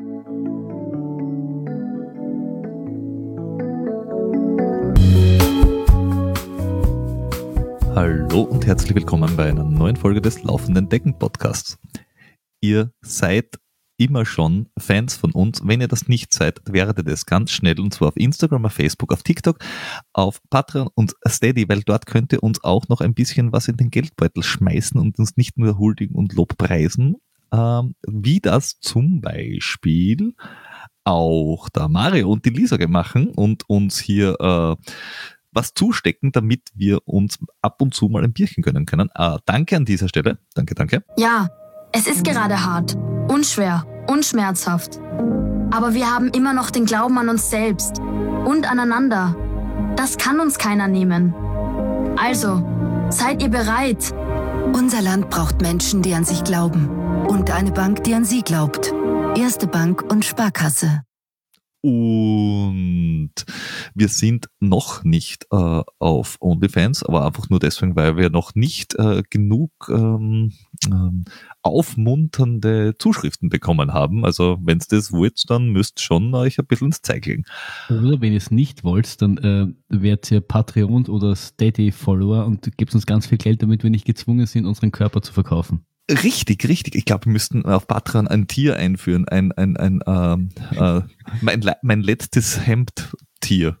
[0.00, 0.14] Hallo
[8.44, 11.76] und herzlich willkommen bei einer neuen Folge des Laufenden Decken Podcasts.
[12.62, 13.58] Ihr seid
[13.98, 15.60] immer schon Fans von uns.
[15.66, 19.12] Wenn ihr das nicht seid, werdet das ganz schnell und zwar auf Instagram, auf Facebook,
[19.12, 19.58] auf TikTok,
[20.14, 23.76] auf Patreon und Steady, weil dort könnt ihr uns auch noch ein bisschen was in
[23.76, 27.16] den Geldbeutel schmeißen und uns nicht nur huldigen und Lobpreisen,
[27.52, 30.34] ähm, wie das zum Beispiel
[31.04, 34.76] auch der Mario und die Lisa machen und uns hier äh,
[35.52, 39.10] was zustecken, damit wir uns ab und zu mal ein Bierchen gönnen können.
[39.14, 40.38] Äh, danke an dieser Stelle.
[40.54, 41.02] Danke, danke.
[41.16, 41.48] Ja,
[41.92, 42.96] es ist gerade hart,
[43.28, 44.98] unschwer und schmerzhaft.
[45.72, 49.36] Aber wir haben immer noch den Glauben an uns selbst und aneinander.
[49.96, 51.34] Das kann uns keiner nehmen.
[52.16, 52.64] Also,
[53.10, 54.12] seid ihr bereit?
[54.72, 56.88] Unser Land braucht Menschen, die an sich glauben.
[57.28, 58.92] Und eine Bank, die an sie glaubt.
[59.36, 61.02] Erste Bank und Sparkasse.
[61.82, 63.32] Und
[63.94, 68.94] wir sind noch nicht äh, auf OnlyFans, aber einfach nur deswegen, weil wir noch nicht
[68.96, 70.52] äh, genug ähm,
[70.86, 71.24] ähm,
[71.62, 74.26] aufmunternde Zuschriften bekommen haben.
[74.26, 77.44] Also wenn es das wollt, dann müsst schon euch ein bisschen ins Zeug legen.
[77.88, 82.94] Oder wenn ihr es nicht wollt, dann äh, werdet ihr Patreon oder Steady-Follower und gebt
[82.94, 85.86] uns ganz viel Geld, damit wir nicht gezwungen sind, unseren Körper zu verkaufen.
[86.10, 86.96] Richtig, richtig.
[86.96, 91.02] Ich glaube, wir müssten auf Patreon ein Tier einführen, ein, ein, ein ähm, äh,
[91.40, 93.78] mein, mein letztes Hemd-Tier,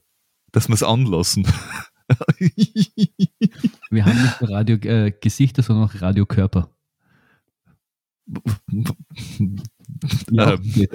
[0.52, 1.44] das wir es anlassen.
[3.90, 6.70] wir haben nicht nur Radio äh, Gesichter, sondern auch Radiokörper.
[10.30, 10.86] Ja, ähm,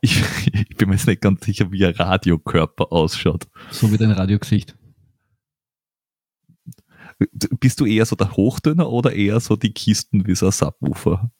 [0.00, 3.48] ich, ich, bin mir jetzt nicht ganz sicher, wie ein Radiokörper ausschaut.
[3.72, 4.77] So wie dein Radiogesicht.
[7.60, 11.30] Bist du eher so der Hochdöner oder eher so die Kisten wie so ein Subwoofer?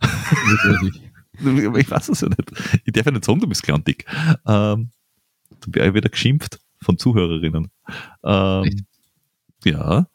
[0.00, 2.82] ich weiß es ja nicht.
[2.84, 4.04] Ich darf ja nicht sagen, du bist klein dick.
[4.46, 4.90] Ähm,
[5.60, 7.70] du werde wieder geschimpft von Zuhörerinnen.
[8.24, 8.86] Ähm,
[9.64, 10.06] ja.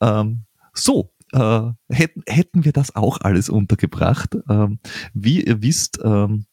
[0.00, 4.36] Ähm, so, äh, hätten, hätten wir das auch alles untergebracht.
[4.48, 4.78] Ähm,
[5.14, 6.46] wie ihr wisst, ähm,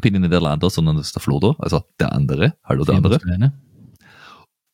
[0.00, 2.56] bin ich nicht der Landau, sondern das ist der Flodo, also der andere.
[2.64, 3.18] Hallo der andere.
[3.18, 3.52] Kleine.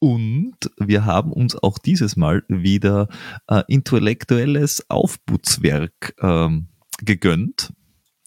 [0.00, 3.08] Und wir haben uns auch dieses Mal wieder
[3.48, 6.68] äh, intellektuelles Aufputzwerk ähm,
[7.00, 7.72] gegönnt,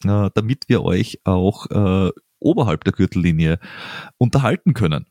[0.04, 3.60] äh, damit wir euch auch äh, oberhalb der Gürtellinie
[4.18, 5.06] unterhalten können.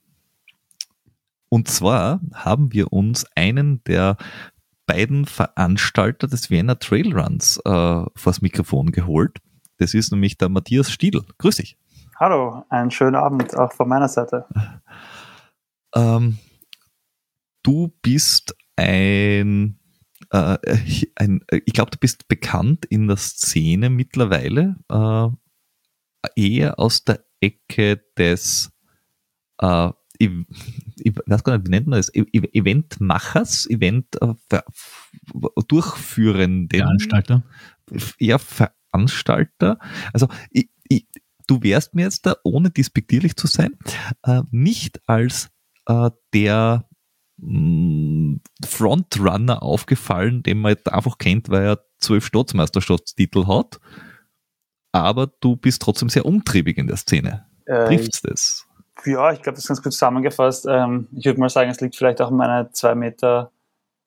[1.49, 4.17] Und zwar haben wir uns einen der
[4.87, 9.39] beiden Veranstalter des Vienna Trailruns äh, vors Mikrofon geholt.
[9.79, 11.23] Das ist nämlich der Matthias Stiedl.
[11.39, 11.79] Grüß dich.
[12.19, 14.47] Hallo, einen schönen Abend auch von meiner Seite.
[15.95, 16.39] Ähm,
[17.63, 19.79] du bist ein,
[20.31, 20.59] äh,
[21.17, 25.29] ein ich glaube, du bist bekannt in der Szene mittlerweile, äh,
[26.37, 28.71] eher aus der Ecke des,
[29.61, 30.31] äh, ich,
[30.99, 34.35] ich, weiß gar nicht, wie nennt man das, Eventmachers, Event äh,
[35.67, 36.79] durchführenden.
[36.79, 37.43] Veranstalter.
[38.19, 39.79] Ja, Veranstalter.
[40.13, 41.07] Also ich, ich,
[41.47, 43.79] du wärst mir jetzt da, ohne despektierlich zu sein,
[44.25, 45.51] äh, nicht als
[45.87, 46.90] äh, der
[48.67, 53.81] Frontrunner aufgefallen, den man einfach kennt, weil er zwölf Staatsmeisterschaftstitel hat.
[54.93, 57.47] Aber du bist trotzdem sehr umtriebig in der Szene.
[57.65, 58.67] Äh, Trifft's das?
[59.05, 60.67] Ja, ich glaube, das ist ganz gut zusammengefasst.
[60.69, 63.51] Ähm, ich würde mal sagen, es liegt vielleicht auch an meiner zwei Meter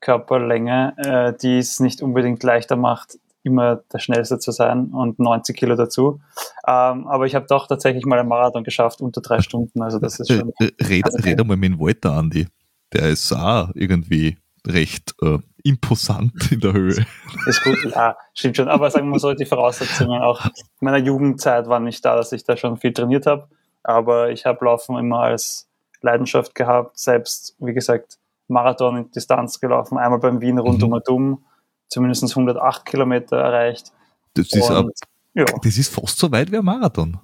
[0.02, 5.56] Körperlänge, äh, die es nicht unbedingt leichter macht, immer der Schnellste zu sein und 90
[5.56, 6.20] Kilo dazu.
[6.68, 9.82] Ähm, aber ich habe doch tatsächlich mal einen Marathon geschafft unter drei Stunden.
[9.82, 10.54] Also das ist schon.
[10.60, 12.48] Red, red mal mit dem Walter, Andi
[12.94, 17.06] der ist auch irgendwie recht äh, imposant in der Höhe.
[17.46, 18.68] Ist gut, ja, stimmt schon.
[18.68, 22.32] Aber sagen wir mal so, die Voraussetzungen auch in meiner Jugendzeit waren nicht da, dass
[22.32, 23.48] ich da schon viel trainiert habe.
[23.84, 25.68] Aber ich habe Laufen immer als
[26.02, 28.18] Leidenschaft gehabt, selbst, wie gesagt,
[28.48, 30.94] Marathon in Distanz gelaufen, einmal beim Wien rund mhm.
[30.94, 31.46] um Dumm,
[31.88, 33.92] zumindest 108 Kilometer erreicht.
[34.34, 34.86] Das ist, Und, ab,
[35.34, 35.46] ja.
[35.46, 37.20] das ist fast so weit wie ein Marathon.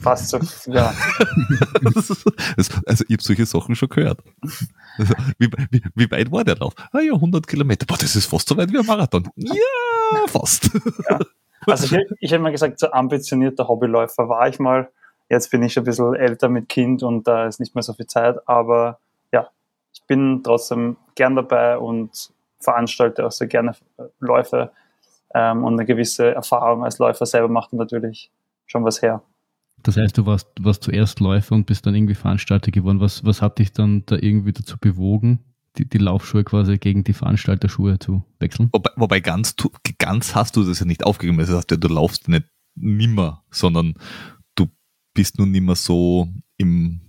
[0.00, 0.38] Fast so,
[0.72, 0.94] ja.
[1.84, 2.14] also,
[2.56, 4.22] ich habe solche Sachen schon gehört.
[4.98, 6.72] Also, wie, wie, wie, weit war der drauf?
[6.90, 7.84] Ah ja, 100 Kilometer.
[7.84, 9.28] Boah, das ist fast so weit wie ein Marathon.
[9.36, 9.52] Ja,
[10.26, 10.70] fast.
[11.10, 11.18] Ja.
[11.66, 14.88] Also ich, ich habe mal gesagt, so ambitionierter Hobbyläufer war ich mal.
[15.28, 18.06] Jetzt bin ich ein bisschen älter mit Kind und da ist nicht mehr so viel
[18.06, 18.36] Zeit.
[18.48, 18.98] Aber
[19.32, 19.48] ja,
[19.92, 23.74] ich bin trotzdem gern dabei und veranstalte auch sehr gerne
[24.18, 24.72] Läufe.
[25.34, 28.30] Ähm, und eine gewisse Erfahrung als Läufer selber macht natürlich
[28.66, 29.22] schon was her.
[29.82, 33.00] Das heißt, du warst, warst zuerst Läufer und bist dann irgendwie Veranstalter geworden.
[33.00, 35.40] Was, was hat dich dann da irgendwie dazu bewogen,
[35.76, 38.68] die, die Laufschuhe quasi gegen die Veranstalterschuhe zu wechseln?
[38.72, 39.54] Wobei, wobei ganz,
[39.98, 41.38] ganz hast du das ja nicht aufgegeben.
[41.38, 43.94] Das heißt, du laufst nicht nimmer, sondern
[44.54, 44.66] du
[45.14, 47.00] bist nun nimmer so im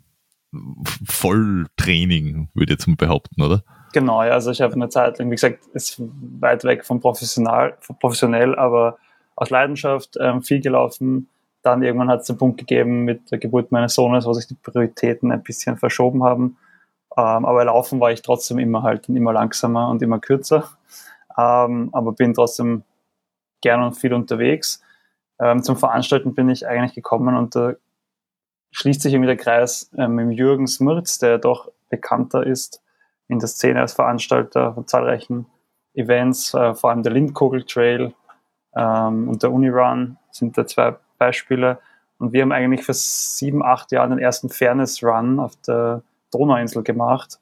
[1.05, 3.63] Volltraining, würde ich jetzt mal behaupten, oder?
[3.93, 6.01] Genau, ja, also ich habe eine Zeit lang, wie gesagt, ist
[6.39, 8.97] weit weg von professional, professionell, aber
[9.35, 11.27] aus Leidenschaft ähm, viel gelaufen.
[11.69, 14.55] Dann irgendwann hat es den Punkt gegeben mit der Geburt meines Sohnes, wo sich die
[14.55, 16.57] Prioritäten ein bisschen verschoben haben.
[17.15, 20.67] Ähm, aber laufen war ich trotzdem immer halt immer langsamer und immer kürzer.
[21.37, 22.83] Ähm, aber bin trotzdem
[23.61, 24.81] gern und viel unterwegs.
[25.39, 27.73] Ähm, zum Veranstalten bin ich eigentlich gekommen und da
[28.71, 32.81] schließt sich irgendwie der Kreis äh, mit Jürgen Smürz, der doch bekannter ist
[33.27, 35.45] in der Szene als Veranstalter von zahlreichen
[35.93, 38.13] Events, äh, vor allem der Lindkogel Trail
[38.75, 41.77] ähm, und der Unirun sind da zwei Beispiele.
[42.17, 46.01] Und wir haben eigentlich vor sieben, acht Jahren den ersten Fairness Run auf der
[46.31, 47.39] Donauinsel gemacht,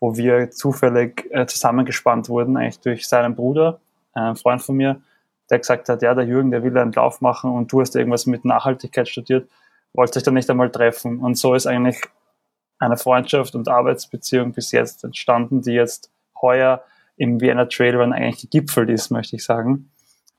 [0.00, 3.80] wo wir zufällig äh, zusammengespannt wurden, eigentlich durch seinen Bruder,
[4.14, 5.00] äh, ein Freund von mir,
[5.50, 8.26] der gesagt hat, ja, der Jürgen, der will einen Lauf machen und du hast irgendwas
[8.26, 9.48] mit Nachhaltigkeit studiert,
[9.92, 11.20] wollte sich dann nicht einmal treffen.
[11.20, 12.02] Und so ist eigentlich
[12.78, 16.82] eine Freundschaft und Arbeitsbeziehung bis jetzt entstanden, die jetzt heuer
[17.16, 19.90] im Vienna Trail Run eigentlich gegipfelt ist, möchte ich sagen.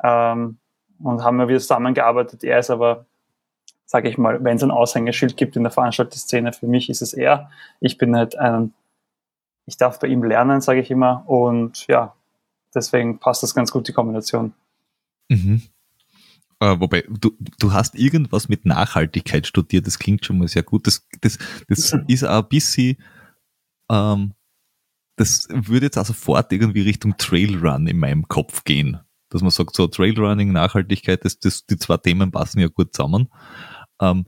[0.03, 0.59] Ähm,
[0.99, 2.43] und haben wir wieder zusammengearbeitet.
[2.43, 3.05] Er ist aber,
[3.85, 7.13] sage ich mal, wenn es ein Aushängeschild gibt in der Veranstaltungsszene, für mich ist es
[7.13, 7.49] er.
[7.79, 8.73] Ich bin halt ein,
[9.65, 11.23] ich darf bei ihm lernen, sage ich immer.
[11.27, 12.13] Und ja,
[12.73, 14.53] deswegen passt das ganz gut, die Kombination.
[15.29, 15.61] Mhm.
[16.59, 20.87] Äh, wobei, du, du hast irgendwas mit Nachhaltigkeit studiert, das klingt schon mal sehr gut.
[20.87, 22.97] Das, das, das ist auch ein bisschen,
[23.91, 24.33] ähm,
[25.17, 28.99] das würde jetzt auch sofort irgendwie Richtung Trailrun in meinem Kopf gehen.
[29.29, 33.29] Dass man sagt, so Trailrunning, Nachhaltigkeit, das, das, die zwei Themen passen ja gut zusammen.
[33.99, 34.25] Ähm,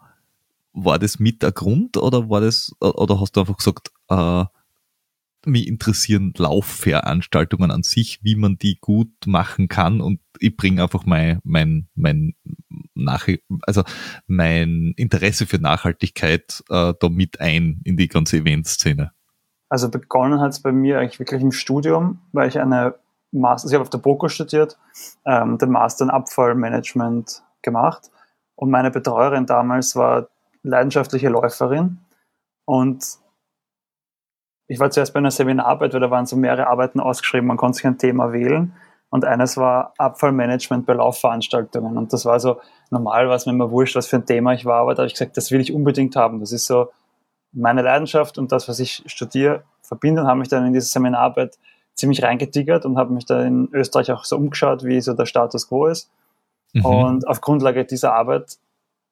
[0.73, 4.45] war das mit der Grund oder war das, oder hast du einfach gesagt, äh,
[5.45, 11.05] mich interessieren Laufveranstaltungen an sich, wie man die gut machen kann und ich bringe einfach
[11.05, 12.33] mein, mein, mein,
[12.93, 13.27] Nach
[13.61, 13.83] also
[14.27, 19.11] mein Interesse für Nachhaltigkeit äh, da mit ein in die ganze Eventszene.
[19.69, 22.95] Also begonnen hat es bei mir eigentlich wirklich im Studium, weil ich eine
[23.31, 24.77] Master, ich habe auf der BOKO studiert,
[25.25, 28.09] ähm, den Master in Abfallmanagement gemacht
[28.55, 30.27] und meine Betreuerin damals war
[30.63, 31.99] leidenschaftliche Läuferin
[32.65, 33.19] und
[34.69, 37.77] ich war zuerst bei einer Seminararbeit, weil da waren so mehrere Arbeiten ausgeschrieben, man konnte
[37.77, 38.73] sich ein Thema wählen.
[39.09, 41.97] Und eines war Abfallmanagement bei Laufveranstaltungen.
[41.97, 42.61] Und das war so
[42.91, 45.13] normal, was mir immer wurscht, was für ein Thema ich war, aber da habe ich
[45.13, 46.39] gesagt, das will ich unbedingt haben.
[46.39, 46.91] Das ist so
[47.51, 51.57] meine Leidenschaft und das, was ich studiere, verbinde und habe mich dann in diese Seminararbeit
[51.99, 55.67] ziemlich reingetiggert und habe mich da in Österreich auch so umgeschaut, wie so der Status
[55.67, 56.09] quo ist.
[56.73, 56.85] Mhm.
[56.85, 58.57] Und auf Grundlage dieser Arbeit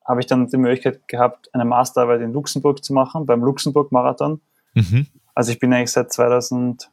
[0.06, 4.40] habe ich dann die Möglichkeit gehabt, eine Masterarbeit in Luxemburg zu machen, beim Luxemburg-Marathon.
[4.74, 5.08] Mhm.
[5.36, 6.90] Also ich bin eigentlich seit 2017,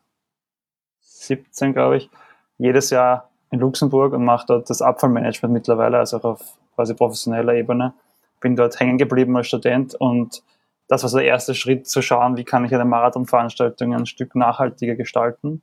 [1.72, 2.10] glaube ich,
[2.58, 7.54] jedes Jahr in Luxemburg und mache dort das Abfallmanagement mittlerweile, also auch auf quasi professioneller
[7.54, 7.94] Ebene.
[8.40, 10.42] Bin dort hängen geblieben als Student und
[10.88, 14.34] das war so der erste Schritt, zu schauen, wie kann ich eine Marathonveranstaltung ein Stück
[14.34, 15.62] nachhaltiger gestalten.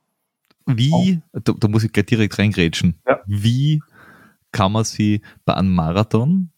[0.66, 3.20] Wie, da, da, muss ich gleich direkt reingrätschen, ja.
[3.26, 3.82] wie
[4.52, 6.52] kann man sie bei einem Marathon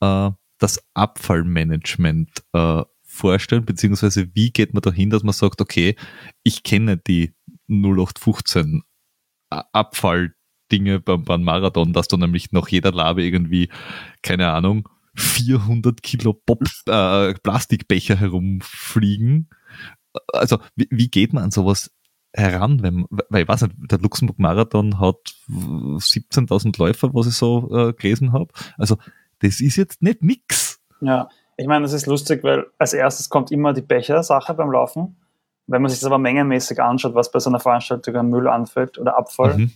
[0.00, 5.96] äh, das Abfallmanagement äh, vorstellen, beziehungsweise wie geht man dahin, dass man sagt, okay,
[6.42, 7.34] ich kenne die
[7.68, 8.82] 0815
[9.50, 13.68] Abfalldinge beim, beim Marathon, dass da nämlich nach jeder Labe irgendwie,
[14.22, 19.48] keine Ahnung, 400 Kilo Pop, äh, Plastikbecher herumfliegen.
[20.32, 21.92] Also wie, wie geht man an sowas
[22.34, 27.92] heran, wenn, weil ich weiß nicht, der Luxemburg-Marathon hat 17.000 Läufer, was ich so äh,
[27.92, 28.48] gelesen habe.
[28.76, 28.96] Also
[29.40, 30.80] das ist jetzt nicht nix.
[31.00, 35.16] Ja, ich meine, das ist lustig, weil als erstes kommt immer die Becher-Sache beim Laufen.
[35.66, 38.98] Wenn man sich das aber mengenmäßig anschaut, was bei so einer Veranstaltung an Müll anfällt
[38.98, 39.72] oder Abfall, mhm.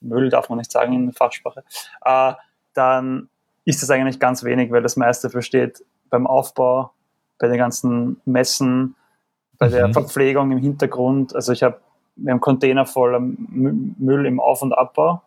[0.00, 1.62] Müll darf man nicht sagen in der Fachsprache,
[2.04, 2.32] äh,
[2.74, 3.28] dann
[3.64, 6.92] ist das eigentlich ganz wenig, weil das meiste besteht beim Aufbau,
[7.38, 8.96] bei den ganzen Messen,
[9.58, 9.72] bei mhm.
[9.72, 11.34] der Verpflegung im Hintergrund.
[11.34, 11.80] Also ich habe,
[12.18, 15.22] wir haben Container voller Müll im Auf- und Abbau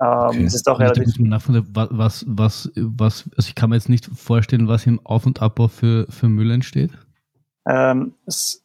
[0.00, 0.44] ähm, okay.
[0.44, 1.06] Es ist auch relativ.
[1.18, 5.68] Was, was, was, also ich kann mir jetzt nicht vorstellen, was im Auf- und Abbau
[5.68, 6.90] für, für Müll entsteht.
[7.68, 8.64] Ähm, es,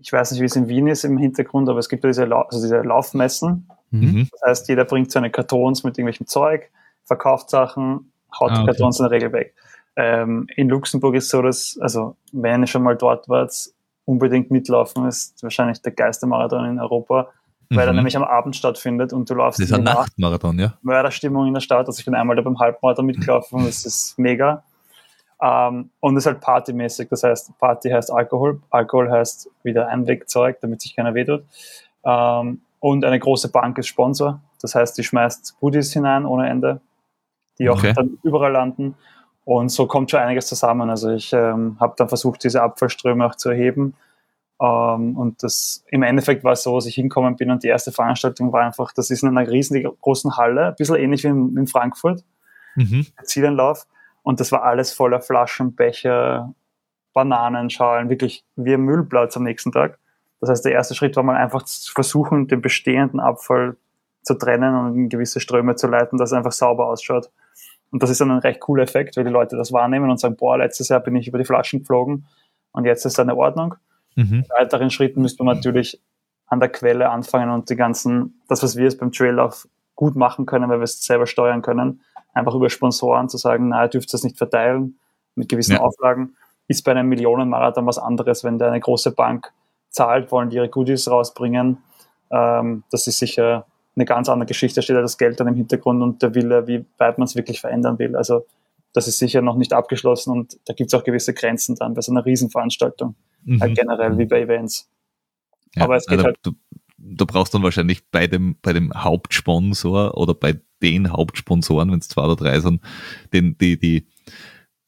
[0.00, 2.34] ich weiß nicht, wie es in Wien ist im Hintergrund, aber es gibt ja diese,
[2.34, 3.68] also diese Laufmessen.
[3.90, 4.28] Mhm.
[4.32, 6.70] Das heißt, jeder bringt seine Kartons mit irgendwelchem Zeug,
[7.04, 9.54] verkauft Sachen, haut ah, die Kartons in der Regel weg.
[9.96, 13.52] Ähm, in Luxemburg ist so, dass, also wenn ihr schon mal dort wart,
[14.04, 17.28] unbedingt mitlaufen ist wahrscheinlich der Geistermarathon in Europa
[17.70, 17.90] weil mhm.
[17.90, 19.60] er nämlich am Abend stattfindet und du läufst.
[19.60, 20.74] Das ist ein Nachtmarathon, ja.
[20.82, 21.86] Mörderstimmung in der Stadt.
[21.86, 24.64] Also ich bin einmal da beim Halbmarathon mitgelaufen und das ist mega.
[25.40, 27.08] Ähm, und es ist halt partymäßig.
[27.08, 28.60] Das heißt, Party heißt Alkohol.
[28.70, 31.44] Alkohol heißt wieder Einwegzeug, damit sich keiner wehtut.
[32.04, 34.40] Ähm, und eine große Bank ist Sponsor.
[34.60, 36.80] Das heißt, die schmeißt Goodies hinein ohne Ende.
[37.58, 37.92] die auch Okay.
[37.94, 38.96] dann überall landen.
[39.44, 40.88] Und so kommt schon einiges zusammen.
[40.88, 43.94] Also ich ähm, habe dann versucht, diese Abfallströme auch zu erheben.
[44.60, 47.92] Ähm, und das im Endeffekt war es so, dass ich hinkommen bin und die erste
[47.92, 51.66] Veranstaltung war einfach, das ist in einer riesengroßen Halle, ein bisschen ähnlich wie in, in
[51.66, 52.24] Frankfurt,
[52.76, 53.06] Mhm.
[53.18, 53.86] der Zielenlauf.
[54.22, 56.54] Und das war alles voller Flaschen, Becher,
[57.12, 59.98] Bananenschalen, wirklich wie ein Müllplatz am nächsten Tag.
[60.40, 63.76] Das heißt, der erste Schritt war mal einfach zu versuchen, den bestehenden Abfall
[64.22, 67.30] zu trennen und in gewisse Ströme zu leiten, dass es einfach sauber ausschaut.
[67.94, 70.34] Und das ist dann ein recht cooler Effekt, weil die Leute das wahrnehmen und sagen,
[70.34, 72.26] boah, letztes Jahr bin ich über die Flaschen geflogen
[72.72, 73.76] und jetzt ist eine Ordnung.
[74.16, 74.42] Mhm.
[74.42, 76.02] In weiteren Schritten müsste man natürlich
[76.46, 80.44] an der Quelle anfangen und die ganzen, das, was wir jetzt beim Traillauf gut machen
[80.44, 82.00] können, weil wir es selber steuern können,
[82.32, 84.98] einfach über Sponsoren zu sagen, na, ihr dürft das nicht verteilen
[85.36, 85.80] mit gewissen Ja.
[85.82, 86.34] Auflagen,
[86.66, 89.52] ist bei einem Millionenmarathon was anderes, wenn da eine große Bank
[89.90, 91.78] zahlt, wollen die ihre Goodies rausbringen.
[92.32, 95.54] Ähm, das ist sicher eine ganz andere Geschichte, da steht ja das Geld dann im
[95.54, 98.16] Hintergrund und der Wille, wie weit man es wirklich verändern will.
[98.16, 98.46] Also
[98.92, 102.00] das ist sicher noch nicht abgeschlossen und da gibt es auch gewisse Grenzen dann bei
[102.00, 103.60] so einer Riesenveranstaltung, Mhm.
[103.60, 104.88] halt generell wie bei Events.
[105.76, 106.52] Ja, Aber es geht also, halt- Du,
[106.98, 112.08] du brauchst dann wahrscheinlich bei dem, bei dem Hauptsponsor oder bei den Hauptsponsoren, wenn es
[112.08, 112.80] zwei oder drei sind,
[113.32, 114.06] den, die, die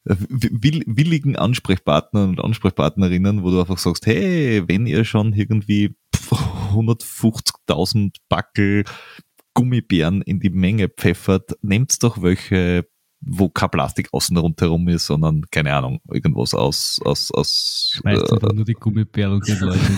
[0.05, 5.95] äh, will, willigen Ansprechpartner und Ansprechpartnerinnen, wo du einfach sagst, hey, wenn ihr schon irgendwie
[6.67, 8.83] 150.000 Backel
[9.53, 12.87] Gummibären in die Menge pfeffert, nehmt doch welche,
[13.21, 18.53] wo kein Plastik außen rundherum ist, sondern, keine Ahnung, irgendwas aus, aus, aus, Schmeißt äh,
[18.53, 19.97] nur die Gummibärlen und Leuten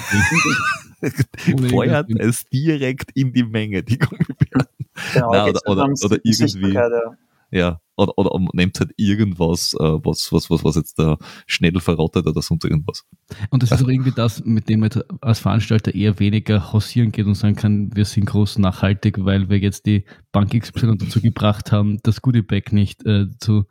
[1.53, 4.67] Ohne feuert es direkt in die Menge, die Gummibären.
[5.13, 7.17] Genau, geht's oder- oder- oder die irgendwie- ja.
[7.51, 12.25] Ja, oder, oder nehmt halt irgendwas, äh, was, was, was, was jetzt da schnell verrottet
[12.25, 13.05] oder sonst irgendwas.
[13.49, 17.11] Und das ist auch irgendwie das, mit dem man jetzt als Veranstalter eher weniger hausieren
[17.11, 21.21] geht und sagen kann, wir sind groß nachhaltig, weil wir jetzt die Bank XY dazu
[21.21, 23.65] gebracht haben, das Goodiebag nicht äh, zu,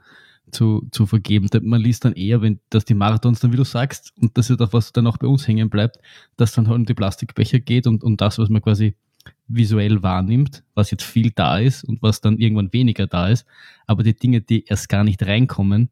[0.53, 1.49] zu, zu vergeben.
[1.63, 4.61] Man liest dann eher, wenn dass die Marathons dann, wie du sagst, und das ist
[4.61, 5.99] auch was dann auch bei uns hängen bleibt,
[6.37, 8.95] dass dann halt um die Plastikbecher geht und um das, was man quasi
[9.49, 13.47] visuell wahrnimmt, was jetzt viel da ist und was dann irgendwann weniger da ist.
[13.87, 15.89] Aber die Dinge, die erst gar nicht reinkommen,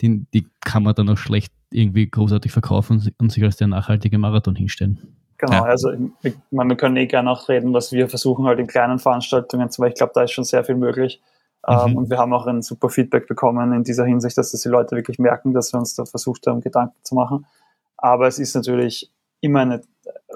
[0.00, 4.18] die, die kann man dann auch schlecht irgendwie großartig verkaufen und sich als der nachhaltige
[4.18, 4.98] Marathon hinstellen.
[5.38, 5.62] Genau, Ja.
[5.64, 5.90] also
[6.22, 9.66] ich meine, wir können eh gerne auch reden, was wir versuchen halt in kleinen Veranstaltungen,
[9.68, 11.20] Beispiel, ich glaube, da ist schon sehr viel möglich.
[11.68, 11.96] Ähm, Mhm.
[11.96, 14.96] und wir haben auch ein super Feedback bekommen in dieser Hinsicht, dass das die Leute
[14.96, 17.46] wirklich merken, dass wir uns da versucht haben, Gedanken zu machen.
[17.98, 19.10] Aber es ist natürlich
[19.42, 19.82] immer eine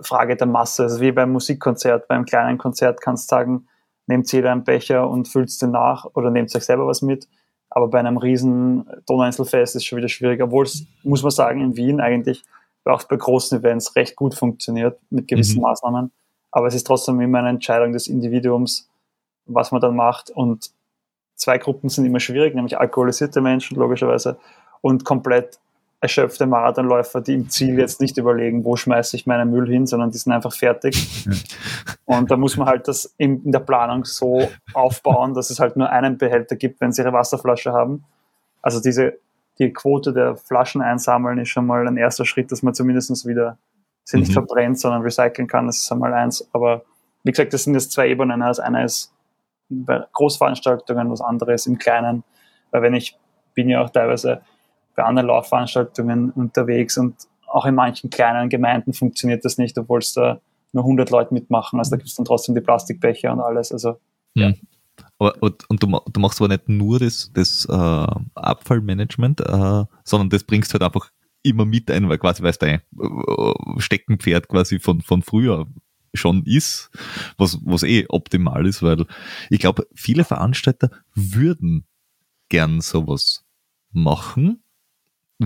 [0.02, 0.84] Frage der Masse.
[0.84, 3.68] Also wie beim Musikkonzert, beim kleinen Konzert kannst du sagen,
[4.06, 7.28] nehmt jeder einen Becher und füllt den nach oder nehmt euch selber was mit.
[7.70, 11.60] Aber bei einem riesen Donauinselfest ist es schon wieder schwierig, obwohl es, muss man sagen,
[11.60, 12.44] in Wien eigentlich
[12.84, 15.62] auch bei großen Events recht gut funktioniert mit gewissen Mhm.
[15.62, 16.12] Maßnahmen.
[16.50, 18.88] Aber es ist trotzdem immer eine Entscheidung des Individuums,
[19.46, 20.30] was man dann macht.
[20.30, 20.70] Und
[21.34, 24.38] zwei Gruppen sind immer schwierig, nämlich alkoholisierte Menschen logischerweise
[24.82, 25.58] und komplett
[26.04, 30.10] erschöpfte Marathonläufer, die im Ziel jetzt nicht überlegen, wo schmeiße ich meinen Müll hin, sondern
[30.10, 31.26] die sind einfach fertig.
[32.04, 35.88] Und da muss man halt das in, der Planung so aufbauen, dass es halt nur
[35.88, 38.04] einen Behälter gibt, wenn sie ihre Wasserflasche haben.
[38.60, 39.14] Also diese,
[39.58, 43.56] die Quote der Flaschen einsammeln ist schon mal ein erster Schritt, dass man zumindest wieder
[44.04, 44.34] sie nicht Mhm.
[44.34, 45.66] verbrennt, sondern recyceln kann.
[45.66, 46.46] Das ist einmal eins.
[46.52, 46.82] Aber
[47.22, 48.40] wie gesagt, das sind jetzt zwei Ebenen.
[48.40, 49.10] Das eine ist
[49.70, 52.24] bei Großveranstaltungen, was anderes im Kleinen.
[52.70, 53.16] Weil wenn ich
[53.54, 54.42] bin ja auch teilweise
[54.94, 57.14] bei anderen Laufveranstaltungen unterwegs und
[57.46, 60.40] auch in manchen kleinen Gemeinden funktioniert das nicht, obwohl es da
[60.72, 61.78] nur 100 Leute mitmachen.
[61.78, 63.70] Also da gibt es dann trotzdem die Plastikbecher und alles.
[63.72, 63.98] Also
[65.18, 70.30] Aber, und, und du, du machst aber nicht nur das, das äh, Abfallmanagement, äh, sondern
[70.30, 71.10] das bringst du halt einfach
[71.42, 75.66] immer mit ein, weil quasi, es dein äh, Steckenpferd quasi von, von früher
[76.14, 76.90] schon ist,
[77.36, 79.06] was, was eh optimal ist, weil
[79.50, 81.86] ich glaube, viele Veranstalter würden
[82.48, 83.44] gern sowas
[83.92, 84.63] machen,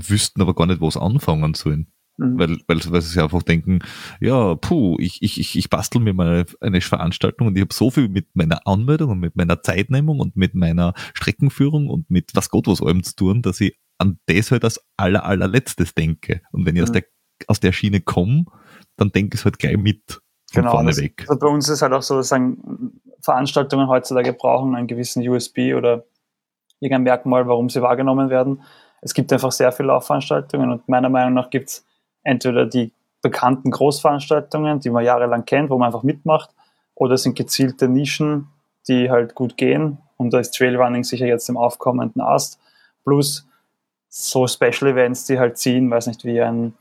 [0.06, 1.92] wüssten aber gar nicht, wo es anfangen sollen.
[2.16, 2.38] mhm.
[2.38, 3.80] Weil, weil, weil sie sich einfach denken,
[4.20, 7.90] ja, puh, ich, ich, ich, ich bastel mir mal eine Veranstaltung und ich habe so
[7.90, 12.50] viel mit meiner Anmeldung und mit meiner Zeitnehmung und mit meiner Streckenführung und mit was
[12.50, 16.42] Gott was allem zu tun, dass ich an das halt als aller, allerletztes denke.
[16.52, 16.94] Und wenn ich aus Mhm.
[16.94, 17.04] der,
[17.46, 18.44] aus der Schiene komme,
[18.96, 20.20] dann denke ich es halt gleich mit
[20.52, 21.24] von Genau, vorne das, weg.
[21.28, 25.74] also bei uns ist halt auch so, dass sagen, Veranstaltungen heutzutage brauchen einen gewissen USB
[25.76, 26.04] oder
[26.80, 28.62] irgendein Merkmal, warum sie wahrgenommen werden.
[29.00, 31.86] Es gibt einfach sehr viele Laufveranstaltungen und meiner Meinung nach gibt es
[32.22, 36.50] entweder die bekannten Großveranstaltungen, die man jahrelang kennt, wo man einfach mitmacht,
[36.94, 38.48] oder es sind gezielte Nischen,
[38.88, 39.98] die halt gut gehen.
[40.16, 42.58] Und da ist Trailrunning sicher jetzt im aufkommenden Ast.
[43.04, 43.46] Plus
[44.08, 46.74] so Special Events, die halt ziehen, weiß nicht, wie ein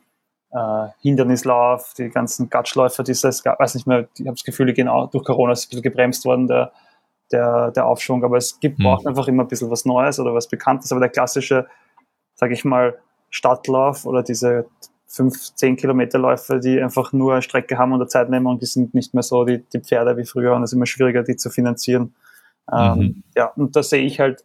[0.51, 4.87] äh, Hindernislauf, die ganzen Gatschläufer, dieses, weiß nicht mehr, ich habe das Gefühl, die gehen
[4.87, 6.71] auch durch Corona ist ein bisschen gebremst worden, der
[7.31, 8.23] der, der Aufschwung.
[8.23, 8.83] Aber es gibt, Mhm.
[8.83, 10.91] braucht einfach immer ein bisschen was Neues oder was Bekanntes.
[10.91, 11.67] Aber der klassische,
[12.37, 12.97] sage ich mal,
[13.29, 14.65] Stadtlauf oder diese
[15.07, 18.61] 5, 10 Kilometer Läufe, die einfach nur eine Strecke haben und eine Zeit nehmen und
[18.61, 21.23] die sind nicht mehr so die, die Pferde wie früher und es ist immer schwieriger,
[21.23, 22.15] die zu finanzieren.
[22.71, 23.23] Ähm, Mhm.
[23.35, 24.43] ja, und da sehe ich halt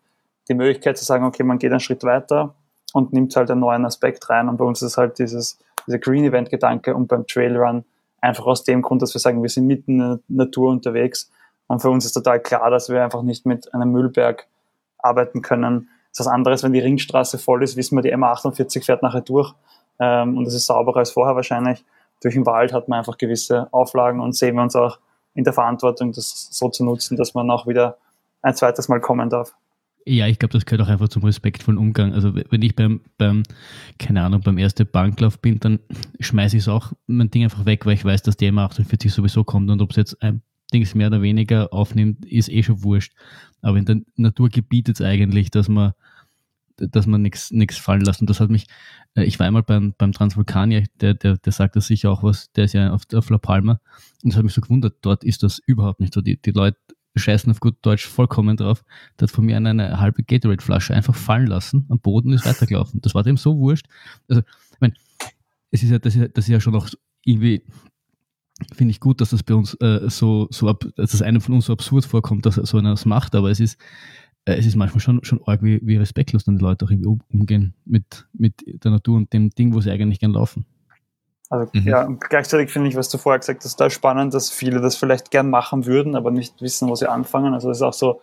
[0.48, 2.54] die Möglichkeit zu sagen, okay, man geht einen Schritt weiter
[2.92, 4.48] und nimmt halt einen neuen Aspekt rein.
[4.48, 7.84] Und bei uns ist halt dieses, dieser Green Event Gedanke und beim Trailrun
[8.20, 11.30] einfach aus dem Grund, dass wir sagen, wir sind mitten in der Natur unterwegs.
[11.66, 14.46] Und für uns ist total klar, dass wir einfach nicht mit einem Müllberg
[14.98, 15.88] arbeiten können.
[16.12, 19.54] Ist was anderes, wenn die Ringstraße voll ist, wissen wir, die M48 fährt nachher durch.
[19.98, 21.84] Ähm, und es ist sauberer als vorher wahrscheinlich.
[22.22, 24.98] Durch den Wald hat man einfach gewisse Auflagen und sehen wir uns auch
[25.34, 27.96] in der Verantwortung, das so zu nutzen, dass man auch wieder
[28.42, 29.54] ein zweites Mal kommen darf.
[30.04, 32.12] Ja, ich glaube, das gehört auch einfach zum respektvollen Umgang.
[32.12, 33.44] Also wenn ich beim, beim
[33.98, 35.78] keine Ahnung, beim ersten Banklauf bin, dann
[36.20, 39.70] schmeiße ich auch mein Ding einfach weg, weil ich weiß, dass die M48 sowieso kommt
[39.70, 40.42] und ob es jetzt ein
[40.72, 43.12] Dings mehr oder weniger aufnimmt, ist eh schon wurscht.
[43.60, 45.92] Aber in der Natur gebietet es eigentlich, dass man
[46.76, 48.20] dass man nichts fallen lässt.
[48.20, 48.66] Und das hat mich,
[49.14, 52.50] äh, ich war einmal beim, beim Transvulkanier, der, der, der sagt das sicher auch was,
[52.52, 53.80] der ist ja auf, auf La Palma.
[54.22, 56.20] Und das hat mich so gewundert, dort ist das überhaupt nicht so.
[56.20, 56.78] Die, die Leute
[57.14, 58.84] scheißen auf gut Deutsch vollkommen drauf.
[59.18, 63.00] Der hat von mir eine, eine halbe Gatorade-Flasche einfach fallen lassen am Boden ist weitergelaufen.
[63.02, 63.86] Das war dem so wurscht.
[64.28, 64.94] Also, ich meine,
[65.70, 66.88] es ist ja, das ist, das ist ja schon noch
[67.24, 67.62] irgendwie,
[68.74, 71.54] finde ich gut, dass das bei uns äh, so, so ab, dass das einem von
[71.54, 73.80] uns so absurd vorkommt, dass so einer das macht, aber es ist,
[74.44, 77.08] äh, es ist manchmal schon, schon arg, wie, wie respektlos dann die Leute auch irgendwie
[77.08, 80.66] um, umgehen mit, mit der Natur und dem Ding, wo sie eigentlich gern laufen.
[81.52, 81.86] Also Mhm.
[81.86, 84.96] ja, und gleichzeitig finde ich, was du vorher gesagt hast, da spannend, dass viele das
[84.96, 87.52] vielleicht gern machen würden, aber nicht wissen, wo sie anfangen.
[87.52, 88.22] Also das ist auch so,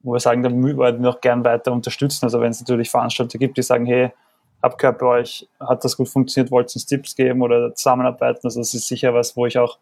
[0.00, 2.24] wo wir sagen, da würden wir auch gern weiter unterstützen.
[2.24, 4.10] Also wenn es natürlich Veranstalter gibt, die sagen, hey,
[4.62, 8.40] hab gehört bei euch, hat das gut funktioniert, wollt ihr uns Tipps geben oder zusammenarbeiten.
[8.44, 9.78] Also das ist sicher was, wo ich auch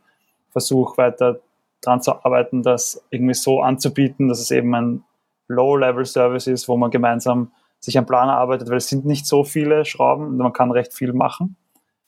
[0.50, 1.38] versuche, weiter
[1.82, 5.04] dran zu arbeiten, das irgendwie so anzubieten, dass es eben ein
[5.48, 9.84] Low-Level-Service ist, wo man gemeinsam sich einen Plan erarbeitet, weil es sind nicht so viele
[9.84, 11.56] Schrauben und man kann recht viel machen.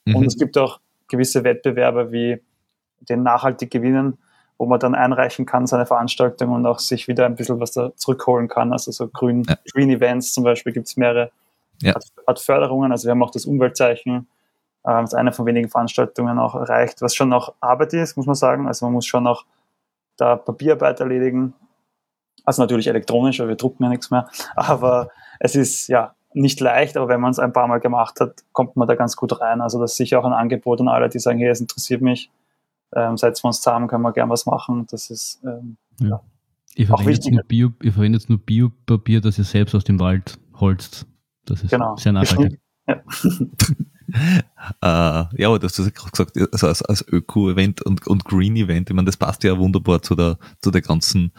[0.05, 0.23] Und Mhm.
[0.25, 2.41] es gibt auch gewisse Wettbewerbe wie
[3.01, 4.17] den nachhaltig gewinnen,
[4.57, 7.95] wo man dann einreichen kann, seine Veranstaltung und auch sich wieder ein bisschen was da
[7.95, 8.71] zurückholen kann.
[8.71, 9.57] Also so grün, Ja.
[9.73, 11.31] Green Events zum Beispiel gibt es mehrere
[11.83, 11.95] Ja.
[11.95, 12.91] Art, Art Förderungen.
[12.91, 14.27] Also wir haben auch das Umweltzeichen,
[14.83, 18.25] äh, das ist eine von wenigen Veranstaltungen auch erreicht, was schon auch Arbeit ist, muss
[18.25, 18.67] man sagen.
[18.67, 19.45] Also man muss schon auch
[20.17, 21.53] da Papierarbeit erledigen.
[22.45, 24.27] Also natürlich elektronisch, weil wir drucken ja nichts mehr.
[24.55, 28.43] Aber es ist ja nicht leicht, aber wenn man es ein paar Mal gemacht hat,
[28.53, 29.61] kommt man da ganz gut rein.
[29.61, 32.31] Also das ist sicher auch ein Angebot an alle, die sagen, hey, es interessiert mich,
[32.95, 34.87] ähm, setzen wir uns zusammen, können wir gern was machen.
[34.89, 35.77] Das ist ähm,
[36.73, 37.33] Ich Auch verwende jetzt wichtig.
[37.33, 41.05] nur, Bio, ich verwende jetzt nur Biopapier, das ihr selbst aus dem Wald holzt.
[41.45, 41.95] Das ist genau.
[41.95, 42.59] sehr nachhaltig.
[44.15, 44.17] Äh,
[44.81, 48.89] ja, aber du hast das ja gerade gesagt, also als, als Öko-Event und, und Green-Event,
[48.89, 51.31] ich meine, das passt ja wunderbar zu der, zu der ganzen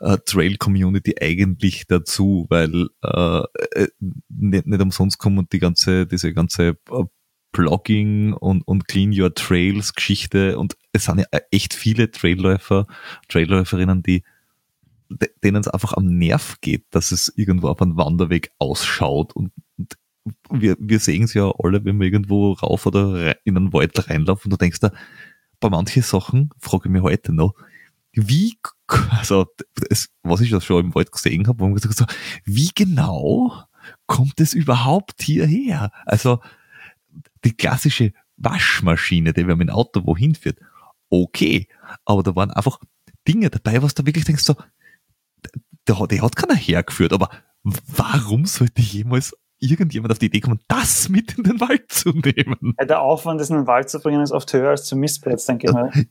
[0.00, 3.88] äh, Trail-Community eigentlich dazu, weil äh, äh,
[4.28, 7.04] nicht, nicht umsonst kommen die ganze, diese ganze äh,
[7.52, 12.86] Blogging und, und Clean Your Trails Geschichte und es sind ja echt viele Trailläufer,
[13.28, 14.22] Trailläuferinnen, die
[15.42, 19.96] denen es einfach am Nerv geht, dass es irgendwo auf einem Wanderweg ausschaut und, und
[20.50, 24.52] wir, wir sehen es ja alle, wenn wir irgendwo rauf oder in einen Wald reinlaufen
[24.52, 24.92] und du denkst da,
[25.60, 27.54] bei manchen Sachen frage ich mich heute noch,
[28.12, 28.58] wie,
[29.10, 32.06] also, das, was ich ja schon im Wald gesehen habe, wo man gesagt so,
[32.44, 33.62] wie genau
[34.06, 35.90] kommt es überhaupt hierher?
[36.04, 36.40] Also,
[37.44, 40.58] die klassische Waschmaschine, die wir mit dem Auto wohin führt,
[41.10, 41.68] okay,
[42.04, 42.78] aber da waren einfach
[43.26, 44.56] Dinge dabei, was du wirklich denkst, so,
[45.88, 47.30] der, hat- die hat keiner hergeführt, aber
[47.64, 52.74] warum sollte jemals irgendjemand auf die Idee kommen, das mit in den Wald zu nehmen?
[52.78, 55.46] Ja, Der Aufwand, das in den Wald zu bringen, ist oft höher als zum Mistplatz,
[55.46, 55.90] denke ich mal.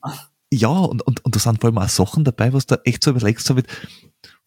[0.49, 3.11] Ja, und, und, und da sind vor allem auch Sachen dabei, was da echt so
[3.11, 3.67] überlegst, so mit,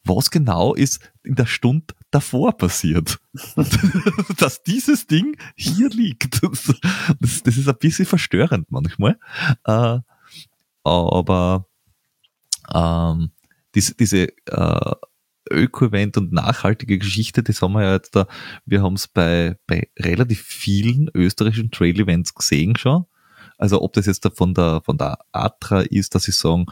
[0.03, 3.19] was genau ist in der Stunde davor passiert.
[4.39, 6.43] Dass dieses Ding hier liegt.
[6.43, 6.73] Das,
[7.45, 9.19] das ist ein bisschen verstörend manchmal.
[9.67, 9.99] Äh,
[10.85, 11.67] aber
[12.75, 13.31] ähm,
[13.75, 14.93] diese, diese äh,
[15.51, 18.27] Öko-Event und nachhaltige Geschichte, das haben wir ja jetzt da,
[18.65, 23.05] wir haben es bei, bei relativ vielen österreichischen Trail-Events gesehen schon.
[23.59, 26.67] Also ob das jetzt da von der, von der Atra ist, dass sie sagen,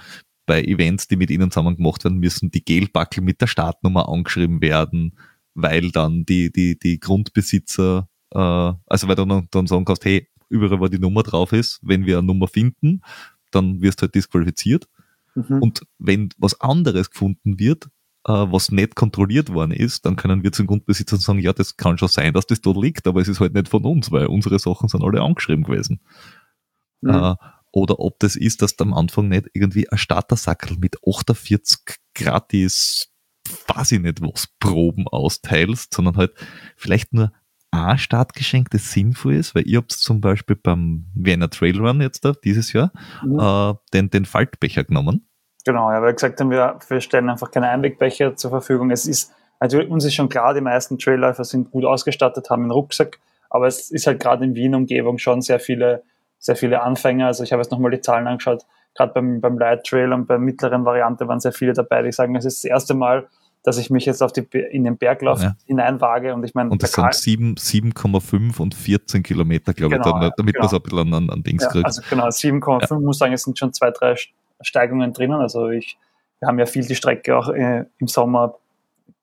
[0.46, 4.62] bei Events, die mit ihnen zusammen gemacht werden, müssen die Gelbackel mit der Startnummer angeschrieben
[4.62, 5.18] werden,
[5.54, 10.26] weil dann die, die, die Grundbesitzer, äh, also weil du dann, dann sagen kannst, hey,
[10.48, 13.02] überall, wo die Nummer drauf ist, wenn wir eine Nummer finden,
[13.50, 14.88] dann wirst du halt disqualifiziert.
[15.34, 15.62] Mhm.
[15.62, 17.88] Und wenn was anderes gefunden wird,
[18.24, 22.08] was nicht kontrolliert worden ist, dann können wir zum Grundbesitzer sagen, ja, das kann schon
[22.08, 24.88] sein, dass das dort liegt, aber es ist halt nicht von uns, weil unsere Sachen
[24.88, 26.00] sind alle angeschrieben gewesen.
[27.00, 27.10] Mhm.
[27.10, 27.34] Äh,
[27.72, 31.78] oder ob das ist, dass du am Anfang nicht irgendwie ein Startersackel mit 48
[32.14, 33.12] gratis,
[33.68, 36.32] weiß ich nicht was, Proben austeilst, sondern halt
[36.76, 37.32] vielleicht nur
[37.70, 42.24] ein Startgeschenk, das sinnvoll ist, weil ihr habt zum Beispiel beim Vienna Trail Run jetzt
[42.24, 43.38] da, dieses Jahr, mhm.
[43.38, 45.27] äh, den, den Faltbecher genommen.
[45.68, 48.90] Genau, ja, weil gesagt haben, wir, wir stellen einfach keine Einwegbecher zur Verfügung.
[48.90, 52.70] Es ist, also uns ist schon klar, die meisten Trailläufer sind gut ausgestattet, haben einen
[52.70, 53.18] Rucksack,
[53.50, 56.04] aber es ist halt gerade in Wien-Umgebung schon sehr viele,
[56.38, 57.26] sehr viele Anfänger.
[57.26, 60.38] Also ich habe jetzt nochmal die Zahlen angeschaut, gerade beim, beim Light Trail und bei
[60.38, 63.28] mittleren Variante waren sehr viele dabei, die sagen, es ist das erste Mal,
[63.62, 65.54] dass ich mich jetzt auf die, in den Berglauf ja.
[65.66, 66.70] hineinwage und ich meine.
[66.70, 70.64] Und das sind 7,5 und 14 Kilometer, glaube genau, ich, dann, damit genau.
[70.64, 71.84] man es ein bisschen an, an Dings ja, kriegt.
[71.84, 73.00] Also genau, 7,5 ja.
[73.00, 74.16] muss sagen, es sind schon zwei, drei
[74.60, 75.40] Steigungen drinnen.
[75.40, 75.98] Also ich,
[76.40, 78.54] wir haben ja viel die Strecke auch äh, im Sommer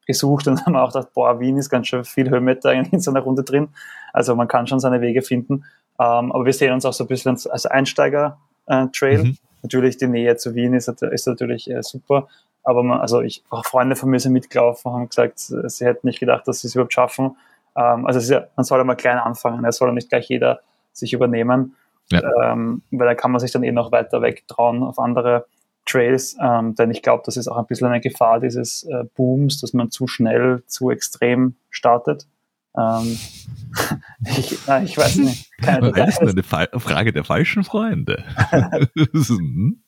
[0.05, 3.21] gesucht und haben auch gedacht, boah, Wien ist ganz schön viel Höhenmeter in so einer
[3.21, 3.69] Runde drin.
[4.13, 5.65] Also man kann schon seine Wege finden.
[5.99, 9.19] Ähm, aber wir sehen uns auch so ein bisschen als Einsteiger-Trail.
[9.19, 9.37] Äh, mhm.
[9.63, 12.27] Natürlich die Nähe zu Wien ist, ist natürlich äh, super.
[12.63, 16.19] Aber man, also ich, auch Freunde von mir sind mitgelaufen, haben gesagt, sie hätten nicht
[16.19, 17.37] gedacht, dass sie es überhaupt schaffen.
[17.75, 19.63] Ähm, also ja, man soll einmal klein anfangen.
[19.65, 20.59] Es soll nicht gleich jeder
[20.91, 21.75] sich übernehmen.
[22.11, 22.21] Ja.
[22.43, 25.45] Ähm, weil da kann man sich dann eh noch weiter wegtrauen auf andere
[25.85, 29.61] Trails, ähm, denn ich glaube, das ist auch ein bisschen eine Gefahr dieses äh, Booms,
[29.61, 32.27] dass man zu schnell, zu extrem startet.
[32.77, 33.17] Ähm,
[34.37, 35.51] ich, na, ich weiß nicht.
[35.61, 38.23] Keine das ist eine Frage der falschen Freunde.
[38.95, 39.81] Hm?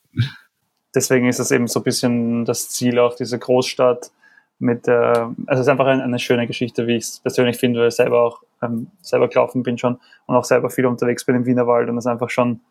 [0.95, 4.11] Deswegen ist es eben so ein bisschen das Ziel auch diese Großstadt
[4.59, 7.81] mit der, also es ist einfach eine, eine schöne Geschichte, wie ich es persönlich finde,
[7.81, 11.35] weil ich selber auch ähm, selber gelaufen bin schon und auch selber viel unterwegs bin
[11.35, 12.61] im Wienerwald und es ist einfach schon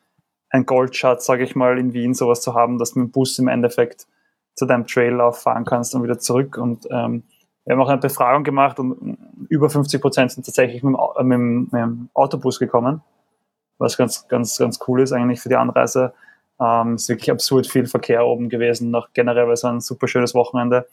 [0.51, 3.39] ein Goldschatz, sage ich mal, in Wien sowas zu haben, dass du mit dem Bus
[3.39, 4.07] im Endeffekt
[4.55, 6.57] zu deinem Traillauf fahren kannst und wieder zurück.
[6.57, 7.25] Und ähm,
[7.65, 9.19] wir haben auch eine Befragung gemacht und
[9.49, 13.03] über 50 Prozent sind tatsächlich mit dem, äh, mit, dem, Autobus gekommen,
[13.79, 16.15] was ganz, ganz, ganz cool ist eigentlich für die Anreise.
[16.59, 20.35] Ähm, ist wirklich absurd viel Verkehr oben gewesen, noch generell war es ein super schönes
[20.35, 20.87] Wochenende.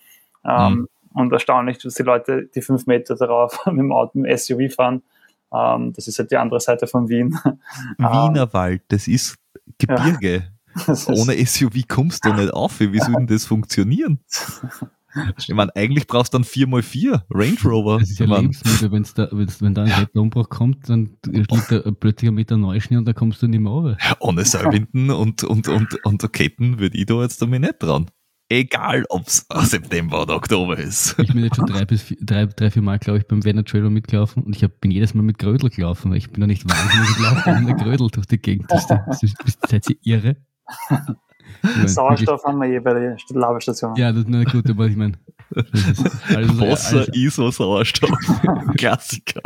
[0.46, 0.88] Ähm, mhm.
[1.14, 4.74] Und erstaunlich, dass die Leute die fünf Meter darauf mit dem Auto, mit dem SUV
[4.74, 5.04] fahren.
[5.54, 7.38] Ähm, das ist halt die andere Seite von Wien.
[7.98, 9.38] Wienerwald, das ist
[9.78, 10.34] Gebirge.
[10.88, 10.94] Ja.
[11.08, 12.80] Ohne SUV kommst du nicht auf.
[12.80, 14.20] Wie soll denn das funktionieren?
[15.38, 18.00] Ich meine, eigentlich brauchst du dann 4x4 Range Rover.
[18.00, 21.92] Das ist ja Lebensmittel, wenn's da, wenn's, wenn da ein Wetterumbruch kommt, dann liegt da
[21.92, 23.98] plötzlich ein Meter Neuschnee und da kommst du nicht mehr runter.
[24.04, 28.10] Ja, ohne Seilwinden und, und, und, und Ketten würde ich da jetzt damit nicht dran.
[28.54, 31.18] Egal, ob es September oder Oktober ist.
[31.18, 33.66] Ich bin jetzt schon drei bis vier, drei, drei vier Mal, glaube ich, beim Werner
[33.66, 36.46] Trailer mitgelaufen und ich hab, bin jedes Mal mit Grödel gelaufen, weil ich bin da
[36.46, 38.70] nicht wahnsinnig gelaufen, mit Grödel durch die Gegend.
[38.70, 40.36] Das, das, das, seid ihr irre?
[41.88, 43.96] Sauerstoff haben wir je bei der Labestation.
[43.96, 45.14] Ja, das ist eine gute, aber ich meine.
[46.30, 48.12] Also, Wasser, ISO, Sauerstoff.
[48.78, 49.42] Klassiker.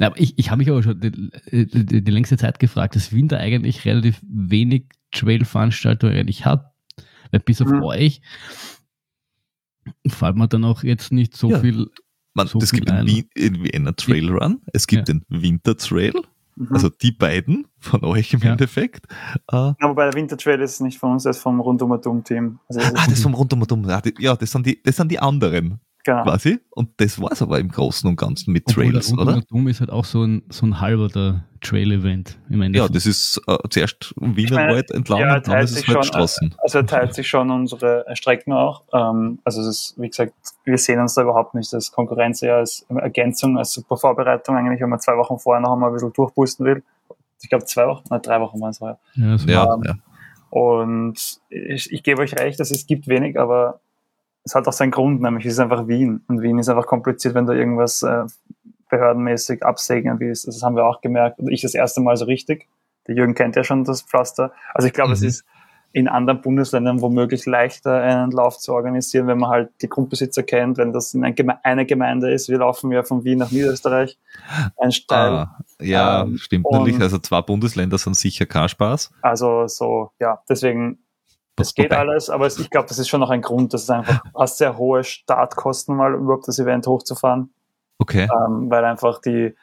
[0.00, 3.12] Ja, aber ich, ich habe mich aber schon die, die, die, längste Zeit gefragt, dass
[3.12, 6.72] Wien da eigentlich relativ wenig Trail-Veranstaltungen eigentlich hat.
[7.30, 7.82] Weil bis auf mhm.
[7.82, 8.20] euch
[10.06, 11.60] fällt mir dann auch jetzt nicht so ja.
[11.60, 11.90] viel.
[12.34, 13.06] Man, so es gibt ein.
[13.34, 15.14] in Vienna Trail Run, es gibt ja.
[15.14, 16.12] den Winter Trail,
[16.56, 16.68] Mhm.
[16.72, 18.52] Also die beiden von euch im ja.
[18.52, 19.06] Endeffekt.
[19.50, 22.58] Äh, Aber bei der Wintertrail ist es nicht von uns, das ist vom Rundum-Team.
[22.68, 23.64] Also ah, das ist vom Rundum
[24.18, 25.80] Ja, das sind die, das sind die anderen.
[26.04, 26.22] Genau.
[26.22, 26.60] Quasi.
[26.70, 29.40] Und das war es aber im Großen und Ganzen mit Obwohl Trails, der oder?
[29.42, 32.38] Doom ist halt auch so ein, so ein halber der Trail-Event.
[32.48, 36.54] Ja, das ist äh, zuerst Wienerwald entlang ja, und dann ist es halt Straßen.
[36.58, 38.84] Also er teilt sich schon unsere Strecken auch.
[38.92, 40.32] Ähm, also es ist, wie gesagt,
[40.64, 44.80] wir sehen uns da überhaupt nicht als Konkurrenz, eher als Ergänzung, als super Vorbereitung eigentlich,
[44.80, 46.82] wenn man zwei Wochen vorher noch einmal ein bisschen durchboosten will.
[47.42, 48.98] Ich glaube zwei Wochen, nein, drei Wochen waren es vorher.
[49.14, 49.94] Ja, ja, ähm, ja.
[50.50, 53.80] Und ich, ich gebe euch recht, dass es gibt wenig, aber
[54.46, 56.22] es hat auch seinen Grund, nämlich es ist einfach Wien.
[56.28, 58.24] Und Wien ist einfach kompliziert, wenn du irgendwas äh,
[58.96, 60.46] behördenmäßig absegnen willst.
[60.46, 61.38] Das haben wir auch gemerkt.
[61.38, 62.68] Und ich das erste Mal so richtig.
[63.06, 64.52] Der Jürgen kennt ja schon das Pflaster.
[64.74, 65.14] Also ich glaube, mhm.
[65.14, 65.44] es ist
[65.92, 70.76] in anderen Bundesländern womöglich leichter, einen Lauf zu organisieren, wenn man halt die Grundbesitzer kennt,
[70.76, 72.50] wenn das in eine Gemeinde ist.
[72.50, 74.18] Wir laufen ja von Wien nach Niederösterreich.
[74.76, 75.32] Ein Steil.
[75.32, 77.00] Ah, ja, ähm, stimmt natürlich.
[77.00, 79.10] Also zwei Bundesländer sind sicher kein Spaß.
[79.22, 80.98] Also so, ja, deswegen
[81.56, 84.20] das geht alles, aber ich glaube, das ist schon noch ein Grund, dass es einfach
[84.34, 87.54] hast sehr hohe Startkosten, mal überhaupt das Event hochzufahren.
[87.98, 88.28] Okay.
[88.46, 89.54] Ähm, weil einfach die,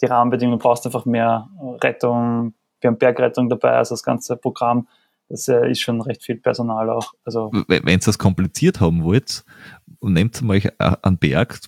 [0.00, 1.48] die Rahmenbedingungen, du brauchst einfach mehr
[1.82, 4.88] Rettung, wir haben Bergrettung dabei, also das ganze Programm,
[5.28, 7.14] das äh, ist schon recht viel Personal auch.
[7.24, 9.44] Also wenn ihr das kompliziert haben wollt,
[10.02, 11.60] nehmt zum Beispiel einen Berg,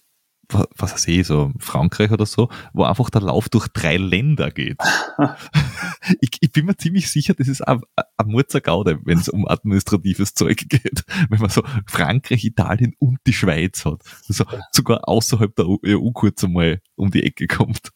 [0.48, 4.78] was weiß ich, so Frankreich oder so, wo einfach der Lauf durch drei Länder geht.
[6.20, 7.80] ich, ich, bin mir ziemlich sicher, das ist ein
[8.24, 11.04] Murzergaude, wenn es um administratives Zeug geht.
[11.28, 14.02] Wenn man so Frankreich, Italien und die Schweiz hat.
[14.28, 17.92] Also sogar außerhalb der EU kurz einmal um die Ecke kommt.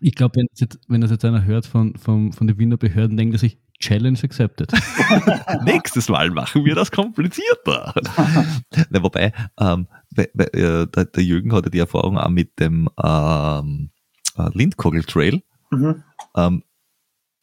[0.00, 2.76] Ich glaube, wenn, das jetzt- wenn das jetzt einer hört von, von, von den Wiener
[2.76, 4.72] Behörden, denkt er sich, Challenge accepted.
[5.64, 7.94] Nächstes Mal machen wir das komplizierter.
[8.90, 13.90] Na, wobei, ähm, äh, der, der Jürgen hatte die Erfahrung auch mit dem ähm,
[14.36, 15.42] äh, Lindkogel Trail.
[15.70, 16.02] Mhm.
[16.36, 16.64] Ähm,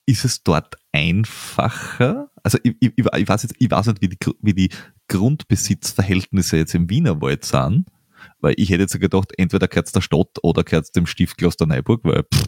[0.06, 2.30] ist es dort einfacher?
[2.44, 4.70] Also ich, ich, ich weiß jetzt, ich weiß nicht, wie die, wie die
[5.08, 7.88] Grundbesitzverhältnisse jetzt im Wienerwald sind,
[8.45, 11.38] weil ich hätte jetzt gedacht, entweder gehört es der Stadt oder gehört es dem Stift
[11.38, 12.45] Klosterneuburg, weil pff,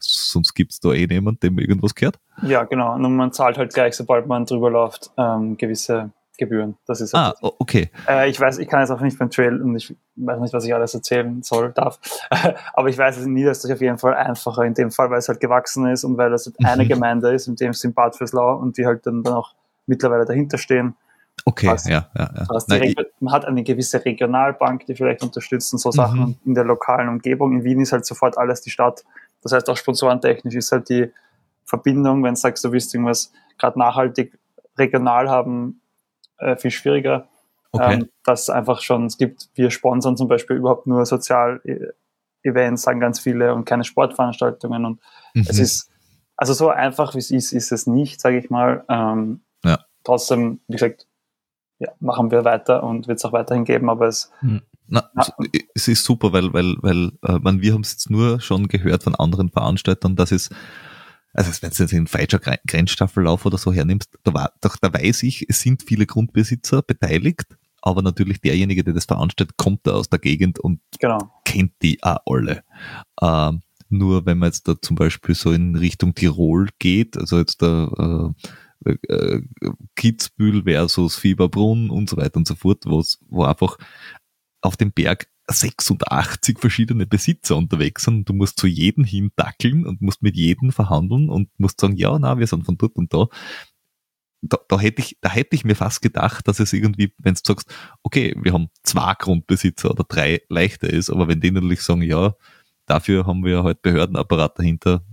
[0.00, 2.18] sonst gibt's da eh niemand, dem irgendwas gehört.
[2.42, 2.94] Ja, genau.
[2.94, 6.76] Und man zahlt halt gleich, sobald man drüber läuft, ähm, gewisse Gebühren.
[6.86, 7.90] Das ist Ah, halt o- okay.
[8.06, 10.64] Äh, ich weiß, ich kann jetzt auch nicht beim Trail und ich weiß nicht, was
[10.66, 11.98] ich alles erzählen soll, darf.
[12.74, 15.28] Aber ich weiß, es in Niederösterreich auf jeden Fall einfacher in dem Fall, weil es
[15.28, 16.88] halt gewachsen ist und weil das halt eine Mhm.
[16.88, 19.54] Gemeinde ist, in dem Sinn Bad Fürslau und die halt dann, dann auch
[19.86, 20.94] mittlerweile dahinter stehen.
[21.48, 21.86] Okay, Was?
[21.88, 22.46] ja, ja, ja.
[22.68, 26.36] Die Nein, man hat eine gewisse Regionalbank, die vielleicht unterstützt und so Sachen Mhm.
[26.44, 27.52] in der lokalen Umgebung.
[27.52, 29.04] In Wien ist halt sofort alles die Stadt.
[29.42, 31.12] Das heißt, auch sponsorentechnisch ist halt die
[31.64, 34.36] Verbindung, wenn du sagst, du willst irgendwas gerade nachhaltig
[34.76, 35.80] regional haben,
[36.38, 37.28] äh, viel schwieriger.
[37.72, 37.94] okay.
[37.94, 43.20] Ähm, dass einfach schon, es gibt, wir sponsern zum Beispiel überhaupt nur Sozial-Events, sagen ganz
[43.20, 44.84] viele, und keine Sportveranstaltungen.
[44.84, 45.00] Und
[45.34, 45.62] es Mhm.
[45.62, 45.90] ist,
[46.36, 48.84] also so einfach wie es ist, ist es nicht, sage ich mal.
[48.88, 49.78] Ähm, Ja.
[50.04, 51.06] Trotzdem, wie gesagt,
[51.78, 54.30] ja, machen wir weiter und wird es auch weiterhin geben, aber es,
[54.88, 55.26] Na, Ja.
[55.74, 59.02] es ist super, weil, weil, weil äh, man, wir haben es jetzt nur schon gehört
[59.02, 60.48] von anderen Veranstaltern, dass es,
[61.34, 64.92] also wenn du jetzt den falscher Gre- Grenzstaffellauf oder so hernimmst, da, war, doch, da
[64.92, 69.92] weiß ich, es sind viele Grundbesitzer beteiligt, aber natürlich derjenige, der das veranstaltet, kommt da
[69.92, 71.18] aus der Gegend und genau.
[71.44, 72.62] kennt die auch alle.
[73.20, 77.60] Ähm, nur wenn man jetzt da zum Beispiel so in Richtung Tirol geht, also jetzt
[77.62, 78.48] da äh,
[78.86, 79.40] äh,
[79.94, 83.78] Kitzbühel versus Fieberbrunn und so weiter und so fort, wo einfach
[84.60, 88.28] auf dem Berg 86 verschiedene Besitzer unterwegs sind.
[88.28, 92.18] Du musst zu jedem hin dackeln und musst mit jedem verhandeln und musst sagen, ja,
[92.18, 93.26] na, wir sind von dort und da.
[94.42, 97.40] Da, da hätte ich, da hätte ich mir fast gedacht, dass es irgendwie, wenn du
[97.42, 97.72] sagst,
[98.02, 102.34] okay, wir haben zwei Grundbesitzer oder drei leichter ist, aber wenn die natürlich sagen, ja,
[102.84, 105.04] dafür haben wir halt Behördenapparat dahinter,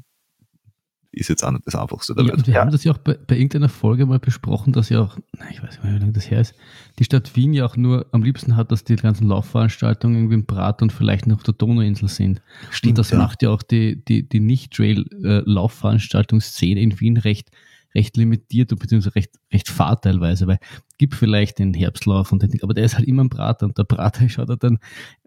[1.13, 2.39] ist jetzt auch nicht das Einfachste der Ja, Welt.
[2.39, 2.62] und wir Ja.
[2.62, 5.17] haben das ja auch bei, bei irgendeiner Folge mal besprochen, dass ja auch,
[5.52, 6.56] ich weiß nicht mehr, wie lange das her ist,
[6.99, 10.45] die Stadt Wien ja auch nur am liebsten hat, dass die ganzen Laufveranstaltungen irgendwie im
[10.45, 12.41] Brat und vielleicht noch auf der Donauinsel sind.
[12.86, 13.17] und das ja.
[13.17, 17.49] macht ja auch die, die, die Nicht-Trail-Laufveranstaltungsszene in Wien recht,
[17.95, 20.58] recht limitiert und beziehungsweise recht, recht fahr teilweise, weil
[20.97, 23.84] gibt vielleicht den Herbstlauf und den, aber der ist halt immer ein Prater und der
[23.84, 24.80] Prater schaut halt dann,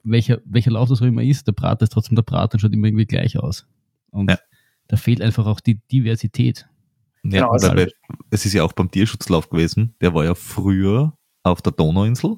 [0.03, 2.73] welcher, welcher Lauf das auch immer ist, der Prater ist trotzdem der Prater und schaut
[2.73, 3.67] immer irgendwie gleich aus.
[4.11, 4.39] Und Ja.
[4.89, 6.69] Da fehlt einfach auch die Diversität.
[7.25, 7.91] Ja, Genau, also- weil,
[8.31, 12.37] es ist ja auch beim Tierschutzlauf gewesen, der war ja früher auf der Donauinsel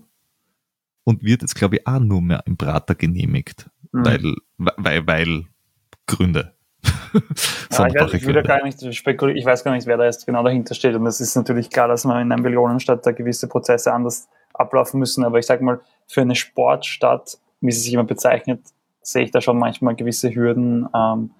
[1.05, 4.05] und wird jetzt, glaube ich, auch nur mehr im Prater genehmigt, Mhm.
[4.05, 4.35] weil,
[4.77, 5.45] weil, weil
[6.07, 6.55] Gründe.
[7.71, 8.43] Ja, ich, weiß, ich Gründe.
[8.43, 10.95] gar nicht spekulieren, ich weiß gar nicht, wer da jetzt genau dahinter steht.
[10.95, 14.99] Und es ist natürlich klar, dass man in einer Millionenstadt da gewisse Prozesse anders ablaufen
[15.01, 15.25] müssen.
[15.25, 18.61] Aber ich sag mal, für eine Sportstadt, wie sie sich immer bezeichnet,
[19.01, 20.87] sehe ich da schon manchmal gewisse Hürden.
[20.95, 21.31] Ähm,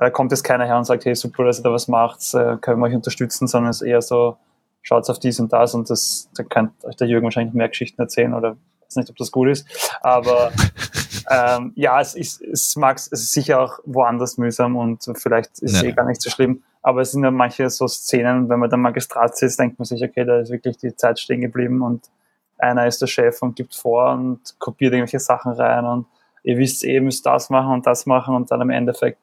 [0.00, 2.56] da kommt jetzt keiner her und sagt, hey, super, dass ihr da was macht, äh,
[2.60, 4.36] können wir euch unterstützen, sondern es ist eher so,
[4.82, 8.00] schaut auf dies und das und das, da kann euch der Jürgen wahrscheinlich mehr Geschichten
[8.00, 8.56] erzählen oder
[8.86, 9.66] weiß nicht, ob das gut ist.
[10.00, 10.50] Aber
[11.30, 15.74] ähm, ja, es ist, es mag, es ist sicher auch woanders mühsam und vielleicht ist
[15.74, 15.88] es Ja.
[15.88, 16.62] eh gar nicht so schlimm.
[16.80, 20.02] Aber es sind ja manche so Szenen, wenn man dann Magistrat sitzt, denkt man sich,
[20.02, 22.08] okay, da ist wirklich die Zeit stehen geblieben und
[22.56, 26.06] einer ist der Chef und gibt vor und kopiert irgendwelche Sachen rein und
[26.44, 29.18] ihr wisst eh, ihr müsst das machen und das machen und dann im Endeffekt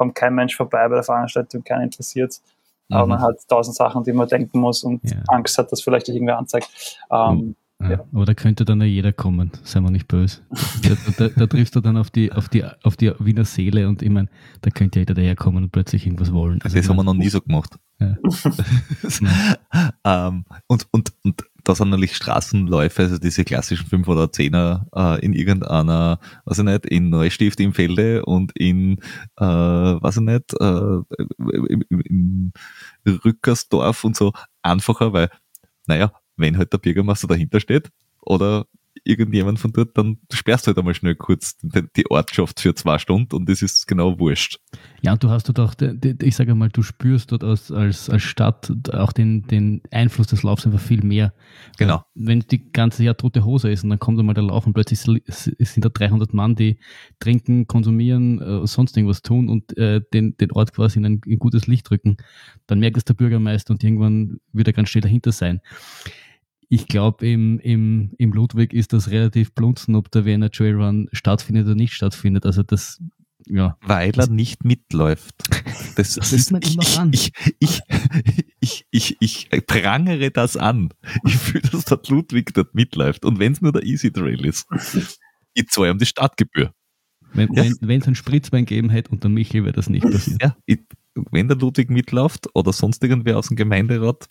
[0.00, 2.40] kommt kein Mensch vorbei bei der Veranstaltung, keiner interessiert.
[2.88, 3.10] Aber Mhm.
[3.10, 5.18] man hat tausend Sachen, die man denken muss und Ja.
[5.28, 6.70] Angst hat, dass vielleicht irgendwer anzeigt.
[7.10, 8.00] Ähm, Ja, Ja.
[8.12, 10.40] Aber da könnte dann ja jeder kommen, seien wir nicht böse.
[10.82, 14.02] Da, da, da triffst du dann auf die, auf, die, auf die Wiener Seele und
[14.02, 14.28] ich meine,
[14.62, 16.60] da könnte ja jeder daherkommen und plötzlich irgendwas wollen.
[16.62, 17.78] Also das ich haben wir noch nie so gemacht.
[17.98, 18.16] Ja.
[20.28, 25.24] ähm, und, und, und da sind natürlich Straßenläufe, also diese klassischen 5 oder 10er äh,
[25.24, 28.98] in irgendeiner, weiß ich nicht, in Neustift im Felde und in,
[29.38, 30.98] äh, weiß ich nicht, äh,
[32.08, 32.52] im
[33.06, 35.30] Rückersdorf und so einfacher, weil,
[35.86, 38.66] naja, wenn halt der Bürgermeister dahinter steht oder
[39.04, 43.34] irgendjemand von dort, dann sperrst du halt einmal schnell kurz die, Ortschaft für zwei Stunden
[43.34, 44.58] und das ist genau wurscht.
[45.02, 45.74] Ja, und du hast dort auch,
[46.22, 50.42] ich sage mal, du spürst dort als, als, als Stadt auch den, den Einfluss des
[50.42, 51.32] Laufs einfach viel mehr.
[51.78, 52.04] Genau.
[52.14, 55.00] Wenn die ganze Jahr tote Hose ist und dann kommt einmal der Lauf und plötzlich
[55.00, 56.78] sind da 300 Mann, die
[57.20, 61.38] trinken, konsumieren, äh, sonst irgendwas tun und äh, den, den Ort quasi in ein, in
[61.38, 62.16] gutes Licht rücken,
[62.66, 65.60] dann merkt es der Bürgermeister und irgendwann wird er ganz schnell dahinter sein.
[66.72, 71.66] Ich glaube, im, im, im Ludwig ist das relativ blunzen, ob der Wiener Trailrun stattfindet
[71.66, 72.46] oder nicht stattfindet.
[72.46, 73.00] Also das
[73.46, 73.76] ja.
[73.82, 75.34] Weil er nicht mitläuft.
[75.96, 77.10] Das, Das sieht man immer an.
[77.12, 77.80] Ich, ich,
[78.60, 80.90] ich, ich, ich prangere das an.
[81.26, 83.24] Ich fühle, dass der Ludwig dort mitläuft.
[83.24, 84.66] Und wenn es nur der Easy Trail ist,
[85.54, 86.72] ich zahle ihm die Startgebühr.
[87.32, 87.64] Wenn Ja.
[87.64, 90.40] es wenn, ein Spritzwein gegeben hätte unter Michel, wäre das nicht passiert.
[90.42, 90.56] Ja,
[91.14, 94.28] wenn der Ludwig mitläuft oder sonst irgendwer aus dem Gemeinderat,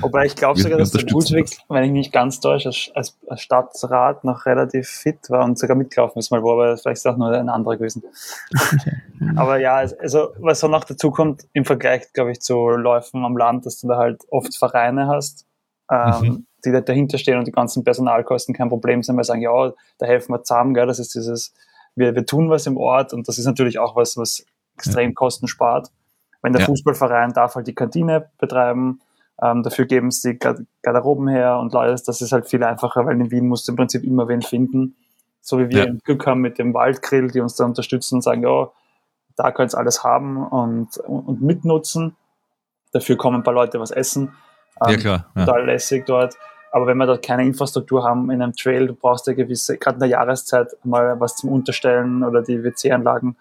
[0.00, 4.24] Wobei ich glaube sogar, dass der Ludwig, wenn ich mich nicht ganz täusche, als, Stadtrat
[4.24, 7.28] noch relativ fit war und sogar mitgelaufen ist mal wo, aber vielleicht ist auch nur
[7.30, 8.02] ein anderer gewesen.
[9.36, 13.36] aber ja, also was so noch dazu kommt, im Vergleich, glaube ich, zu Läufen am
[13.36, 15.46] Land, dass du da halt oft Vereine hast,
[15.90, 16.46] ähm, Mhm.
[16.64, 19.72] die da dahinter stehen und die ganzen Personalkosten kein Problem sind, weil sie sagen, ja,
[19.98, 21.52] da helfen wir zusammen, gell, das ist dieses,
[21.94, 24.44] wir, wir tun was im Ort und das ist natürlich auch was, was
[24.76, 25.90] extrem Kosten spart.
[26.40, 26.66] Wenn der Ja.
[26.66, 29.00] Fußballverein darf halt die Kantine betreiben,
[29.42, 32.04] ähm, dafür geben sie Garderoben her und alles.
[32.04, 34.94] Das ist halt viel einfacher, weil in Wien musst du im Prinzip immer wen finden.
[35.40, 35.92] So wie wir Ja.
[36.04, 38.70] Glück haben mit dem Waldgrill, die uns da unterstützen und sagen, ja,
[39.36, 42.14] da könnt ihr alles haben und, und mitnutzen.
[42.92, 44.32] Dafür kommen ein paar Leute was essen.
[44.80, 45.26] ja Ähm, klar.
[45.34, 45.44] Ja.
[45.44, 46.36] total lässig dort.
[46.70, 49.96] Aber wenn wir dort keine Infrastruktur haben in einem Trail, du brauchst ja gewisse, gerade
[49.96, 53.36] in der Jahreszeit, mal was zum Unterstellen oder die WC-Anlagen.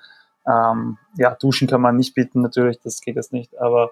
[0.48, 3.58] Ähm, ja, duschen kann man nicht bieten, natürlich, das geht jetzt nicht.
[3.60, 3.92] Aber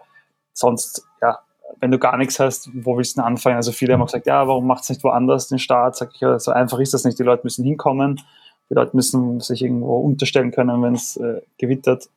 [0.53, 1.39] sonst, ja,
[1.79, 3.55] wenn du gar nichts hast, wo willst du denn anfangen?
[3.55, 5.95] Also viele haben auch gesagt, ja, warum macht es nicht woanders den Start?
[5.95, 7.19] Sag ich, ja, so einfach ist das nicht.
[7.19, 8.21] Die Leute müssen hinkommen,
[8.69, 12.09] die Leute müssen sich irgendwo unterstellen können, wenn es äh, gewittert.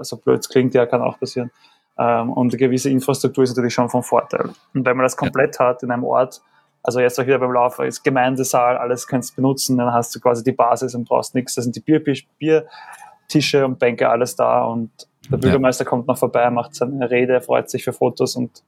[0.00, 1.50] So blöd es klingt, ja, kann auch passieren.
[1.98, 4.50] Ähm, und eine gewisse Infrastruktur ist natürlich schon von Vorteil.
[4.74, 6.40] Und wenn man das komplett hat in einem Ort,
[6.82, 10.20] also jetzt auch wieder beim Laufen, ist Gemeindesaal, alles kannst du benutzen, dann hast du
[10.20, 11.54] quasi die Basis und brauchst nichts.
[11.54, 12.02] Da sind die Bier,
[12.38, 14.90] Biertische und Bänke, alles da und
[15.30, 18.62] der Bürgermeister kommt noch vorbei, macht seine Rede, freut sich für Fotos und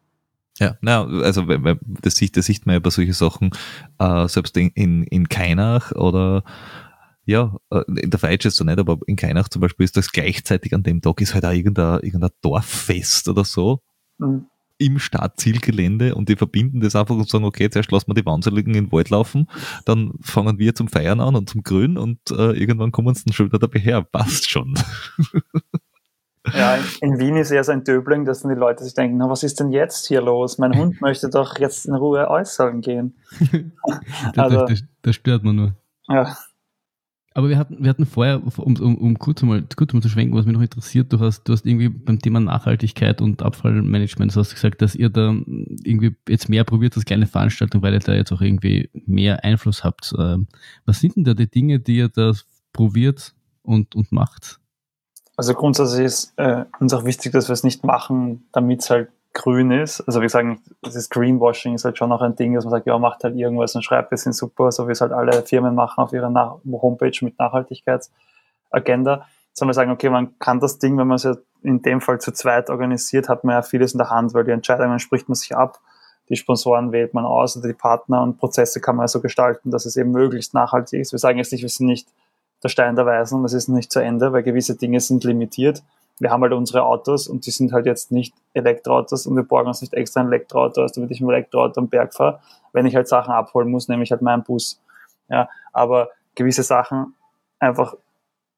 [0.61, 1.47] Ja, na, also
[2.03, 3.51] das sieht, das sieht man ja bei solchen Sachen,
[3.99, 6.45] äh, selbst in, in, in Kainach oder
[7.25, 10.13] ja, äh, in der Feitsch jetzt so nicht, aber in Kainach zum Beispiel ist das
[10.13, 13.81] gleichzeitig an dem Tag ist halt auch irgendein, irgendein Dorffest oder so
[14.19, 14.43] mh,
[14.77, 18.75] im Startzielgelände und die verbinden das einfach und sagen, okay, zuerst lassen wir die Wahnsinnigen
[18.75, 19.47] in den Wald laufen,
[19.87, 23.33] dann fangen wir zum Feiern an und zum Grün und äh, irgendwann kommen sie dann
[23.33, 24.03] schon wieder dabei her.
[24.03, 24.75] Passt schon.
[26.55, 29.29] Ja, in, Wien ist eher so ein Döbling, dass dann die Leute sich denken, na,
[29.29, 30.57] was ist denn jetzt hier los?
[30.59, 33.15] Mein Hund möchte doch jetzt in Ruhe äußern gehen.
[34.35, 35.75] Da, Also- da, da, stört man nur.
[36.09, 36.37] Ja,
[37.35, 40.35] Aber wir hatten, wir hatten vorher, um, um, um kurz, mal, kurz mal zu schwenken,
[40.37, 44.41] was mich noch interessiert, du hast, du hast irgendwie beim Thema Nachhaltigkeit und Abfallmanagement, du
[44.41, 45.35] hast gesagt, dass ihr da
[45.85, 49.85] irgendwie jetzt mehr probiert als kleine Veranstaltung, weil ihr da jetzt auch irgendwie mehr Einfluss
[49.85, 50.13] habt.
[50.19, 50.49] Ähm,
[50.87, 52.33] Was sind denn da die Dinge, die ihr da
[52.73, 54.60] probiert und, und macht?
[55.41, 59.09] Also grundsätzlich ist äh, uns auch wichtig, dass wir es nicht machen, damit es halt
[59.33, 60.03] grün ist.
[60.03, 62.99] Also wir sagen, das Greenwashing ist halt schon noch ein Ding, dass man sagt, ja,
[62.99, 65.97] macht halt irgendwas und schreibt, wir sind super, so wie es halt alle Firmen machen
[65.97, 69.27] auf ihrer Nach Homepage mit Nachhaltigkeitsagenda.
[69.55, 72.21] Sondern wir sagen, okay, man kann das Ding, wenn man es ja in dem Fall
[72.21, 75.37] zu zweit organisiert, hat man ja vieles in der Hand, weil die Entscheidungen spricht man
[75.37, 75.81] sich ab,
[76.29, 79.87] die Sponsoren wählt man aus oder die Partner und Prozesse kann man so gestalten, dass
[79.87, 81.13] es eben möglichst nachhaltig ist.
[81.13, 82.11] Wir sagen jetzt nicht, wir sind nicht
[82.63, 85.83] der Stein der Weisen das ist nicht zu Ende, weil gewisse Dinge sind limitiert.
[86.19, 89.69] Wir haben halt unsere Autos und die sind halt jetzt nicht Elektroautos und wir borgen
[89.69, 92.41] uns nicht extra ein Elektroauto aus, damit ich mit Elektroauto am Berg fahre.
[92.73, 94.81] Wenn ich halt Sachen abholen muss, nehme ich halt meinen Bus.
[95.29, 97.15] Ja, aber gewisse Sachen
[97.59, 97.97] einfach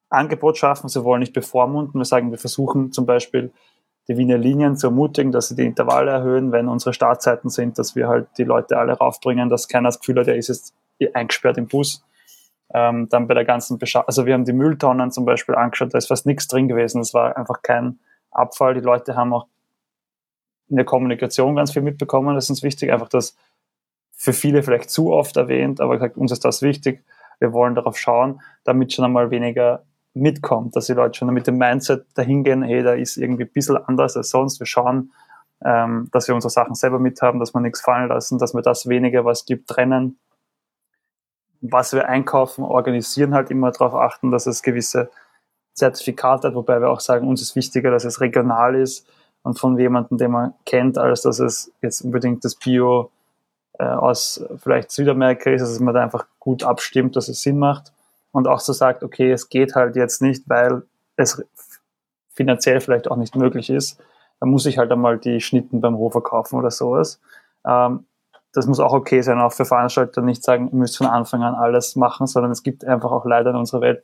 [0.09, 1.99] Angebot schaffen, sie wollen nicht bevormunden.
[1.99, 3.51] Wir sagen, wir versuchen zum Beispiel
[4.07, 7.95] die Wiener Linien zu ermutigen, dass sie die Intervalle erhöhen, wenn unsere Startzeiten sind, dass
[7.95, 10.73] wir halt die Leute alle raufbringen, dass keiner das Gefühl hat, er ist jetzt
[11.13, 12.03] eingesperrt im Bus.
[12.73, 15.97] Ähm, dann bei der ganzen Beschaffung, also wir haben die Mülltonnen zum Beispiel angeschaut, da
[15.97, 17.99] ist fast nichts drin gewesen, es war einfach kein
[18.31, 18.73] Abfall.
[18.73, 19.47] Die Leute haben auch
[20.69, 23.37] in der Kommunikation ganz viel mitbekommen, das ist uns wichtig, einfach das
[24.11, 27.03] für viele vielleicht zu oft erwähnt, aber gesagt, uns ist das wichtig,
[27.39, 31.57] wir wollen darauf schauen, damit schon einmal weniger mitkommt, dass die Leute schon mit dem
[31.57, 35.11] Mindset dahingehen, hey, da ist irgendwie ein bisschen anders als sonst, wir schauen,
[35.65, 38.87] ähm, dass wir unsere Sachen selber mithaben, dass wir nichts fallen lassen, dass wir das
[38.87, 40.17] weniger, was gibt, trennen,
[41.63, 45.09] was wir einkaufen, organisieren, halt immer darauf achten, dass es gewisse
[45.73, 49.07] Zertifikate hat, wobei wir auch sagen, uns ist wichtiger, dass es regional ist
[49.43, 53.11] und von jemandem, den man kennt, als dass es jetzt unbedingt das Bio
[53.79, 57.93] äh, aus vielleicht Südamerika ist, dass man da einfach gut abstimmt, dass es Sinn macht
[58.31, 60.83] und auch so sagt, okay, es geht halt jetzt nicht, weil
[61.15, 61.43] es
[62.33, 64.01] finanziell vielleicht auch nicht möglich ist,
[64.41, 67.21] dann muss ich halt einmal die Schnitten beim Hofer kaufen oder sowas.
[67.65, 68.05] Ähm,
[68.53, 71.55] das muss auch okay sein, auch für Veranstalter nicht sagen, ihr müsst von Anfang an
[71.55, 74.03] alles machen, sondern es gibt einfach auch leider in unserer Welt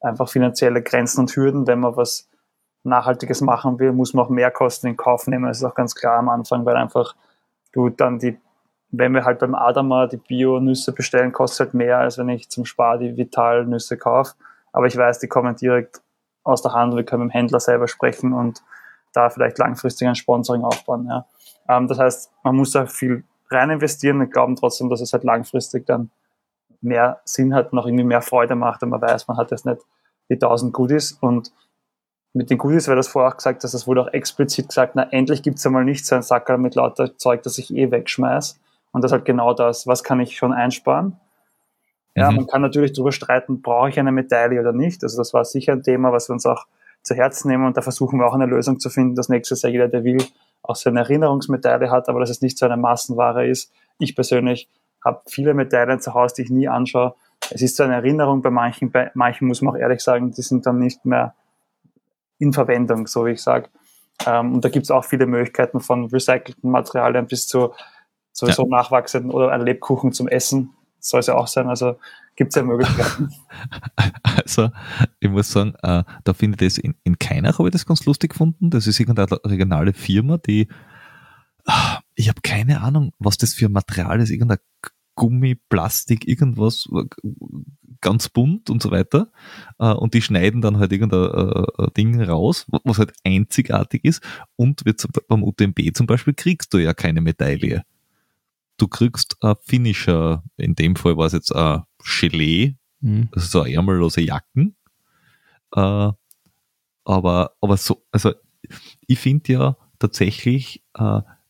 [0.00, 1.66] einfach finanzielle Grenzen und Hürden.
[1.66, 2.28] Wenn man was
[2.82, 5.46] Nachhaltiges machen will, muss man auch mehr Kosten in Kauf nehmen.
[5.46, 7.14] Das ist auch ganz klar am Anfang, weil einfach
[7.72, 8.38] du dann die,
[8.90, 12.64] wenn wir halt beim Adama die Bio-Nüsse bestellen, kostet halt mehr, als wenn ich zum
[12.64, 14.34] Spar die Vital-Nüsse kaufe.
[14.72, 16.00] Aber ich weiß, die kommen direkt
[16.42, 16.96] aus der Hand.
[16.96, 18.62] Wir können mit dem Händler selber sprechen und
[19.12, 21.06] da vielleicht langfristig ein Sponsoring aufbauen.
[21.06, 21.26] Ja.
[21.68, 25.24] Ähm, das heißt, man muss da viel rein investieren und glauben trotzdem, dass es halt
[25.24, 26.10] langfristig dann
[26.80, 29.80] mehr Sinn hat, noch irgendwie mehr Freude macht und man weiß, man hat jetzt nicht
[30.28, 31.52] die 1000 Goodies und
[32.34, 35.04] mit den Goodies, weil das vorher auch gesagt hast, das wurde auch explizit gesagt, na
[35.10, 38.60] endlich gibt es einmal nicht so ein Sackerl mit lauter Zeug, das ich eh wegschmeiß.
[38.90, 41.18] Und das ist halt genau das, was kann ich schon einsparen?
[42.16, 42.36] Ja, mhm.
[42.36, 45.02] man kann natürlich darüber streiten, brauche ich eine Medaille oder nicht.
[45.04, 46.66] Also das war sicher ein Thema, was wir uns auch
[47.02, 49.70] zu Herzen nehmen und da versuchen wir auch eine Lösung zu finden, dass nächstes Jahr
[49.70, 50.24] jeder, der will,
[50.64, 53.72] auch so eine Erinnerungsmedaille hat, aber dass es nicht so eine Massenware ist.
[53.98, 54.68] Ich persönlich
[55.04, 57.14] habe viele Medaillen zu Hause, die ich nie anschaue.
[57.50, 60.42] Es ist so eine Erinnerung bei manchen, bei manchen muss man auch ehrlich sagen, die
[60.42, 61.34] sind dann nicht mehr
[62.38, 63.68] in Verwendung, so wie ich sage.
[64.26, 67.74] Ähm, und da gibt es auch viele Möglichkeiten von recycelten Materialien bis zu
[68.32, 68.68] sowieso ja.
[68.68, 70.70] nachwachsenden oder ein Lebkuchen zum Essen.
[70.98, 71.68] Soll es ja auch sein.
[71.68, 71.96] Also
[72.36, 73.30] gibt es ja Möglichkeiten.
[74.22, 74.70] Also,
[75.20, 78.04] ich muss sagen, äh, da finde ich das in, in Keinach habe ich das ganz
[78.04, 78.70] lustig gefunden.
[78.70, 80.66] Das ist irgendeine regionale Firma, die
[81.66, 84.58] ah, ich habe keine Ahnung, was das für ein Material ist, irgendein
[85.16, 86.88] Gummi, Plastik, irgendwas,
[88.00, 89.30] ganz bunt und so weiter.
[89.78, 94.22] Äh, und die schneiden dann halt irgendein äh, Ding raus, was halt einzigartig ist.
[94.56, 97.84] Und wird beim UTMB zum Beispiel kriegst du ja keine Medaille.
[98.76, 101.82] Du kriegst ein Finisher, in dem Fall war es jetzt ein
[102.20, 103.28] Gelee, mhm.
[103.32, 104.76] also so ärmellose Jacken.
[105.74, 106.12] Äh,
[107.04, 108.32] aber, aber so, also
[109.06, 110.82] ich finde ja tatsächlich,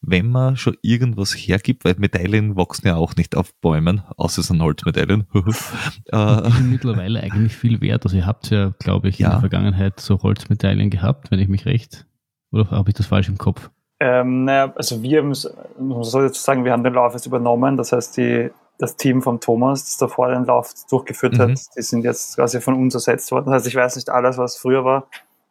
[0.06, 4.48] wenn man schon irgendwas hergibt, weil Medaillen wachsen ja auch nicht auf Bäumen, außer es
[4.48, 5.26] sind Holzmedaillen.
[5.34, 8.04] äh, die sind mittlerweile eigentlich viel wert.
[8.04, 11.66] Also ihr habt ja, glaube ich, in der Vergangenheit so Holzmedaillen gehabt, wenn ich mich
[11.66, 12.06] recht,
[12.50, 13.70] oder habe ich das falsch im Kopf?
[14.01, 15.34] Ähm, naja, also wir haben,
[15.78, 17.76] man soll jetzt sagen, wir haben den Lauf jetzt übernommen.
[17.76, 21.42] Das heißt, die, das Team von Thomas, das davor den Lauf durchgeführt mhm.
[21.42, 23.47] hat, die sind jetzt quasi von uns ersetzt worden.
[23.47, 25.07] Das heißt, ich weiß nicht alles, was früher war.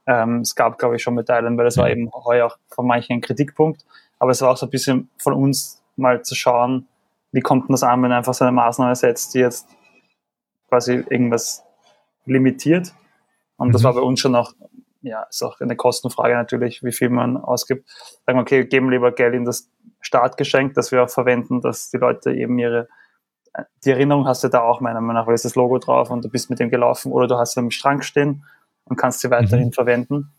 [0.06, 3.14] Ähm, es gab, glaube ich, schon Medaillen, weil das war eben heuer auch von manchen
[3.14, 3.86] ein Kritikpunkt.
[4.20, 6.88] Aber es war auch so ein bisschen von uns mal zu schauen,
[7.32, 9.68] wie kommt denn das an, wenn einfach so eine Maßnahme setzt, die jetzt
[10.68, 11.64] quasi irgendwas
[12.26, 12.94] limitiert.
[13.58, 13.72] Und mhm.
[13.72, 14.54] das war bei uns schon auch,
[15.04, 17.90] ja, ist auch eine Kostenfrage natürlich, wie viel man ausgibt.
[18.26, 21.98] Sagen wir, okay, geben lieber Geld in das Startgeschenk, das wir auch verwenden, dass die
[21.98, 22.88] Leute eben ihre,
[23.86, 26.24] die Erinnerung hast du da auch meiner Meinung nach, weil es das Logo drauf und
[26.24, 28.46] du bist mit dem gelaufen oder du hast sie am Strang stehen
[28.86, 29.74] und kannst sie weiterhin mhm.
[29.74, 30.34] verwenden.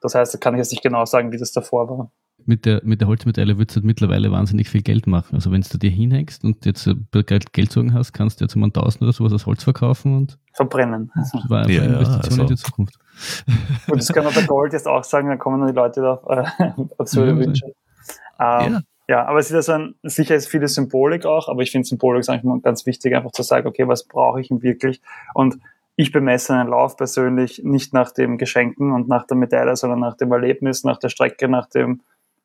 [0.00, 2.10] Das heißt, da kann ich jetzt nicht genau sagen, wie das davor war
[2.46, 5.34] mit der, mit der Holzmedaille würdest du halt mittlerweile wahnsinnig viel Geld machen.
[5.34, 9.02] Also wenn du dir hinhängst und jetzt Geld, Geldsorgen hast, kannst du jetzt einen Tausend
[9.02, 11.10] oder sowas als Holz verkaufen und verbrennen.
[11.14, 12.42] Das war einfach ja, eine Investition also.
[12.42, 12.98] in die Zukunft.
[13.88, 16.28] Und das kann man bei Gold jetzt auch sagen, dann kommen dann die Leute auf
[16.28, 16.44] äh,
[16.98, 17.66] absurde ja, Wünsche.
[17.66, 17.72] Ähm,
[18.38, 18.80] ja.
[19.08, 19.26] ja.
[19.26, 22.30] aber es ist also ein, sicher ist viele Symbolik auch, aber ich finde Symbolik ist
[22.30, 25.00] eigentlich ganz wichtig, einfach zu sagen, okay, was brauche ich denn wirklich?
[25.34, 25.58] Und
[25.96, 30.16] ich bemesse einen Lauf persönlich nicht nach dem Geschenken und nach der Medaille, sondern nach
[30.16, 32.00] dem Erlebnis, nach der Strecke, nach dem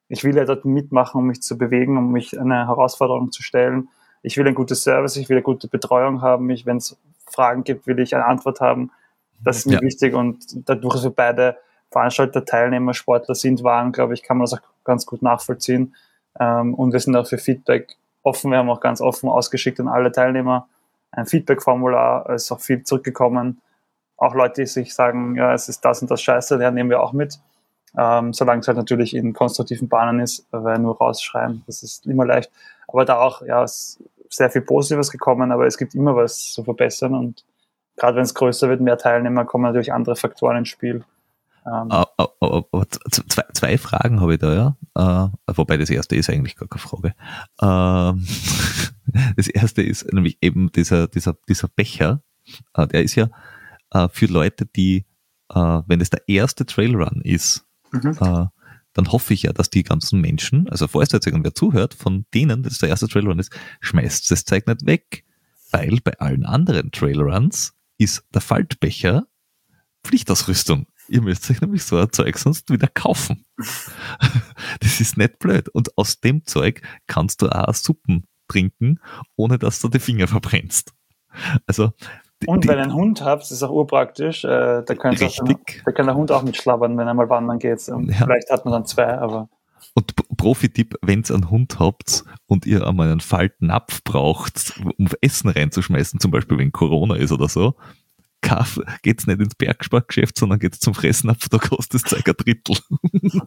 [0.07, 3.89] ich will ja dort mitmachen, um mich zu bewegen, um mich eine Herausforderung zu stellen.
[4.21, 6.47] Ich will ein gutes Service, ich will eine gute Betreuung haben.
[6.47, 6.97] wenn es
[7.27, 8.91] Fragen gibt, will ich eine Antwort haben.
[9.43, 9.81] Das ist mir ja.
[9.81, 11.57] wichtig und dadurch, dass wir beide
[11.91, 15.95] Veranstalter, Teilnehmer, Sportler sind, waren, glaube ich, kann man das auch ganz gut nachvollziehen.
[16.39, 18.51] Ähm, und wir sind auch für Feedback offen.
[18.51, 20.67] Wir haben auch ganz offen ausgeschickt an alle Teilnehmer
[21.11, 22.29] ein Feedback-Formular.
[22.31, 23.61] Es ist auch viel zurückgekommen.
[24.17, 27.01] Auch Leute, die sich sagen, ja, es ist das und das Scheiße, der nehmen wir
[27.01, 27.39] auch mit
[27.97, 32.25] ähm, solange es halt natürlich in konstruktiven Bahnen ist, weil nur rausschreien, das ist immer
[32.25, 32.51] leicht.
[32.87, 36.63] Aber da auch, ja, ist sehr viel Positives gekommen, aber es gibt immer was zu
[36.63, 37.43] verbessern und
[37.97, 41.03] gerade wenn es größer wird, mehr Teilnehmer, kommen natürlich andere Faktoren ins Spiel.
[41.65, 45.31] Ähm, aber zwei, zwei, Fragen habe ich da, ja.
[45.47, 47.15] Äh, wobei das erste ist eigentlich gar keine Frage.
[47.59, 48.27] Ähm,
[49.35, 52.21] das erste ist nämlich eben dieser, dieser, dieser Becher,
[52.75, 53.29] äh, der ist ja
[53.91, 55.05] äh, für Leute, die,
[55.47, 58.17] wenn es der erste Trailrun ist, mhm.
[58.17, 62.63] dann hoffe ich ja, dass die ganzen Menschen, also falls jetzt irgendwer zuhört, von denen,
[62.63, 65.23] das der erste Trailrun ist, schmeißt das Zeug nicht weg.
[65.71, 69.25] Weil bei allen anderen Trailruns ist der Faltbecher
[70.03, 70.87] Pflichtausrüstung.
[71.07, 73.45] Ihr müsst euch nämlich so ein Zeug sonst wieder kaufen.
[74.79, 75.69] das ist nicht blöd.
[75.69, 78.99] Und aus dem Zeug kannst du auch Suppen trinken,
[79.35, 80.93] ohne dass du die Finger verbrennst.
[81.67, 81.91] Also
[82.47, 84.43] und wenn ihr einen Hund habt, ist auch urpraktisch.
[84.43, 87.87] Äh, da, auch, da kann der Hund auch mitschlabbern, wenn er mal wandern geht.
[87.87, 87.97] Ja.
[87.97, 89.49] Vielleicht hat man dann zwei, aber.
[89.97, 95.49] Und Profi-Tipp, wenn ihr einen Hund habt und ihr einmal einen Faltnapf braucht, um Essen
[95.49, 97.75] reinzuschmeißen, zum Beispiel wenn Corona ist oder so,
[99.01, 102.77] geht es nicht ins Bergsparkgeschäft, sondern geht zum Fressnapf, da kostet es circa ein Drittel.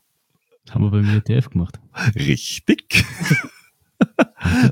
[0.71, 1.79] Haben wir bei mir ETF gemacht.
[2.15, 3.05] Richtig.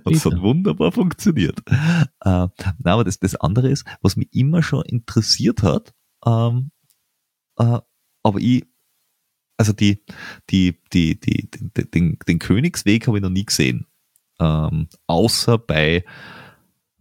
[0.04, 1.60] Und es hat wunderbar funktioniert.
[1.68, 2.50] Äh, na,
[2.84, 6.70] aber das, das andere ist, was mich immer schon interessiert hat, ähm,
[7.58, 7.78] äh,
[8.22, 8.64] aber ich,
[9.56, 10.02] also die,
[10.50, 13.86] die, die, die, die den, den Königsweg habe ich noch nie gesehen.
[14.38, 16.04] Ähm, außer bei,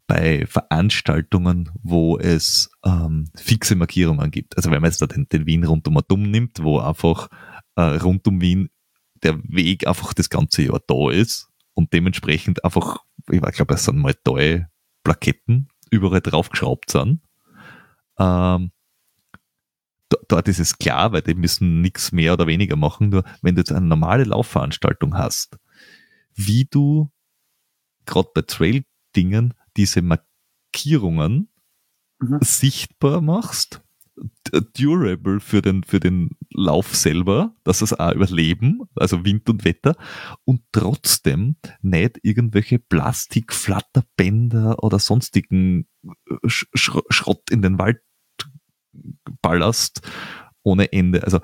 [0.08, 4.56] bei Veranstaltungen, wo es ähm, fixe Markierungen gibt.
[4.58, 7.30] Also wenn man jetzt da den, den Wien rund um dumm nimmt, wo einfach
[7.76, 8.70] äh, rund um Wien
[9.24, 13.00] der Weg einfach das ganze Jahr da ist und dementsprechend einfach,
[13.30, 14.70] ich glaube, es sind mal neue
[15.04, 17.22] Plaketten überall draufgeschraubt sind.
[18.18, 18.72] Ähm,
[20.28, 23.10] dort ist es klar, weil die müssen nichts mehr oder weniger machen.
[23.10, 25.58] Nur wenn du jetzt eine normale Laufveranstaltung hast,
[26.34, 27.12] wie du
[28.06, 31.50] gerade bei Trail-Dingen diese Markierungen
[32.20, 32.40] mhm.
[32.42, 33.82] sichtbar machst,
[34.74, 39.96] durable für den, für den Lauf selber, dass es auch überleben, also Wind und Wetter,
[40.46, 45.88] und trotzdem nicht irgendwelche Plastikflatterbänder oder sonstigen
[46.48, 48.00] Sch Schrott in den Wald
[49.42, 50.02] ballerst
[50.64, 51.24] ohne Ende.
[51.24, 51.40] Also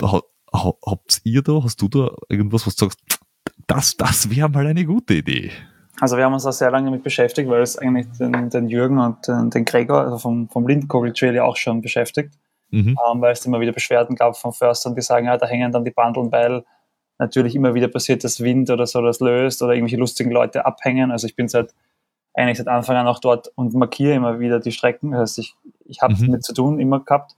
[0.00, 3.00] habt ihr da, hast du da irgendwas, was du sagst,
[3.66, 5.50] das, das wäre mal eine gute Idee?
[6.00, 8.98] Also wir haben uns da sehr lange damit beschäftigt, weil es eigentlich den, den Jürgen
[8.98, 12.34] und den, den Gregor also vom, vom Lindkogel Trail ja auch schon beschäftigt,
[12.70, 12.98] mhm.
[13.12, 15.84] ähm, weil es immer wieder Beschwerden gab von Förstern, die sagen, ja, da hängen dann
[15.84, 16.64] die Bandeln, weil
[17.18, 21.10] natürlich immer wieder passiert, dass Wind oder so das löst oder irgendwelche lustigen Leute abhängen.
[21.10, 21.74] Also ich bin seit
[22.34, 25.12] eigentlich seit Anfang an auch dort und markiere immer wieder die Strecken.
[25.12, 25.56] Das heißt, ich,
[25.88, 26.26] ich habe mhm.
[26.26, 27.34] damit zu tun immer gehabt.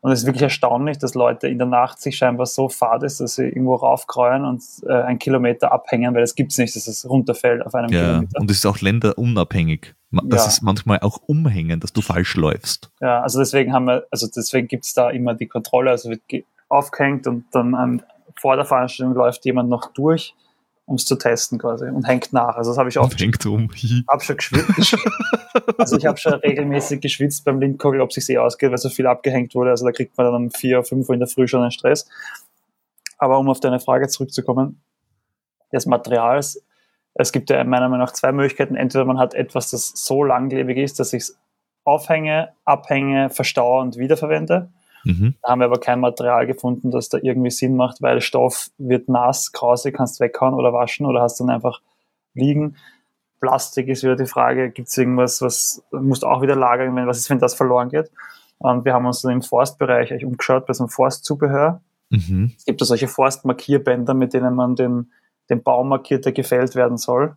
[0.00, 3.20] Und es ist wirklich erstaunlich, dass Leute in der Nacht sich scheinbar so fad ist,
[3.20, 6.88] dass sie irgendwo raufkreuen und äh, einen Kilometer abhängen, weil es gibt es nicht, dass
[6.88, 8.40] es runterfällt auf einem ja, Kilometer.
[8.40, 9.94] Und es ist auch länderunabhängig.
[10.10, 10.48] Das ja.
[10.48, 12.90] ist manchmal auch umhängen, dass du falsch läufst.
[13.00, 16.22] Ja, also deswegen haben wir, also deswegen gibt es da immer die Kontrolle, also wird
[16.68, 18.02] aufgehängt und dann an,
[18.40, 20.34] vor der Veranstaltung läuft jemand noch durch
[20.92, 22.54] um es zu testen quasi und hängt nach.
[22.56, 23.10] Also das habe ich auch.
[23.16, 23.70] Hängt um.
[24.08, 24.94] Hab schon geschwitzt.
[25.78, 29.06] also ich habe schon regelmäßig geschwitzt beim Lindkogel, ob sich eh ausgeht, weil so viel
[29.06, 29.70] abgehängt wurde.
[29.70, 32.06] Also da kriegt man dann um vier, fünf Uhr in der Früh schon einen Stress.
[33.16, 34.82] Aber um auf deine Frage zurückzukommen,
[35.72, 36.62] des Materials,
[37.14, 38.76] es gibt ja meiner Meinung nach zwei Möglichkeiten.
[38.76, 41.38] Entweder man hat etwas, das so langlebig ist, dass ich es
[41.84, 44.70] aufhänge, abhänge, verstaue und wiederverwende.
[45.04, 45.34] Mhm.
[45.42, 49.08] Da haben wir aber kein Material gefunden, das da irgendwie Sinn macht, weil Stoff wird
[49.08, 51.80] nass, krause, kannst weghauen oder waschen oder hast dann einfach
[52.34, 52.76] liegen.
[53.40, 57.06] Plastik ist wieder die Frage, gibt es irgendwas, was musst du auch wieder lagern, wenn,
[57.06, 58.10] was ist, wenn das verloren geht?
[58.58, 61.80] Und wir haben uns dann im Forstbereich eigentlich umgeschaut bei so einem Forstzubehör.
[62.10, 62.52] Mhm.
[62.56, 65.10] Es gibt da solche Forstmarkierbänder, mit denen man den,
[65.50, 67.34] den Baum markiert, der gefällt werden soll.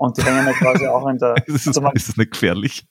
[0.00, 1.34] Und die hängen ja quasi auch in der.
[1.46, 2.88] ist, also man, ist das nicht gefährlich?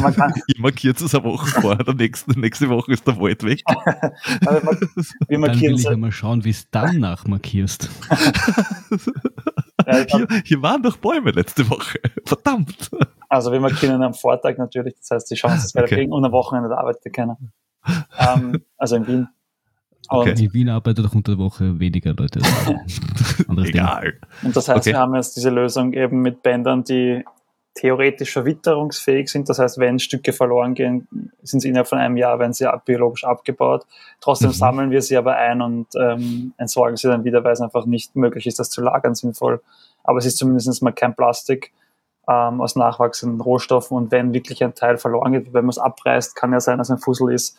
[0.00, 3.42] Man kann, ich markiere es eine Woche vorher, der nächste, nächste Woche ist der Wald
[3.42, 3.64] weg.
[4.46, 4.78] also man,
[5.26, 7.90] wir dann will ich einmal schauen, wie es dann nachmarkierst.
[9.88, 11.98] ja, hier, hier, waren doch Bäume letzte Woche.
[12.24, 12.92] Verdammt.
[13.28, 15.96] Also wir markieren am Vortag natürlich, das heißt, die Chance ist okay.
[15.96, 17.38] kriegen und am Wochenende arbeitet keiner.
[18.20, 19.28] Ähm, also in Wien.
[20.08, 20.34] Okay.
[20.38, 22.40] In Wien arbeitet doch unter der Woche weniger Leute.
[23.64, 24.14] Egal.
[24.42, 24.92] Und das heißt, okay.
[24.92, 27.24] wir haben jetzt diese Lösung eben mit Bändern, die
[27.76, 29.48] theoretisch verwitterungsfähig sind.
[29.48, 31.06] Das heißt, wenn Stücke verloren gehen,
[31.42, 33.86] sind sie innerhalb von einem Jahr, werden sie biologisch abgebaut.
[34.20, 34.54] Trotzdem mhm.
[34.54, 38.16] sammeln wir sie aber ein und ähm, entsorgen sie dann wieder, weil es einfach nicht
[38.16, 39.62] möglich ist, das zu lagern sinnvoll.
[40.02, 41.72] Aber es ist zumindest mal kein Plastik
[42.28, 43.96] ähm, aus nachwachsenden Rohstoffen.
[43.96, 46.90] Und wenn wirklich ein Teil verloren geht, wenn man es abreißt, kann ja sein, dass
[46.90, 47.58] ein Fussel ist.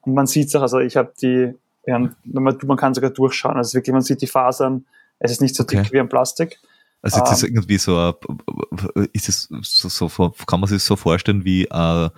[0.00, 1.54] Und man sieht es auch, also ich habe die
[1.86, 3.56] man, man kann sogar durchschauen.
[3.56, 4.86] Also wirklich, man sieht die Fasern.
[5.18, 6.58] Es ist nicht so dick wie ein Plastik.
[7.02, 8.14] Also jetzt ist ähm, irgendwie so,
[9.12, 12.08] ist es so, so, kann man sich so vorstellen wie äh,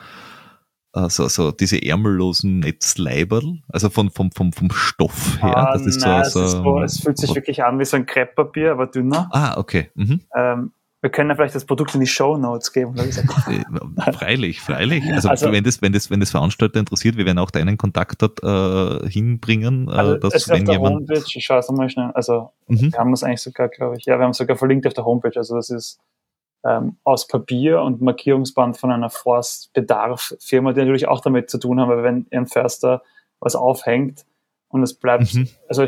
[1.09, 5.57] so, so diese ärmellosen Netzleiberl, also von, vom, vom, vom Stoff her.
[5.57, 8.07] Ah, das ist nein, so, so, so, es fühlt sich wirklich an wie so ein
[8.07, 9.29] Krepppapier, aber dünner.
[9.33, 9.91] Ah, okay.
[9.95, 10.21] Mhm.
[10.37, 10.73] Ähm,
[11.05, 12.97] wir können ja vielleicht das Produkt in die Show Notes geben.
[12.97, 15.05] Äh, freilich, freilich.
[15.13, 18.23] Also, also, wenn, das, wenn, das, wenn das Veranstalter interessiert, wir werden auch deinen Kontakt
[18.23, 19.89] dort äh, hinbringen.
[19.89, 22.53] Äh, also dass, es wenn auf der jemand Homepage, ich schaue es nochmal schnell, also
[22.69, 22.91] mhm.
[22.91, 25.05] wir haben das eigentlich sogar, glaube ich, ja, wir haben es sogar verlinkt auf der
[25.05, 25.37] Homepage.
[25.37, 26.01] Also das ist
[26.65, 31.91] ähm, aus Papier und Markierungsband von einer Forstbedarf-Firma, die natürlich auch damit zu tun haben,
[31.91, 33.03] weil wenn ein Förster
[33.41, 34.25] was aufhängt
[34.69, 35.51] und es bleibt, mhm.
[35.69, 35.85] also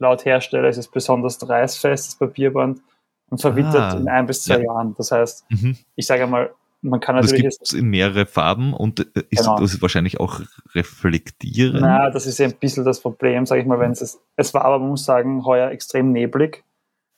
[0.00, 2.80] laut Hersteller ist es besonders reißfest, das Papierband,
[3.28, 4.64] und verwittert ah, in ein bis zwei ja.
[4.64, 4.94] Jahren.
[4.96, 5.76] Das heißt, mhm.
[5.94, 6.50] ich sage mal,
[6.82, 7.42] man kann natürlich.
[7.44, 9.58] Das gibt es in mehrere Farben und äh, ist genau.
[9.58, 10.40] das wahrscheinlich auch
[10.74, 11.80] reflektieren.
[11.80, 14.64] Na, das ist ja ein bisschen das Problem, sage ich mal, wenn es es war,
[14.64, 16.64] aber man muss sagen, heuer extrem neblig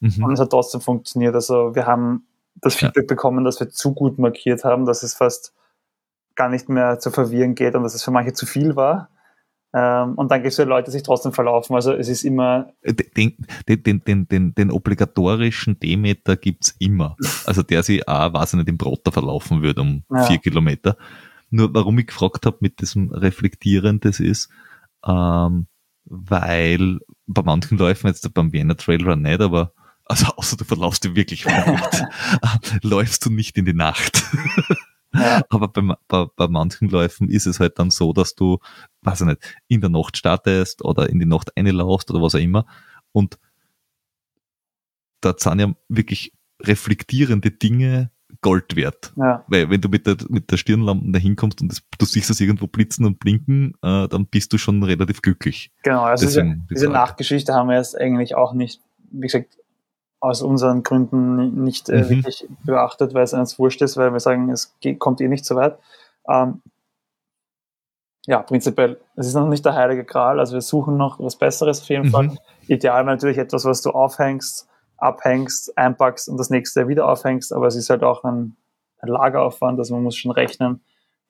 [0.00, 0.24] mhm.
[0.24, 1.34] und es hat trotzdem funktioniert.
[1.34, 3.14] Also wir haben das Feedback ja.
[3.14, 5.54] bekommen, dass wir zu gut markiert haben, dass es fast
[6.34, 9.10] gar nicht mehr zu verwirren geht und dass es für manche zu viel war.
[9.74, 11.74] Ähm, und dann gibt es ja Leute, die sich trotzdem verlaufen.
[11.74, 12.72] Also es ist immer.
[12.84, 13.36] Den,
[13.68, 17.16] den, den, den, den obligatorischen Demeter gibt's immer.
[17.44, 20.24] Also der sich auch, weiß ich nicht, im Brotter verlaufen würde um ja.
[20.24, 20.96] vier Kilometer.
[21.50, 24.50] Nur warum ich gefragt habe mit diesem Reflektieren, das ist,
[25.06, 25.66] ähm,
[26.04, 29.72] weil bei manchen Läufen, jetzt beim Vienna Trailrun nicht, aber
[30.04, 32.04] also außer du verlaufst dich wirklich nicht,
[32.82, 34.24] läufst du nicht in die Nacht.
[35.14, 35.42] Ja.
[35.50, 38.58] Aber bei, bei, bei manchen Läufen ist es halt dann so, dass du,
[39.02, 42.40] weiß ich nicht, in der Nacht startest oder in die Nacht einlaufst oder was auch
[42.40, 42.66] immer.
[43.12, 43.38] Und
[45.20, 49.12] da sind ja wirklich reflektierende Dinge Gold wert.
[49.16, 49.44] Ja.
[49.48, 52.40] Weil wenn du mit der, mit der Stirnlampe dahin kommst und das, du siehst das
[52.40, 55.72] irgendwo blitzen und blinken, äh, dann bist du schon relativ glücklich.
[55.82, 58.80] Genau, also Deswegen, diese, diese Nachgeschichte haben wir jetzt eigentlich auch nicht,
[59.10, 59.57] wie gesagt,
[60.20, 62.08] aus unseren Gründen nicht äh, mhm.
[62.10, 65.44] wirklich beachtet, weil es uns wurscht ist, weil wir sagen, es geht, kommt eh nicht
[65.44, 65.78] so weit.
[66.28, 66.62] Ähm,
[68.26, 71.80] ja, prinzipiell, es ist noch nicht der heilige Gral, also wir suchen noch was Besseres
[71.80, 72.10] auf jeden mhm.
[72.10, 72.36] Fall.
[72.66, 77.68] Ideal wäre natürlich etwas, was du aufhängst, abhängst, einpackst und das nächste wieder aufhängst, aber
[77.68, 78.56] es ist halt auch ein,
[78.98, 80.82] ein Lageraufwand, also man muss schon rechnen,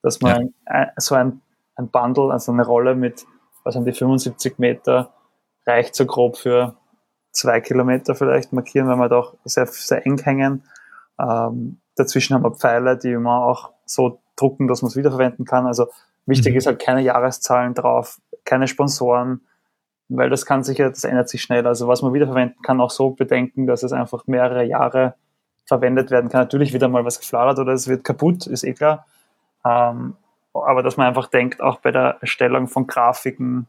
[0.03, 0.72] dass man ja.
[0.72, 1.41] ein, so ein,
[1.76, 3.26] ein Bundle, also eine Rolle mit,
[3.62, 5.12] was sind die 75 Meter,
[5.66, 6.74] reicht so grob für
[7.32, 10.64] zwei Kilometer vielleicht markieren, weil wir doch sehr, sehr eng hängen.
[11.20, 15.66] Ähm, dazwischen haben wir Pfeile, die man auch so drucken, dass man es wiederverwenden kann.
[15.66, 15.88] Also
[16.26, 16.58] wichtig mhm.
[16.58, 19.42] ist halt keine Jahreszahlen drauf, keine Sponsoren,
[20.08, 21.66] weil das kann sich ja, das ändert sich schnell.
[21.66, 25.14] Also was man wiederverwenden kann, auch so bedenken, dass es einfach mehrere Jahre
[25.66, 26.40] verwendet werden kann.
[26.40, 29.06] Natürlich wieder mal was gefladert oder es wird kaputt, ist eh klar.
[29.64, 30.16] Ähm,
[30.54, 33.68] aber dass man einfach denkt, auch bei der Erstellung von Grafiken,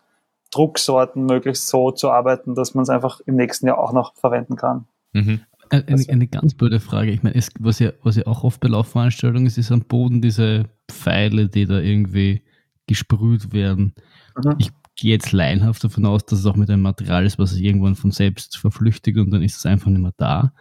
[0.52, 4.56] Drucksorten möglichst so zu arbeiten, dass man es einfach im nächsten Jahr auch noch verwenden
[4.56, 4.88] kann.
[5.14, 5.42] Mhm.
[5.70, 7.12] Eine, also eine, ganz blöde Frage.
[7.12, 10.22] Ich meine, es, was, ja, was ja auch oft bei Laufveranstaltungen ist, ist am Boden
[10.22, 12.42] diese Pfeile, die da irgendwie
[12.88, 13.94] gesprüht werden.
[14.36, 14.56] Mhm.
[14.58, 17.64] Ich gehe jetzt laienhaft davon aus, dass es auch mit einem Material ist, was sich
[17.64, 20.52] irgendwann von selbst verflüchtigt und dann ist es einfach nicht mehr da.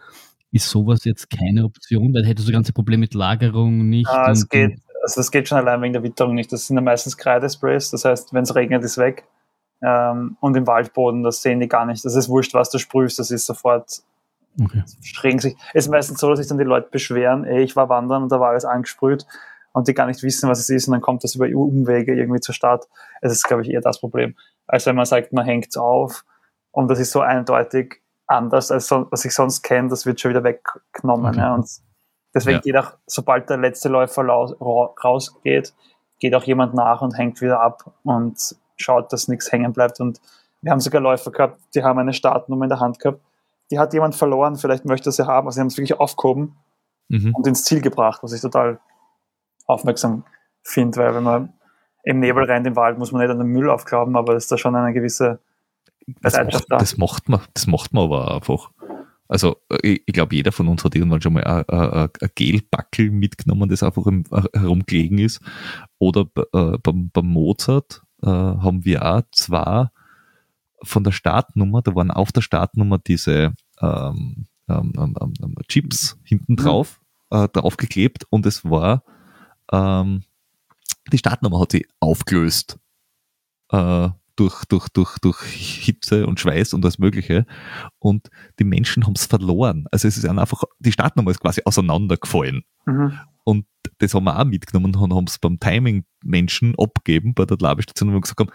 [0.51, 2.13] Ist sowas jetzt keine Option?
[2.13, 4.07] Weil hättest du das ganze Problem mit Lagerung nicht.
[4.09, 6.51] Ah, es geht, also das geht schon allein wegen der Witterung nicht.
[6.51, 9.25] Das sind ja meistens Kreidesprays, das heißt, wenn es regnet, ist weg.
[9.81, 12.03] Ähm, und im Waldboden, das sehen die gar nicht.
[12.03, 14.01] Das ist wurscht, was du sprühst, das ist sofort
[14.61, 14.83] okay.
[15.01, 15.55] schrägen sich.
[15.73, 18.31] Es ist meistens so, dass sich dann die Leute beschweren, ey, ich war wandern und
[18.31, 19.25] da war alles angesprüht
[19.71, 22.39] und die gar nicht wissen, was es ist und dann kommt das über Umwege irgendwie
[22.39, 22.87] zur Stadt.
[23.21, 24.35] Es ist, glaube ich, eher das Problem.
[24.67, 26.25] Als wenn man sagt, man hängt es auf
[26.71, 30.31] und das ist so eindeutig anders, als so, was ich sonst kenne, das wird schon
[30.31, 31.27] wieder weggenommen.
[31.27, 31.39] Okay.
[31.39, 31.67] Ja, und
[32.33, 32.61] deswegen ja.
[32.61, 35.73] geht auch, sobald der letzte Läufer rausgeht,
[36.19, 39.99] geht auch jemand nach und hängt wieder ab und schaut, dass nichts hängen bleibt.
[39.99, 40.19] Und
[40.61, 43.21] wir haben sogar Läufer gehabt, die haben eine Startnummer in der Hand gehabt.
[43.71, 46.55] Die hat jemand verloren, vielleicht möchte er sie haben, also sie haben es wirklich aufgehoben
[47.07, 47.35] mhm.
[47.35, 48.79] und ins Ziel gebracht, was ich total
[49.67, 50.23] aufmerksam
[50.63, 51.53] finde, weil wenn man
[52.03, 54.51] im Nebel rennt im Wald, muss man nicht an den Müll aufklauben, aber es ist
[54.51, 55.39] da schon eine gewisse
[56.07, 56.77] Bereitschaft das macht, da.
[56.77, 58.71] Das macht man, das macht man aber einfach.
[59.27, 63.83] Also ich, ich glaube, jeder von uns hat irgendwann schon mal ein, Gelbackel mitgenommen, das
[63.83, 64.05] einfach
[64.55, 65.39] herumgelegen ist.
[65.99, 69.91] Oder äh, beim, beim Mozart äh, haben wir auch zwar
[70.83, 76.53] von der Startnummer, da waren auf der Startnummer diese ähm, ähm, ähm, ähm Chips hinten
[76.53, 76.57] mhm.
[76.57, 77.01] drauf,
[77.31, 79.03] äh, draufgeklebt und es war
[79.71, 80.23] ähm,
[81.11, 82.79] die Startnummer hat sie aufgelöst.
[83.71, 87.45] Äh, durch, durch, durch, durch Hitze und Schweiß und alles Mögliche.
[87.99, 89.85] Und die Menschen haben es verloren.
[89.91, 92.63] Also es ist einfach, die Startnummer ist quasi auseinandergefallen.
[92.85, 93.19] Mhm.
[93.43, 93.65] Und
[93.97, 95.59] das haben wir auch mitgenommen und haben es beim
[96.21, 98.51] Timing-Menschen abgegeben bei der Labestation, wo wir gesagt haben,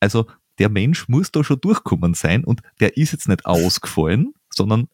[0.00, 0.26] also
[0.58, 4.88] der Mensch muss da schon durchkommen sein und der ist jetzt nicht ausgefallen, sondern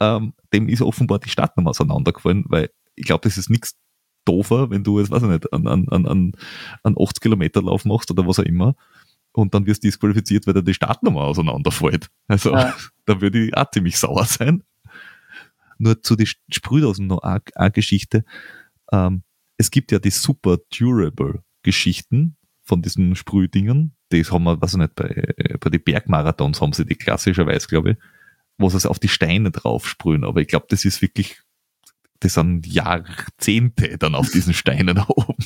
[0.00, 3.76] ähm, dem ist offenbar die Startnummer auseinandergefallen, weil ich glaube, das ist nichts
[4.24, 6.32] doofer, wenn du jetzt, weiß ich nicht, an, an, an,
[6.82, 8.74] an 80 Kilometer Lauf machst oder was auch immer
[9.32, 12.08] und dann wirst du disqualifiziert, weil dir die Startnummer auseinanderfällt.
[12.26, 12.74] Also ja.
[13.04, 14.64] da würde ich auch ziemlich sauer sein.
[15.78, 18.24] Nur zu den Sprühdosen noch eine, eine Geschichte.
[18.90, 19.22] Ähm,
[19.58, 23.96] es gibt ja die super durable Geschichten von diesen Sprühdingen.
[24.12, 27.90] Die haben wir, weiß ich nicht, bei, bei den Bergmarathons haben sie die klassischerweise, glaube
[27.90, 27.96] ich,
[28.56, 30.24] wo sie es auf die Steine drauf sprühen.
[30.24, 31.42] Aber ich glaube, das ist wirklich,
[32.20, 35.36] das sind Jahrzehnte dann auf diesen Steinen oben.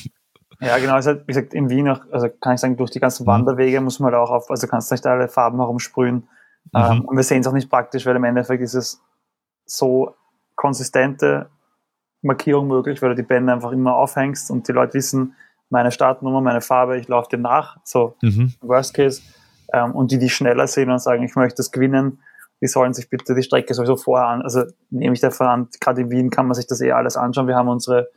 [0.59, 0.93] Ja, genau.
[0.93, 3.27] Also, wie gesagt, in Wien auch, also kann ich sagen, durch die ganzen mhm.
[3.27, 6.27] Wanderwege muss man da auch auf, also kannst nicht alle Farben herumsprühen.
[6.71, 6.79] Mhm.
[6.79, 9.01] Ähm, und wir sehen es auch nicht praktisch, weil im Endeffekt ist es
[9.65, 10.13] so
[10.55, 11.49] konsistente
[12.21, 15.35] Markierung möglich, weil du die Bänder einfach immer aufhängst und die Leute wissen,
[15.71, 18.53] meine Startnummer, meine Farbe, ich laufe dem nach, so mhm.
[18.61, 19.21] Worst Case.
[19.73, 22.19] Ähm, und die, die schneller sehen und sagen, ich möchte das gewinnen,
[22.61, 26.01] die sollen sich bitte die Strecke sowieso vorher an, also nehme ich davon an, gerade
[26.01, 27.47] in Wien kann man sich das eh alles anschauen.
[27.47, 28.09] Wir haben unsere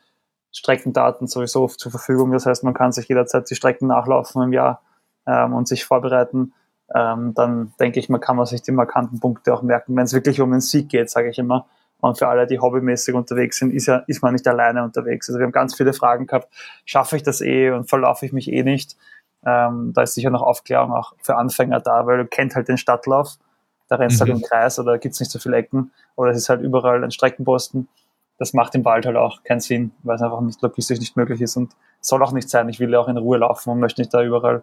[0.55, 2.31] Streckendaten sowieso zur Verfügung.
[2.33, 4.83] Das heißt, man kann sich jederzeit die Strecken nachlaufen im Jahr
[5.27, 6.53] ähm, und sich vorbereiten.
[6.95, 10.13] Ähm, dann denke ich, man kann man sich die markanten Punkte auch merken, wenn es
[10.13, 11.67] wirklich um den Sieg geht, sage ich immer.
[12.05, 15.29] Und für alle, die hobbymäßig unterwegs sind, ist, ja, ist man nicht alleine unterwegs.
[15.29, 16.49] Also wir haben ganz viele Fragen gehabt,
[16.85, 18.97] schaffe ich das eh und verlaufe ich mich eh nicht?
[19.47, 22.77] Ähm, da ist sicher noch Aufklärung auch für Anfänger da, weil du kennt halt den
[22.77, 23.39] Stadtlauf.
[23.89, 24.29] Da rennst du Mhm.
[24.29, 27.11] halt im Kreis oder gibt's nicht so viele Ecken oder es ist halt überall ein
[27.11, 27.89] Streckenposten.
[28.39, 31.41] Das macht im Wald halt auch keinen Sinn, weil es einfach nicht logistisch nicht möglich
[31.41, 32.69] ist und soll auch nicht sein.
[32.69, 34.63] Ich will ja auch in Ruhe laufen und möchte nicht da überall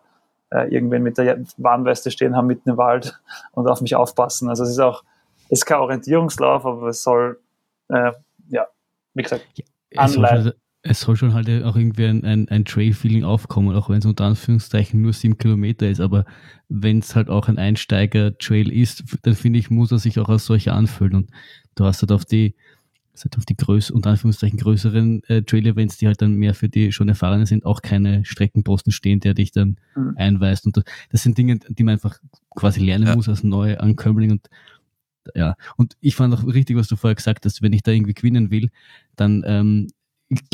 [0.51, 3.19] äh, irgendwen mit der Warnweste stehen haben mitten im Wald
[3.53, 4.49] und auf mich aufpassen.
[4.49, 5.10] Also es ist auch, es
[5.51, 7.39] ist kein Orientierungslauf, aber es soll,
[7.89, 8.11] äh,
[8.49, 8.65] ja,
[9.13, 9.45] wie gesagt,
[9.89, 10.43] Es soll, Anleihen.
[10.43, 14.05] schon, es soll schon halt auch irgendwie ein, ein, ein Trail-Feeling aufkommen, auch wenn es
[14.05, 15.99] unter Anführungszeichen nur sieben Kilometer ist.
[16.01, 16.25] Aber
[16.69, 20.45] wenn es halt auch ein Einsteiger-Trail ist, dann finde ich, muss er sich auch als
[20.45, 21.15] solcher anfühlen.
[21.15, 21.29] Und
[21.75, 22.55] du hast halt auf die,
[23.23, 26.91] halt auf die größ unter Anführungszeichen größeren äh, Trail-Events, die halt dann mehr für die
[26.93, 30.13] schon Erfahrenen sind, auch keine Streckenposten stehen, der dich dann Mhm.
[30.15, 30.65] einweist.
[30.65, 32.17] Und das, das sind Dinge, die man einfach
[32.55, 33.15] quasi lernen Ja.
[33.15, 34.49] muss als neue Ankömmling und
[35.35, 38.13] ja, und ich fand auch richtig, was du vorher gesagt hast, wenn ich da irgendwie
[38.13, 38.69] gewinnen will,
[39.15, 39.87] dann ähm,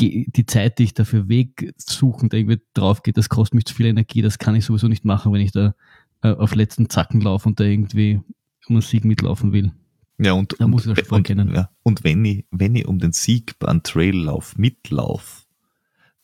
[0.00, 3.74] die Zeit, die ich dafür Weg suchen, da irgendwie drauf geht, das kostet mich zu
[3.74, 5.74] viel Energie, das kann ich sowieso nicht machen, wenn ich da
[6.22, 8.20] äh, auf letzten Zacken laufe und da irgendwie
[8.66, 9.72] um einen Sieg mitlaufen will.
[10.18, 11.54] Ja, und, Da und, muss ich das und, vorkennen.
[11.54, 15.46] ja, und wenn ich, wenn ich um den Sieg beim Traillauf mitlauf,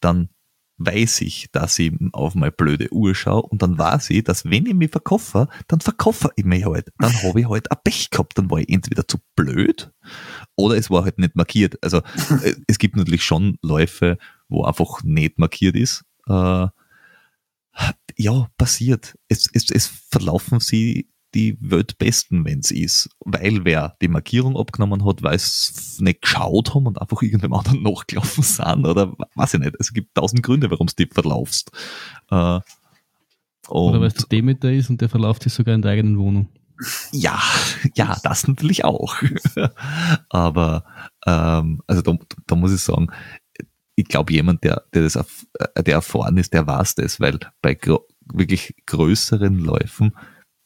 [0.00, 0.28] dann
[0.78, 4.66] weiß ich, dass ich auf meine blöde Uhr schaue und dann weiß ich, dass wenn
[4.66, 6.92] ich mich verkaufe, dann verkaufe ich mich halt.
[6.98, 8.36] Dann habe ich halt ein Pech gehabt.
[8.36, 9.92] Dann war ich entweder zu blöd
[10.56, 11.82] oder es war halt nicht markiert.
[11.82, 11.98] Also
[12.42, 14.18] äh, es gibt natürlich schon Läufe,
[14.48, 16.04] wo einfach nicht markiert ist.
[16.28, 16.66] Äh,
[18.16, 19.16] ja, passiert.
[19.28, 23.10] Es, es, es verlaufen sie die Weltbesten, wenn es ist.
[23.20, 27.82] Weil wer die Markierung abgenommen hat, weil es nicht geschaut haben und einfach irgendwem anderen
[27.82, 29.74] nachgelaufen sind oder weiß ich nicht.
[29.78, 31.70] Es gibt tausend Gründe, warum du die verlaufst.
[32.30, 32.60] Äh,
[33.68, 36.48] Oder weil es der Demeter ist und der verlauft sich sogar in der eigenen Wohnung.
[37.12, 37.40] ja,
[37.94, 39.16] ja, das natürlich auch.
[40.28, 40.84] Aber
[41.26, 42.16] ähm, also da,
[42.46, 43.08] da muss ich sagen,
[43.96, 47.78] ich glaube, jemand, der, der das äh, der erfahren ist, der weiß das, weil bei
[48.32, 50.16] wirklich größeren Läufen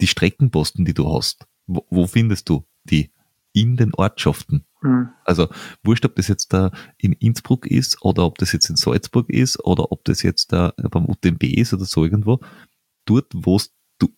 [0.00, 3.10] die Streckenposten, die du hast, wo, wo findest du die?
[3.52, 4.64] In den Ortschaften.
[4.82, 5.08] Mhm.
[5.24, 5.48] Also
[5.82, 9.58] wurscht, ob das jetzt da in Innsbruck ist oder ob das jetzt in Salzburg ist
[9.64, 12.40] oder ob das jetzt da beim UTMB ist oder so irgendwo.
[13.06, 13.58] Dort, wo
[13.98, 14.08] du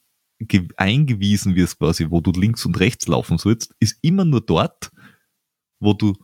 [0.40, 4.90] ge- eingewiesen wirst quasi, wo du links und rechts laufen sollst, ist immer nur dort,
[5.78, 6.14] wo du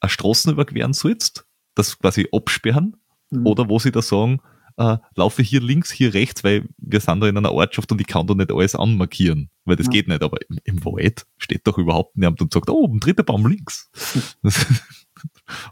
[0.00, 2.96] eine Straßen überqueren sollst, das quasi absperren
[3.30, 3.46] Mhm.
[3.46, 4.40] oder wo sie da sagen,
[4.78, 8.06] äh, laufe hier links, hier rechts, weil wir sind da in einer Ortschaft und ich
[8.06, 9.90] kann da nicht alles anmarkieren, weil das Ja.
[9.92, 10.22] geht nicht.
[10.22, 13.90] Aber im, im Wald steht doch überhaupt niemand und sagt, oh, oben, dritter Baum links.
[14.42, 14.66] Das,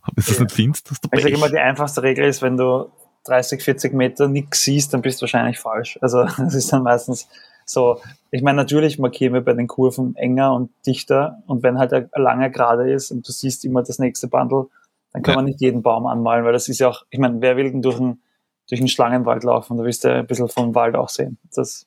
[0.07, 0.42] du das Ja.
[0.44, 2.90] nicht findest, hast du Ich sage immer, die einfachste Regel ist, wenn du
[3.26, 5.98] 30, 40 Meter nichts siehst, dann bist du wahrscheinlich falsch.
[6.00, 7.28] Also das ist dann meistens
[7.66, 8.00] so.
[8.30, 12.09] Ich meine, natürlich markieren wir bei den Kurven enger und dichter und wenn halt ein
[12.16, 14.66] langer Gerade ist und du siehst immer das nächste Bundle,
[15.12, 15.36] dann kann Ja.
[15.36, 17.82] man nicht jeden Baum anmalen, weil das ist ja auch, ich meine, wer will denn
[17.82, 18.20] durch einen,
[18.68, 19.76] durch einen Schlangenwald laufen?
[19.76, 21.38] Da willst du ein bisschen vom Wald auch sehen.
[21.54, 21.86] Das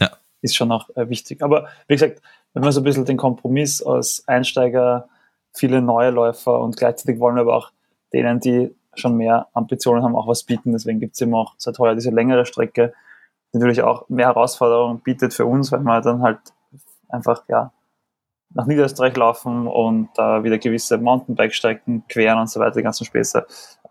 [0.00, 0.10] Ja.
[0.42, 1.42] ist schon auch äh, wichtig.
[1.42, 2.20] Aber wie gesagt,
[2.52, 5.08] wenn wir so ein bisschen den Kompromiss aus Einsteiger,
[5.52, 7.70] viele neue Läufer und gleichzeitig wollen wir aber auch
[8.12, 10.72] denen, die schon mehr Ambitionen haben, auch was bieten.
[10.72, 12.92] Deswegen gibt es immer auch seit heuer diese längere Strecke,
[13.52, 16.38] die natürlich auch mehr Herausforderungen bietet für uns, weil wir dann halt
[17.08, 17.72] einfach ja
[18.50, 23.46] nach Niederösterreich laufen und da wieder gewisse Mountainbike-Strecken queren und so weiter, die ganzen Späße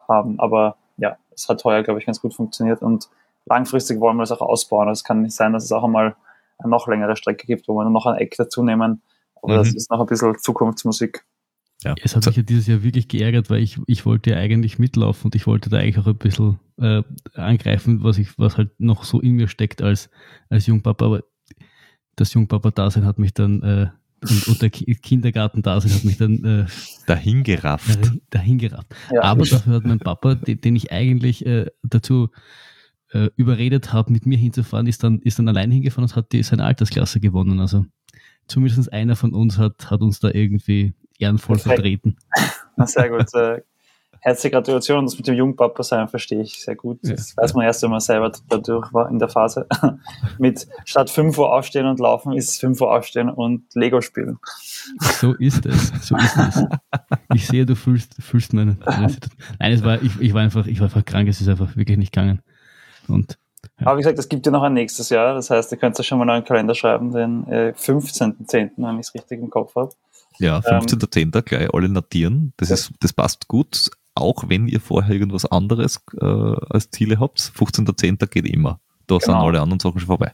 [0.08, 0.40] haben.
[0.40, 3.10] Aber ja, es hat heuer, glaube ich, ganz gut funktioniert und
[3.46, 4.88] langfristig wollen wir das auch ausbauen.
[4.88, 6.16] Also Es kann nicht sein, dass es auch einmal
[6.60, 9.02] eine noch längere Strecke gibt, wo wir dann noch ein Eck dazu nehmen.
[9.42, 9.78] Aber das Mhm.
[9.78, 11.26] ist noch ein bisschen Zukunftsmusik.
[11.84, 11.96] Ja.
[12.02, 15.26] Es hat mich ja dieses Jahr wirklich geärgert, weil ich, ich wollte ja eigentlich mitlaufen
[15.26, 19.04] und ich wollte da eigentlich auch ein bisschen äh, angreifen, was ich, was halt noch
[19.04, 20.10] so in mir steckt als,
[20.50, 21.24] als Jungpapa, aber
[22.16, 23.88] das Jungpapa-Dasein hat mich dann äh,
[24.24, 26.66] und, und der Ki Kindergarten-Dasein hat mich dann äh,
[27.08, 27.90] Dahin gerafft.
[27.90, 28.88] dahin- dahin gerafft.
[29.14, 29.24] Ja.
[29.24, 32.30] Aber dafür hat mein Papa, den, den ich eigentlich äh, dazu
[33.12, 36.44] äh, überredet habe, mit mir hinzufahren, ist dann, ist dann allein hingefahren und hat die,
[36.44, 37.60] seine Altersklasse gewonnen.
[37.60, 37.86] Also
[38.48, 41.76] zumindest einer von uns hat, hat uns da irgendwie ehrenvoll Perfekt.
[41.76, 42.16] vertreten.
[42.76, 43.30] Na, sehr gut.
[44.24, 45.06] Herzliche Gratulation.
[45.06, 47.00] Das mit dem Jungpapa sein verstehe ich sehr gut.
[47.04, 47.12] Ja.
[47.12, 49.68] Das weiß man erst, wenn man selber dadurch war in der Phase.
[50.40, 54.40] mit statt 5 Uhr aufstehen und laufen ist 5 Uhr aufstehen und Lego spielen.
[55.20, 55.92] So ist es.
[56.02, 56.64] So ist es.
[57.34, 58.78] Ich sehe, du fühlst, fühlst meine.
[59.60, 61.98] Nein, es war, ich, ich war einfach, ich war einfach krank, es ist einfach wirklich
[61.98, 62.42] nicht gegangen.
[63.10, 63.38] Und
[63.80, 63.88] Ja.
[63.88, 65.34] Aber wie gesagt, es gibt ja noch ein nächstes Jahr.
[65.36, 69.08] Das heißt, ihr könnt ja schon mal einen Kalender schreiben, den äh, 15.10., wenn ich
[69.08, 69.90] es richtig im Kopf habe.
[70.40, 71.42] Ja, 15.10.
[71.44, 72.54] gleich alle notieren.
[72.58, 72.76] Das, Ja.
[72.76, 77.40] ist, das passt gut, auch wenn ihr vorher irgendwas anderes äh, als Ziele habt.
[77.40, 78.28] 15.10.
[78.28, 78.80] geht immer.
[79.08, 79.48] Da sind Genau.
[79.48, 80.32] alle anderen Sachen schon vorbei.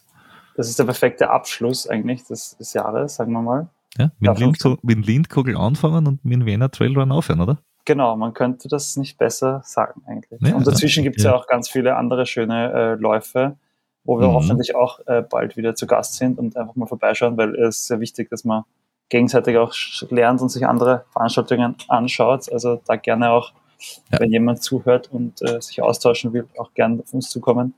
[0.55, 3.69] Das ist der perfekte Abschluss eigentlich des, des Jahres, sagen wir mal.
[3.97, 7.57] Ja, mit, Lind, mit Lindkogel anfangen und mit dem Wiener Trailrun aufhören, oder?
[7.85, 10.39] Genau, man könnte das nicht besser sagen eigentlich.
[10.41, 11.31] Ja, und dazwischen gibt es ja.
[11.31, 11.37] ja.
[11.37, 13.57] auch ganz viele andere schöne äh, Läufe,
[14.03, 14.33] wo wir Mhm.
[14.33, 17.87] hoffentlich auch äh, bald wieder zu Gast sind und einfach mal vorbeischauen, weil es ist
[17.87, 18.63] sehr wichtig, dass man
[19.09, 19.73] gegenseitig auch
[20.11, 22.51] lernt und sich andere Veranstaltungen anschaut.
[22.51, 23.53] Also da gerne auch,
[24.11, 24.19] Ja.
[24.19, 27.73] wenn jemand zuhört und äh, sich austauschen will, auch gerne auf uns zukommen.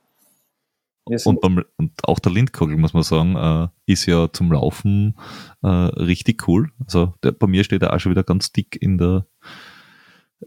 [1.26, 5.16] Und, beim, und auch der Lindkogel, muss man sagen, äh, ist ja zum Laufen
[5.64, 6.72] äh, richtig cool.
[6.86, 9.26] Also der, bei mir steht er auch schon wieder ganz dick in der,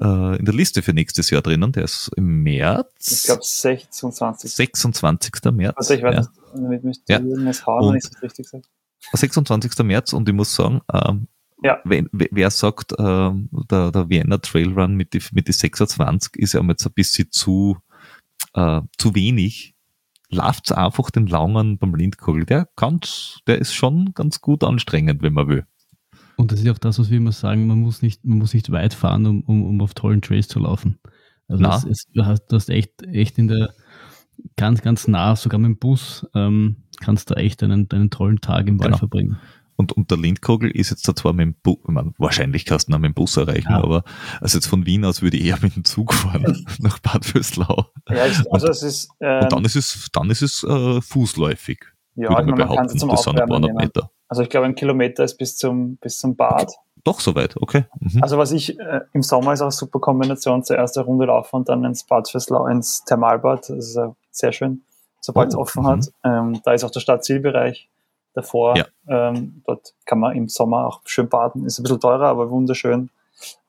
[0.01, 1.73] äh, in der Liste für nächstes Jahr drinnen.
[1.73, 3.11] Der ist im März.
[3.13, 4.55] ich glaube 26.
[4.55, 5.35] 26.
[5.53, 5.75] März.
[5.77, 6.21] Also ich weiß ja.
[6.21, 7.19] nicht, damit müsste Ja.
[7.21, 8.65] irgendwas hauen, wenn ich das richtig sage.
[9.13, 9.79] 26.
[9.85, 11.27] März und ich muss sagen, ähm,
[11.63, 11.79] Ja.
[11.85, 16.53] wenn, wer- sagt, ähm, der, der Vienna Trail Run mit die, mit die 26 ist
[16.55, 17.77] ja jetzt ein bisschen zu,
[18.55, 19.75] äh, zu wenig,
[20.31, 22.45] lauft einfach den Langen beim Lindkogel.
[22.45, 23.01] Der kann,
[23.47, 25.65] der ist schon ganz gut anstrengend, wenn man will.
[26.37, 28.53] Und das ist ja auch das, was wir immer sagen, man muss nicht, man muss
[28.55, 30.99] nicht weit fahren, um, um, um auf tollen Trails zu laufen.
[31.47, 31.77] Also Na.
[31.77, 33.73] es ist, du, hast, du hast echt, echt in der
[34.57, 38.67] ganz, ganz nah, sogar mit dem Bus, ähm, kannst du echt einen, einen tollen Tag
[38.67, 38.99] im Wald Genau.
[38.99, 39.37] verbringen.
[39.77, 42.93] Und, und der Lindkogel ist jetzt da zwar mit dem Bus, meine, wahrscheinlich kannst du
[42.93, 43.83] ihn auch mit dem Bus erreichen, Ja.
[43.83, 44.05] aber
[44.41, 47.87] also jetzt von Wien aus würde ich eher mit dem Zug fahren nach Bad Vöslau.
[48.09, 51.81] Ja, ich, also es ist, äh, Und dann ist es, dann ist es äh, fußläufig,
[52.15, 52.89] ja, würde ich man kann behaupten.
[52.91, 53.61] sie zum Das sind ein paar.
[53.61, 54.11] Meter.
[54.29, 56.73] Also ich glaube, ein Kilometer ist bis zum, bis zum Bad.
[57.05, 57.85] Doch soweit, okay.
[58.01, 58.23] Mhm.
[58.23, 61.57] Also was ich, äh, im Sommer ist auch eine super Kombination, zuerst eine Runde laufen
[61.57, 63.69] und dann ins Bad Fürslau, ins Thermalbad.
[63.69, 64.83] Das ist äh, sehr schön,
[65.21, 65.87] sobald es Oh, offen mhm.
[65.89, 66.09] hat.
[66.25, 67.91] Ähm, da ist auch der Stadtzielbereich
[68.35, 68.77] davor.
[68.77, 68.87] Ja.
[69.09, 71.65] Ähm, dort kann man im Sommer auch schön baden.
[71.65, 73.11] Ist ein bisschen teurer, aber wunderschön.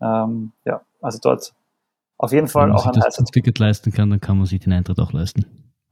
[0.01, 1.53] Ähm, ja, also dort
[2.17, 4.37] auf jeden Fall Wenn man auch sich ein das heißer Zugticket leisten kann, dann kann
[4.37, 5.45] man sich den Eintritt auch leisten.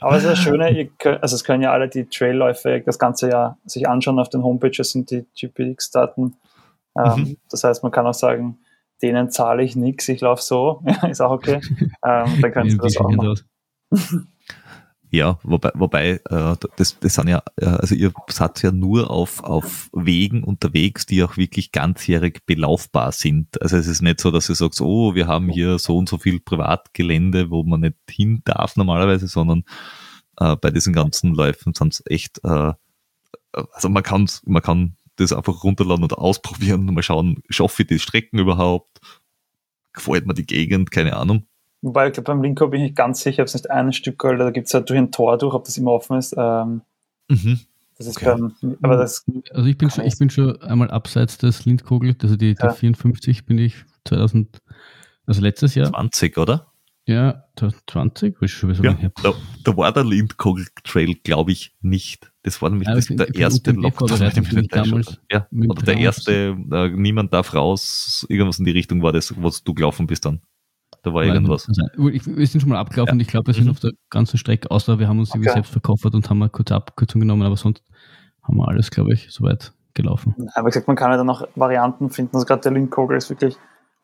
[0.00, 2.98] Aber es ist das Schöne, ihr könnt, also es können ja alle die Trailläufe das
[3.00, 6.36] ganze Jahr sich anschauen auf den Homepages sind die GPX-Daten.
[6.96, 7.36] Ähm, Mhm.
[7.50, 8.58] Das heißt, man kann auch sagen,
[9.02, 11.60] denen zahle ich nichts, ich laufe so, ja, ist auch okay.
[12.04, 13.42] ähm, dann kannst Wie- du das auch machen.
[15.10, 19.42] Ja, wobei, wobei äh, das, das sind ja, äh, also ihr seid ja nur auf,
[19.42, 23.60] auf Wegen unterwegs, die auch wirklich ganzjährig belaufbar sind.
[23.62, 26.18] Also es ist nicht so, dass ihr sagt, oh, wir haben hier so und so
[26.18, 29.64] viel Privatgelände, wo man nicht hin darf normalerweise, sondern
[30.38, 32.72] äh, bei diesen ganzen Läufen sind es echt, äh,
[33.52, 37.88] also man kann, man kann das einfach runterladen und ausprobieren und mal schauen, schaffe ich
[37.88, 39.00] die Strecken überhaupt?
[39.94, 40.90] Gefällt mir die Gegend?
[40.90, 41.47] Keine Ahnung.
[41.82, 44.18] Wobei, ich glaube, beim Linko bin ich nicht ganz sicher, ob es nicht ein Stück
[44.18, 46.34] Gold, da gibt es ja durch ein Tor durch, ob das immer offen ist.
[46.36, 46.82] Ähm,
[47.30, 47.60] Mhm.
[47.98, 48.36] das ist Okay.
[48.60, 52.36] beim, aber das, Also ich bin, schon, ich- bin schon einmal abseits des Lindkogel, also
[52.36, 52.70] die, die Ja.
[52.72, 53.76] 54 bin ich
[54.06, 54.58] 2000,
[55.26, 56.72] also letztes Jahr, 20, oder?
[57.06, 59.12] ja, 2020, ist schon wieder so Ja, lange her.
[59.22, 59.32] da,
[59.64, 62.30] da war der Lindkogel Trail, glaube ich, nicht.
[62.42, 64.08] Das war nämlich Ja, das, bin- der erste Lockdown.
[65.30, 69.50] ja, oder der erste, äh, niemand darf raus, irgendwas in die Richtung war das, wo
[69.64, 70.40] du gelaufen bist dann.
[71.02, 71.68] Da war irgendwas.
[71.68, 73.70] also, wir sind schon mal abgelaufen und ich glaube, wir sind Mhm.
[73.70, 75.56] auf der ganzen Strecke, außer wir haben uns irgendwie Okay.
[75.58, 77.82] selbst verkauft und haben eine kurze Abkürzung genommen, aber sonst
[78.42, 80.34] haben wir alles, glaube ich, soweit gelaufen.
[80.54, 82.34] aber gesagt, man kann ja dann noch Varianten finden.
[82.36, 83.56] Also gerade der Linkkogel ist wirklich,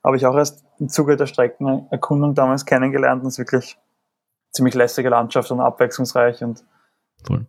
[0.02, 3.76] habe ich auch erst im Zuge der Streckenerkundung damals kennengelernt und ist wirklich
[4.52, 6.64] ziemlich lässige Landschaft und abwechslungsreich und
[7.24, 7.46] Voll.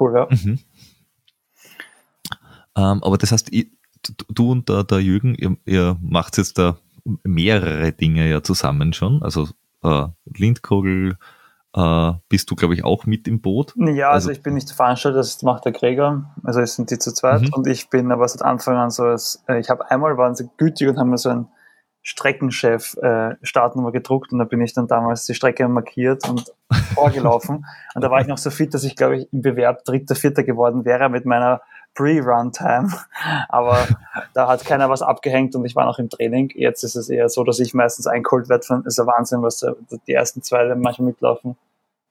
[0.00, 0.28] cool, ja.
[0.30, 0.58] Mhm.
[2.76, 3.70] Ähm, aber das heißt, ich,
[4.02, 6.78] du- du und der, der Jürgen, ihr, ihr macht jetzt da
[7.24, 9.22] mehrere Dinge ja zusammen schon.
[9.22, 9.48] Also
[9.82, 10.06] äh,
[10.36, 11.16] Lindkogel
[11.74, 13.74] äh, bist du, glaube ich, auch mit im Boot.
[13.76, 16.24] Ja, also, Also- ich bin nicht der Veranstalter, das macht der Gregor.
[16.42, 17.52] Also es sind die zu zweit Mhm.
[17.54, 20.48] und ich bin aber seit Anfang an so, als, äh, ich habe einmal waren sie
[20.56, 21.48] gütig und haben mir so einen
[22.02, 26.50] Streckenchef äh, Startnummer gedruckt und da bin ich dann damals die Strecke markiert und
[26.94, 27.66] vorgelaufen.
[27.94, 30.42] und da war ich noch so fit, dass ich glaube ich im Bewerb dritter, vierter
[30.42, 31.60] geworden wäre mit meiner
[32.00, 32.88] Pre-Run-Time.
[33.48, 33.86] Aber
[34.32, 36.50] da hat keiner was abgehängt und ich war noch im Training.
[36.54, 38.64] Jetzt ist es eher so, dass ich meistens eingeholt werde.
[38.64, 39.64] Von, ist ja Wahnsinn, was
[40.06, 41.56] die ersten zwei manchmal mitlaufen.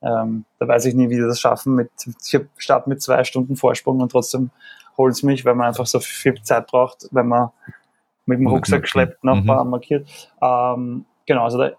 [0.01, 1.75] Ähm, da weiß ich nie, wie die das schaffen.
[1.75, 1.89] Mit,
[2.25, 4.51] ich hab- start mit zwei Stunden Vorsprung und trotzdem
[4.97, 7.49] holt es mich, weil man einfach so viel Zeit braucht, wenn man
[8.25, 9.41] mit dem Rucksack schleppt, noch Mhm.
[9.41, 10.07] ein paar markiert.
[10.41, 11.71] Ähm, genau, also da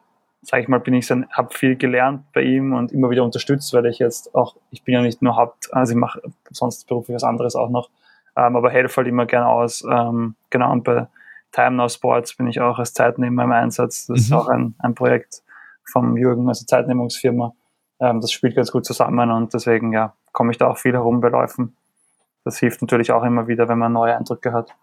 [0.43, 3.73] sage ich mal, bin ich dann, habe viel gelernt bei ihm und immer wieder unterstützt,
[3.75, 6.21] weil ich jetzt auch, ich bin ja nicht nur Haupt, also ich mache
[6.51, 7.91] sonst beruflich was anderes auch noch,
[8.37, 9.85] ähm, aber helfe halt immer gerne aus.
[9.91, 11.09] Ähm, genau, und bei
[11.53, 14.07] Time Now Sports bin ich auch als Zeitnehmer im Einsatz.
[14.07, 14.37] Das ist Mhm.
[14.37, 15.43] auch ein, ein Projekt
[15.85, 17.53] vom Jürgen, also Zeitnehmungsfirma.
[18.01, 21.21] Ähm, das spielt ganz gut zusammen und deswegen ja, komme ich da auch viel herum
[21.21, 21.77] bei Läufen.
[22.45, 24.75] Das hilft natürlich auch immer wieder, wenn man neue Eindrücke hat.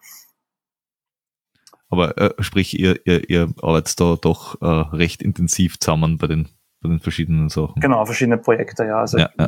[1.89, 6.49] Aber äh, sprich, ihr, ihr, ihr arbeitet da doch äh, recht intensiv zusammen bei den,
[6.81, 7.79] bei den verschiedenen Sachen.
[7.79, 8.99] Genau, verschiedene Projekte, ja.
[8.99, 9.47] Also Ja, ja.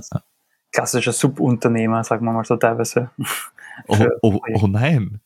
[0.71, 3.11] klassischer Subunternehmer, sagen wir mal so teilweise.
[3.88, 5.19] Oh, oh, oh nein.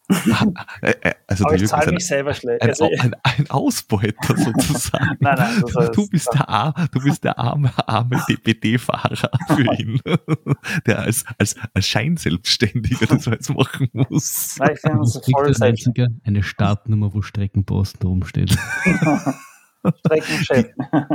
[0.81, 2.61] Äh, äh, also Aber ich zahle ein, mich selber schlecht.
[2.61, 5.05] ein, Also, ein, ein Ausbeuter sozusagen.
[5.19, 9.73] nein, nein, das heißt, Du bist der, Ar- du bist der arme, arme DPD-Fahrer für
[9.79, 9.99] ihn,
[10.85, 14.55] der als, als, als Scheinselbstständiger das jetzt machen muss.
[14.59, 18.55] nein, ich finde Das voll ein einziger eine Startnummer, wo Streckenpost rumsteht.
[19.99, 20.67] Streckenchef.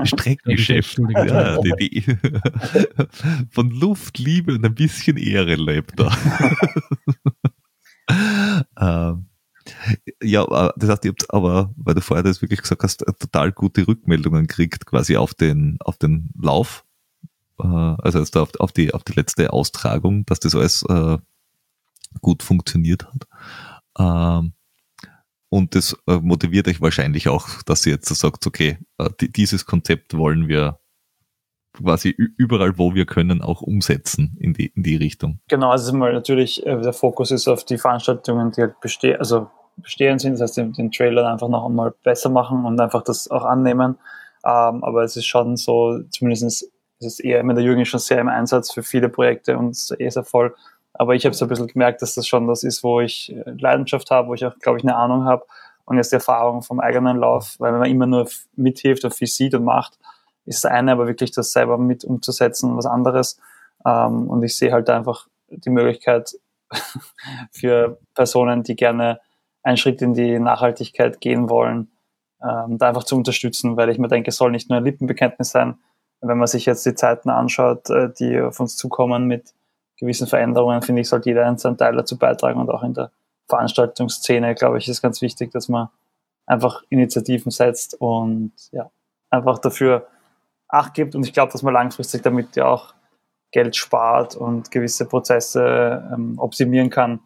[0.05, 0.99] Streckengeschäft.
[0.99, 1.29] Entschuldigung.
[1.29, 2.05] Ja, die, die,
[3.51, 6.17] von Luft, Liebe und ein bisschen Ehre lebt er.
[8.79, 9.27] ähm,
[10.23, 13.53] ja, aber das heißt, ihr habt aber, weil du vorher das wirklich gesagt hast, total
[13.53, 16.85] gute Rückmeldungen kriegt quasi auf den, auf den Lauf.
[17.61, 21.19] Äh, also jetzt auf, auf, die, auf die letzte Austragung, dass das alles äh,
[22.21, 23.29] gut funktioniert hat.
[23.99, 24.53] Ähm,
[25.51, 29.67] und das äh, motiviert euch wahrscheinlich auch, dass ihr jetzt sagt, okay, äh, die, dieses
[29.67, 30.79] Konzept wollen wir
[31.73, 35.41] quasi überall, wo wir können, auch umsetzen in die, in die Richtung.
[35.49, 39.49] Genau, also mal natürlich, äh, der Fokus ist auf die Veranstaltungen, die halt bestehen, also
[39.77, 43.31] bestehen sind, das heißt, den, den Trailer einfach noch einmal besser machen und einfach das
[43.31, 43.97] auch annehmen.
[44.45, 48.21] Ähm, aber es ist schon so, zumindest ist es eher, der Jürgen ist schon sehr
[48.21, 50.55] im Einsatz für viele Projekte und ist eh sehr voll.
[50.99, 53.51] Aber ich habe so ein bisschen gemerkt, dass das schon das ist, wo ich äh,
[53.59, 55.47] Leidenschaft habe, wo ich auch, glaube ich, eine Ahnung habe
[55.85, 59.29] und jetzt die Erfahrung vom eigenen Lauf, weil wenn man immer nur mithilft und viel
[59.29, 59.97] sieht und macht,
[60.45, 63.39] ist das eine, aber wirklich das selber mit umzusetzen, was anderes.
[63.87, 66.33] Ähm, und ich sehe halt einfach die Möglichkeit
[67.53, 69.21] für Personen, die gerne
[69.63, 71.93] einen Schritt in die Nachhaltigkeit gehen wollen,
[72.43, 75.51] ähm, da einfach zu unterstützen, weil ich mir denke, es soll nicht nur ein Lippenbekenntnis
[75.51, 75.79] sein.
[76.21, 79.55] Wenn man sich jetzt die Zeiten anschaut, äh, die auf uns zukommen mit
[79.99, 83.11] gewissen Veränderungen, finde ich, sollte jeder einen seinen Teil dazu beitragen und auch in der
[83.49, 85.89] Veranstaltungsszene, glaube ich, ist ganz wichtig, dass man
[86.47, 88.91] einfach Initiativen setzt und ja,
[89.31, 90.07] einfach dafür
[90.69, 92.95] Acht gibt und ich glaube, dass man langfristig damit ja auch
[93.53, 97.21] Geld spart und gewisse Prozesse ähm, optimieren kann,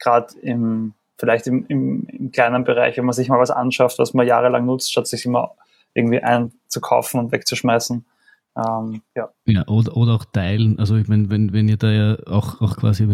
[0.00, 4.14] gerade im vielleicht im, im, im kleinen Bereich, wenn man sich mal was anschafft, was
[4.14, 5.54] man jahrelang nutzt, statt sich immer
[5.94, 8.06] irgendwie einzukaufen und wegzuschmeißen.
[8.56, 10.78] Ähm, ja, Ja, oder, oder auch teilen.
[10.78, 13.04] Also ich meine, wenn, wenn ihr da ja auch, auch quasi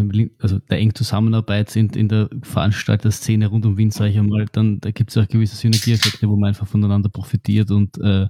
[0.40, 4.80] also da eng Zusammenarbeit sind in der Veranstalterszene rund um Wien, sage ich einmal, dann
[4.80, 8.28] da gibt es auch gewisse Synergieeffekte, wo man einfach voneinander profitiert und äh,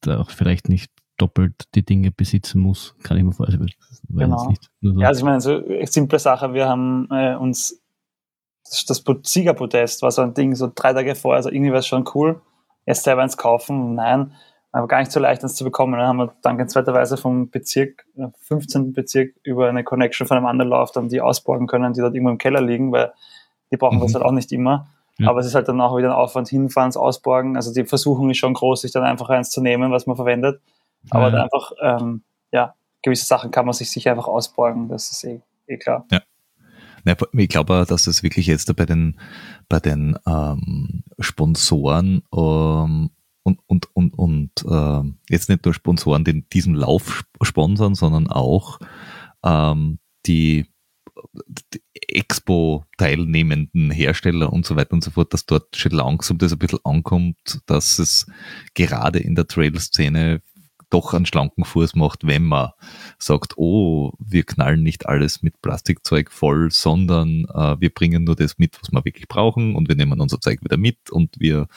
[0.00, 3.62] da auch vielleicht nicht doppelt die Dinge besitzen muss, kann ich mir vorstellen.
[3.62, 4.36] Weiß Genau.
[4.38, 4.70] jetzt nicht.
[4.80, 5.00] Nur so.
[5.00, 7.82] ja also ich meine, so eine simple Sache, wir haben äh, uns
[8.88, 12.04] das, Siegerpodest war so ein Ding, so drei Tage vorher, also irgendwie war es schon
[12.14, 12.40] cool,
[12.84, 14.32] jetzt selber eins kaufen, nein,
[14.76, 15.94] aber gar nicht so leicht, eins zu bekommen.
[15.94, 18.92] Dann haben wir dankenswerterweise vom Bezirk, äh, 15.
[18.92, 22.30] Bezirk, über eine Connection von einem anderen Lauf dann die ausborgen können, die dort irgendwo
[22.30, 23.12] im Keller liegen, weil
[23.72, 24.02] die brauchen Mhm.
[24.02, 24.88] das halt auch nicht immer.
[25.18, 25.30] Ja.
[25.30, 27.56] Aber es ist halt dann auch wieder ein Aufwand hinfahren, es ausborgen.
[27.56, 30.60] Also die Versuchung ist schon groß, sich dann einfach eins zu nehmen, was man verwendet.
[31.10, 31.30] Aber Ja.
[31.30, 32.22] dann einfach, ähm,
[32.52, 36.04] ja, gewisse Sachen kann man sich sicher einfach ausborgen, das ist eh, eh klar.
[36.10, 36.20] Ja,
[37.32, 39.18] ich glaube, auch, dass es wirklich jetzt bei den,
[39.68, 43.10] bei den ähm, Sponsoren ähm,
[43.46, 48.26] und, und, und, und ähm, jetzt nicht nur Sponsoren, die diesen Lauf sp- sponsern, sondern
[48.26, 48.80] auch
[49.44, 50.66] ähm, die,
[51.72, 56.58] die Expo-teilnehmenden Hersteller und so weiter und so fort, dass dort schon langsam das ein
[56.58, 58.26] bisschen ankommt, dass es
[58.74, 60.42] gerade in der Trail-Szene
[60.90, 62.70] doch einen schlanken Fuß macht, wenn man
[63.16, 68.58] sagt, oh, wir knallen nicht alles mit Plastikzeug voll, sondern äh, wir bringen nur das
[68.58, 71.68] mit, was wir wirklich brauchen und wir nehmen unser Zeug wieder mit und wir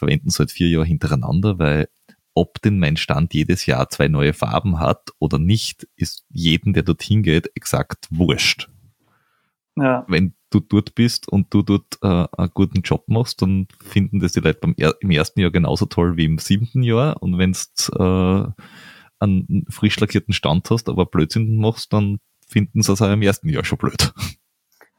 [0.00, 1.88] verwenden es seit vier Jahren hintereinander, weil
[2.34, 6.82] ob denn mein Stand jedes Jahr zwei neue Farben hat oder nicht, ist jedem, der
[6.82, 8.68] dorthin geht, exakt wurscht.
[9.76, 14.20] Ja, Wenn du dort bist und du dort äh, einen guten Job machst, dann finden
[14.20, 17.22] das die Leute beim er im ersten Jahr genauso toll wie im siebten Jahr.
[17.22, 18.64] Und wenn du äh,
[19.20, 23.48] einen frisch lackierten Stand hast, aber Blödsinn machst, dann finden sie es auch im ersten
[23.48, 24.12] Jahr schon blöd.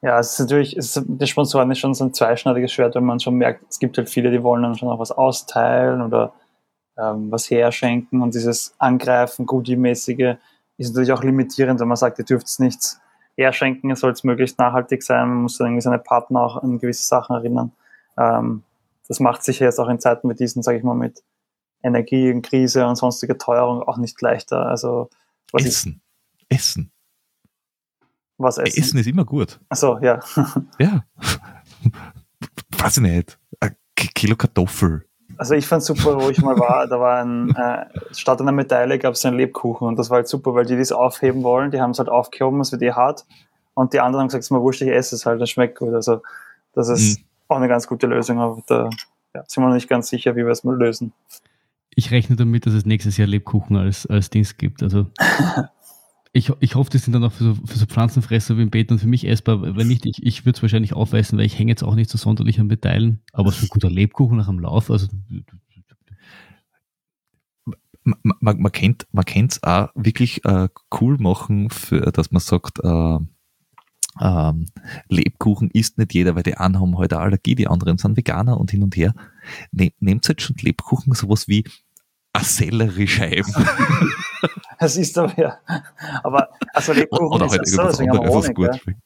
[0.02, 3.06] Ja, es ist natürlich, es ist, die Sponsoren ist schon so ein zweischneidiges Schwert, wenn
[3.06, 6.34] man schon merkt, es gibt halt viele, die wollen dann schon auch was austeilen oder
[6.98, 10.38] ähm, was herschenken und dieses Angreifen, Goodie-mäßige
[10.78, 13.00] ist natürlich auch limitierend, wenn man sagt, ihr dürft nichts
[13.38, 16.80] herschenken, es soll es möglichst nachhaltig sein, man muss dann irgendwie seine Partner auch an
[16.80, 17.72] gewisse Sachen erinnern.
[18.18, 18.64] Ähm,
[19.08, 21.24] das macht sicher jetzt auch in Zeiten mit diesen, sage ich mal, mit
[21.84, 24.66] Energie und Krise und sonstiger Teuerung auch nicht leichter.
[24.66, 25.10] Also
[25.52, 25.90] was ist
[26.50, 26.92] Essen.
[28.48, 28.64] Essen.
[28.64, 28.80] was Essen.
[28.84, 28.98] essen?
[29.00, 29.60] ist immer gut.
[29.70, 30.20] Achso, ja.
[30.80, 31.04] Ja.
[32.78, 33.38] Weiß ich nicht.
[33.60, 35.06] Ein Kilo Kartoffel.
[35.38, 39.00] Also ich fand super, wo ich mal war, da war ein, äh, statt einer Medaille
[39.00, 41.80] gab es einen Lebkuchen und das war halt super, weil die, es aufheben wollen, die
[41.82, 43.26] haben es halt aufgehoben, es wird eh hart
[43.74, 45.80] und die anderen haben gesagt, es ist mir wurscht, ich esse es halt, das schmeckt
[45.80, 45.94] gut.
[45.94, 46.22] Also
[46.74, 47.26] das ist Mhm.
[47.48, 48.90] auch eine ganz gute Lösung, aber da
[49.34, 51.14] ja, sind wir noch nicht ganz sicher, wie wir es mal lösen.
[51.96, 54.84] Ich rechne damit, dass es nächstes Jahr Lebkuchen als, als Dings gibt.
[54.84, 55.08] Also
[56.34, 58.92] ich, ich hoffe, die sind dann auch für so, für so Pflanzenfresser wie im Beet
[58.92, 59.76] und für mich essbar.
[59.76, 62.18] Wenn nicht, ich, ich würde es wahrscheinlich aufweisen, weil ich hänge jetzt auch nicht so
[62.18, 63.22] sonderlich an Metallen.
[63.34, 65.08] Aber so ein guter Lebkuchen nach dem Lauf, also
[68.04, 70.70] man, man, man kennt man kennt's auch wirklich äh,
[71.00, 73.18] cool machen, für, dass man sagt, äh,
[74.20, 74.66] ähm,
[75.10, 78.58] Lebkuchen isst nicht jeder, weil die einen haben heute halt Allergie, die anderen sind Veganer
[78.60, 79.14] und hin und her.
[79.72, 81.66] Ne, nehmt halt schon Lebkuchen sowas wie
[82.34, 83.54] eine Selleriescheiben.
[84.82, 85.60] Das ist aber ja.
[86.24, 88.56] Aber also Lebkuchen Oder ist halt ja so, deswegen haben wir Honig.
[88.56, 89.00] gut schmeckt.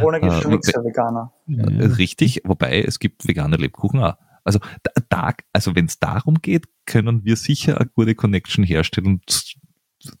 [0.00, 1.32] Honig ist schon Äh, nichts für Veganer.
[1.48, 4.14] Äh, Richtig, wobei es gibt vegane Lebkuchen auch.
[4.44, 4.60] Also,
[5.08, 9.57] da, also wenn es darum geht, können wir sicher eine gute Connection herstellen zu,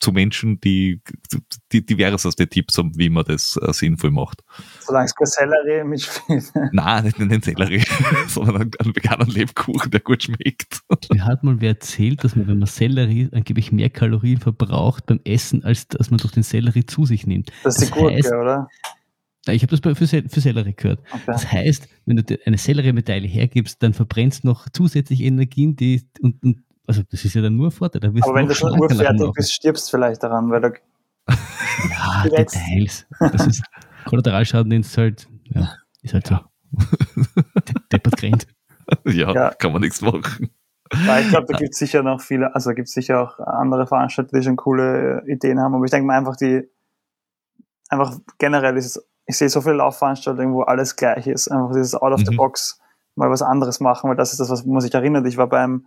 [0.00, 1.00] zu Menschen, die,
[1.72, 4.42] die divers aus den Tipps haben, wie man das äh, sinnvoll macht.
[4.80, 6.52] Solange es kein Sellerie mitspielt.
[6.72, 7.82] Nein, nicht den Sellerie,
[8.28, 10.80] sondern einen, einen veganen Lebkuchen, der gut schmeckt.
[11.12, 15.20] Mir hat mal wer erzählt, dass man, wenn man Sellerie angeblich mehr Kalorien verbraucht beim
[15.24, 17.50] Essen, als dass man durch den Sellerie zu sich nimmt.
[17.62, 18.68] Das ist die Das Gurke, heißt- oder?
[19.50, 21.00] Ich habe das für, Sel- für Sellerie gehört.
[21.10, 21.22] Okay.
[21.26, 26.02] Das heißt, wenn du dir eine Selleriemedaille hergibst, dann verbrennst du noch zusätzlich Energien, die
[26.20, 26.58] und, und
[26.88, 28.00] also das ist ja dann nur ein Vorteil.
[28.00, 30.72] Da wirst Aber wenn du schon urfertig bist, stirbst du vielleicht daran, weil du
[31.90, 33.06] Ja, Jetzt- Details.
[33.20, 33.62] Das ist
[34.06, 35.68] Kollateralschaden, den es halt, ja,
[36.02, 36.38] ist halt so.
[36.72, 38.46] De- Deppert grennt.
[39.04, 39.50] ja, Ja.
[39.50, 40.50] kann man nichts machen.
[41.04, 43.86] Weil ich glaube, da gibt es sicher noch viele, also gibt es sicher auch andere
[43.86, 45.74] Veranstalter, die schon coole äh, Ideen haben.
[45.74, 46.66] Aber ich denke mal einfach, die
[47.90, 51.48] einfach generell ist es, ich sehe so viele Laufveranstaltungen, wo alles gleich ist.
[51.48, 52.36] Einfach dieses Out of the Mhm.
[52.36, 52.80] Box
[53.16, 55.26] mal was anderes machen, weil das ist das, was man sich erinnert.
[55.26, 55.86] Ich war beim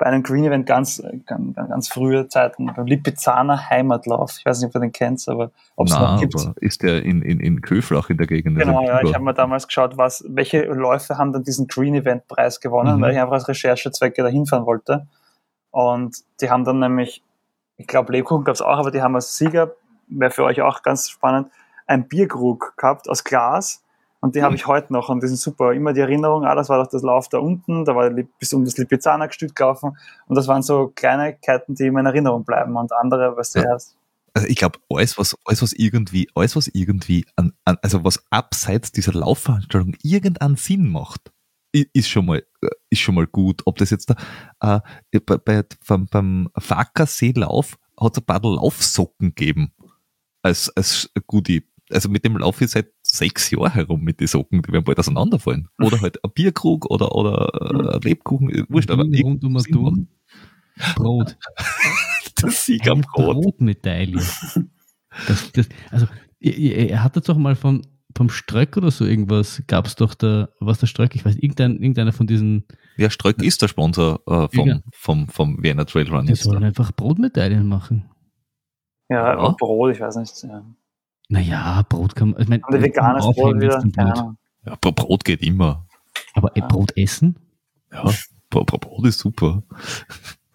[0.00, 4.36] bei einem Green Event ganz, ganz, ganz frühe Zeiten, beim Lipizzaner Heimatlauf.
[4.38, 6.34] Ich weiß nicht, ob ihr den kennt, aber ob es noch gibt.
[6.56, 8.58] ist der in, in, in Köflach in der Gegend?
[8.58, 11.94] Genau, Also, ja, ich habe mir damals geschaut, was, welche Läufe haben dann diesen Green
[11.94, 13.02] Event Preis gewonnen, Mhm.
[13.02, 15.06] weil ich einfach als Recherchezwecke dahin fahren wollte.
[15.70, 17.22] Und die haben dann nämlich,
[17.76, 19.72] ich glaube, Lebkuchen gab es auch, aber die haben als Sieger,
[20.08, 21.48] wäre für euch auch ganz spannend,
[21.86, 23.84] ein Bierkrug gehabt aus Glas.
[24.20, 24.56] Und die habe Mhm.
[24.56, 25.72] ich heute noch und die sind super.
[25.72, 28.64] Immer die Erinnerung, ah, das war doch das Lauf da unten, da war bis um
[28.64, 29.96] das Lipizzaner Gestüt gelaufen.
[30.26, 32.76] Und das waren so Kleinigkeiten, die immer in Erinnerung bleiben.
[32.76, 33.66] Und andere, was du Ja.
[33.70, 33.96] erst.
[34.34, 38.22] Also ich glaube, alles was, alles, was irgendwie, alles, was irgendwie an, an, also was
[38.30, 41.32] abseits dieser Laufveranstaltung irgendeinen Sinn macht,
[41.72, 43.62] ist schon mal, äh, ist schon mal gut.
[43.64, 44.10] Ob das jetzt
[44.60, 49.72] da, äh, bei, bei, beim, beim Fackerseelauf hat es ein paar Laufsocken gegeben.
[50.42, 51.66] Als, als Goodie.
[51.92, 54.98] Also mit dem laufe ich seit sechs Jahren herum mit den Socken, die werden bald
[54.98, 55.68] auseinanderfallen.
[55.82, 59.54] Oder halt ein Bierkrug oder, oder äh, ein Lebkuchen, äh, wurscht, aber rund um.
[59.70, 60.08] Dumm.
[60.96, 61.36] Brot.
[62.42, 63.42] das Sieg am Brot.
[63.42, 64.22] Brotmedaille.
[65.26, 66.06] Das, das, also,
[66.38, 66.56] ihr,
[66.90, 67.82] ihr hattet doch mal vom,
[68.16, 71.72] vom Ströck oder so irgendwas, gab es doch da, was der Ströck, ich weiß, irgendein,
[71.76, 72.64] irgendeiner von diesen,
[72.96, 74.80] Ja, Ströck ist der Sponsor äh, vom, Ja.
[74.92, 76.26] vom, vom Vienna Trail Run.
[76.26, 78.08] die jetzt sollen einfach Brotmedaillen machen.
[79.08, 79.54] Ja, Ja.
[79.58, 80.42] Brot, ich weiß nicht.
[80.44, 80.64] Ja.
[81.32, 83.78] Naja, Brot kann man, ich meine, Und veganes Brot wieder.
[83.80, 84.34] Brot.
[84.66, 85.86] Ja, Bro- Brot geht immer.
[86.34, 87.38] Aber äh, Brot essen?
[87.92, 88.02] Ja,
[88.50, 89.62] Bro- Bro- Brot ist super.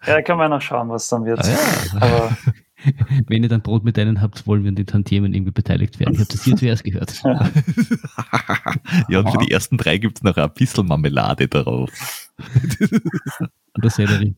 [0.06, 1.40] Ja, da können wir noch schauen, was dann wird.
[1.44, 1.56] Ah, ja.
[2.00, 2.36] Aber
[3.26, 6.12] Wenn ihr dann Brotmedaillen habt, wollen wir an den Tantiemen irgendwie beteiligt werden.
[6.14, 7.20] Ich habe das hier zuerst gehört.
[9.08, 11.90] ja, und für die ersten drei gibt's noch ein bisschen Marmelade darauf.
[13.74, 14.36] Und der Sellerie.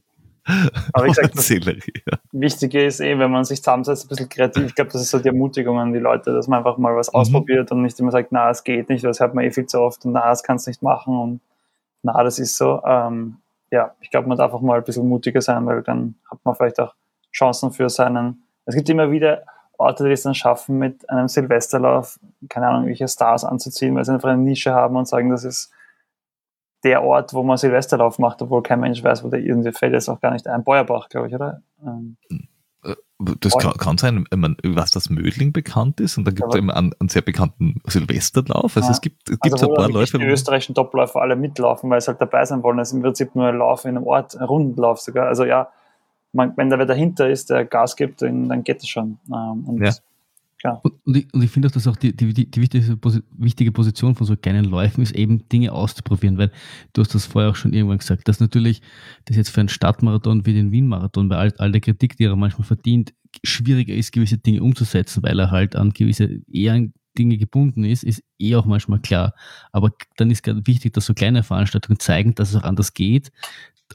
[0.93, 2.19] Aber gesagt, das Sellerie, ja.
[2.33, 4.65] Wichtige ist eh, wenn man sich zusammensetzt, ein bisschen kreativ.
[4.67, 7.13] Ich glaube, das ist so die Ermutigung an die Leute, dass man einfach mal was
[7.13, 7.19] Mhm.
[7.21, 9.81] ausprobiert und nicht immer sagt, na, es geht nicht, das hört man eh viel zu
[9.81, 11.41] oft und na, das kannst du nicht machen und
[12.03, 12.83] na, das ist so.
[12.85, 13.37] Ähm,
[13.71, 16.55] ja, ich glaube, man darf auch mal ein bisschen mutiger sein, weil dann hat man
[16.55, 16.95] vielleicht auch
[17.33, 18.43] Chancen für seinen.
[18.65, 19.43] Es gibt immer wieder
[19.77, 22.19] Orte, die es dann schaffen, mit einem Silvesterlauf,
[22.49, 25.71] keine Ahnung, welche Stars anzuziehen, weil sie einfach eine Nische haben und sagen, das ist
[26.85, 30.09] der Ort, wo man Silvesterlauf macht, obwohl kein Mensch weiß, wo der irgendwie fällt jetzt
[30.09, 30.63] auch gar nicht ein.
[30.65, 31.63] Beuerbach, glaube ich, oder?
[31.85, 32.17] Ähm,
[33.21, 33.63] Das Voll.
[33.63, 36.71] kann, kann sein, ich meine, was das Mödling bekannt ist und dann gibt es eben
[36.71, 38.77] einen, einen sehr bekannten Silvesterlauf.
[38.77, 38.93] Also Ja.
[38.93, 42.09] es gibt, es gibt Also ein paar Läufe, die österreichischen Topläufer alle mitlaufen, weil sie
[42.09, 42.77] halt dabei sein wollen.
[42.77, 45.27] Das ist im Prinzip nur ein Lauf in einem Ort, ein Rundenlauf sogar.
[45.27, 45.69] Also ja,
[46.33, 49.19] man, wenn da wer dahinter ist, der Gas gibt, dann, dann geht es schon.
[49.29, 49.91] Ähm, und Ja.
[50.59, 50.81] Klar.
[50.83, 52.99] Und, ich, und ich finde auch, dass auch die, die, die, wichtige,
[53.37, 56.51] wichtige Position von so kleinen Läufen ist, eben Dinge auszuprobieren, weil
[56.93, 58.83] du hast das vorher auch schon irgendwann gesagt, dass natürlich
[59.25, 62.37] das jetzt für einen Stadtmarathon wie den Wien-Marathon, bei all, all der Kritik, die er
[62.37, 63.15] manchmal verdient,
[63.45, 68.05] schwieriger ist, gewisse Dinge umzusetzen, weil er halt an gewisse eher an Dinge gebunden ist,
[68.05, 69.35] ist eh auch manchmal klar.
[69.73, 73.33] Aber dann ist gerade wichtig, dass so kleine Veranstaltungen zeigen, dass es auch anders geht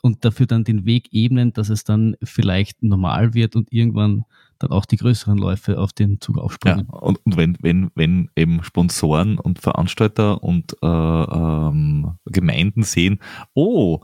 [0.01, 4.25] und dafür dann den Weg ebnen, dass es dann vielleicht normal wird und irgendwann
[4.63, 6.87] dann auch die größeren Läufe auf den Zug ja, aufspringen.
[6.87, 13.19] und, und wenn, wenn, wenn eben Sponsoren und Veranstalter und äh, ähm, Gemeinden sehen,
[13.53, 13.99] oh,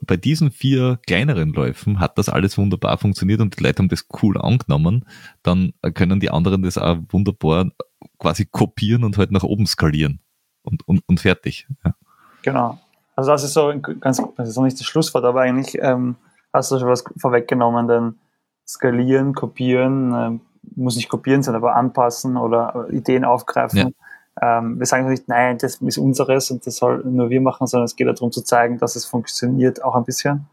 [0.00, 4.06] bei diesen vier kleineren Läufen hat das alles wunderbar funktioniert und die Leute haben das
[4.22, 5.04] cool angenommen,
[5.42, 7.70] dann können die anderen das auch wunderbar
[8.18, 10.20] quasi kopieren und halt nach oben skalieren
[10.62, 11.66] und, und, und fertig.
[11.84, 11.94] Ja.
[12.42, 12.78] Genau.
[13.16, 16.16] Also das ist so ganz, das ist noch nicht das Schlusswort, aber eigentlich ähm,
[16.52, 18.18] hast du schon was vorweggenommen, denn
[18.66, 20.38] skalieren, kopieren, äh,
[20.76, 23.94] muss nicht kopieren, sondern aber anpassen oder Ideen aufgreifen.
[24.40, 24.58] Ja.
[24.58, 27.84] Ähm, wir sagen nicht, nein, das ist unseres und das soll nur wir machen, sondern
[27.84, 30.46] es geht darum zu zeigen, dass es funktioniert auch ein bisschen.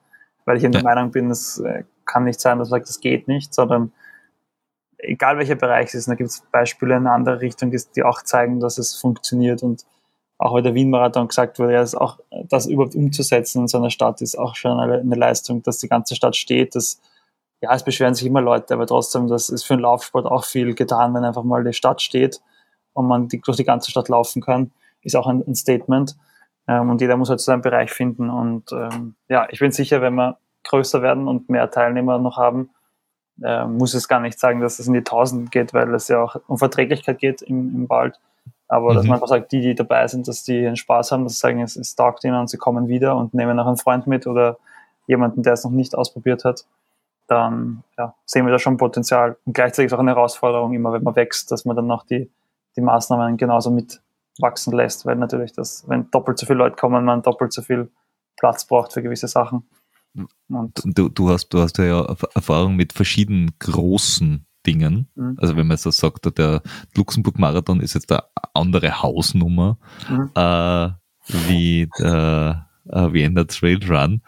[0.45, 2.99] Weil ich in der Meinung bin, es äh, kann nicht sein, dass man sagt, das
[2.99, 3.91] geht nicht, sondern
[4.97, 8.21] egal welcher Bereich es ist, da gibt es Beispiele in eine andere Richtung, die, auch
[8.21, 9.85] zeigen, dass es funktioniert und
[10.37, 12.19] auch bei der Wien-Marathon gesagt wurde, ja, auch
[12.49, 15.87] das überhaupt umzusetzen in so einer Stadt ist auch schon eine, eine, Leistung, dass die
[15.87, 16.73] ganze Stadt steht.
[16.73, 16.99] Dass,
[17.61, 20.73] ja, es beschweren sich immer Leute, aber trotzdem, das ist für den Laufsport auch viel
[20.73, 22.41] getan, wenn einfach mal die Stadt steht
[22.93, 24.71] und man die, durch die ganze Stadt laufen kann,
[25.03, 26.17] ist auch ein, ein Statement.
[26.67, 28.29] Ähm, und jeder muss halt seinen Bereich finden.
[28.29, 32.71] Und ähm, ja, ich bin sicher, wenn wir größer werden und mehr Teilnehmer noch haben,
[33.43, 36.21] äh, muss es gar nicht sagen, dass es in die Tausend geht, weil es ja
[36.21, 38.19] auch um Verträglichkeit geht im, im Wald.
[38.67, 38.95] Aber mhm.
[38.95, 41.39] dass man einfach sagt, die, die dabei sind, dass die einen Spaß haben, dass sie
[41.39, 44.27] sagen, es, es taugt ihnen und sie kommen wieder und nehmen noch einen Freund mit
[44.27, 44.57] oder
[45.07, 46.65] jemanden, der es noch nicht ausprobiert hat,
[47.31, 49.37] dann ja, sehen wir da schon Potenzial.
[49.45, 52.29] Und gleichzeitig auch eine Herausforderung, immer wenn man wächst, dass man dann noch die
[52.75, 54.01] die Maßnahmen genauso mit
[54.39, 57.91] wachsen lässt, weil natürlich das, wenn doppelt so viele Leute kommen, man doppelt so viel
[58.37, 59.63] Platz braucht für gewisse Sachen.
[60.49, 65.07] Und du, du, hast, du hast ja Erfahrung mit verschiedenen großen Dingen.
[65.15, 65.37] Mhm.
[65.39, 66.61] Also wenn man so sagt, der
[66.95, 69.77] Luxemburg-Marathon ist jetzt eine andere Hausnummer
[70.09, 70.31] mhm.
[70.35, 70.89] äh,
[71.27, 74.21] wie der äh, Vienna Trail Run.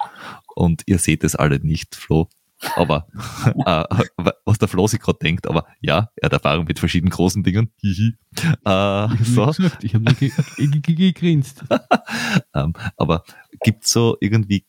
[0.56, 2.30] Und ihr seht es alle nicht, Flo
[2.76, 3.08] aber
[3.66, 3.84] äh,
[4.46, 7.72] was der Flo sich gerade denkt, aber ja, er hat Erfahrung mit verschiedenen großen Dingen.
[7.82, 8.14] Hihi.
[8.66, 9.46] Äh, ich so.
[9.46, 11.64] gesagt, ich habe nur gegrinst.
[12.56, 13.24] ähm, aber
[13.62, 14.66] gibt so irgendwie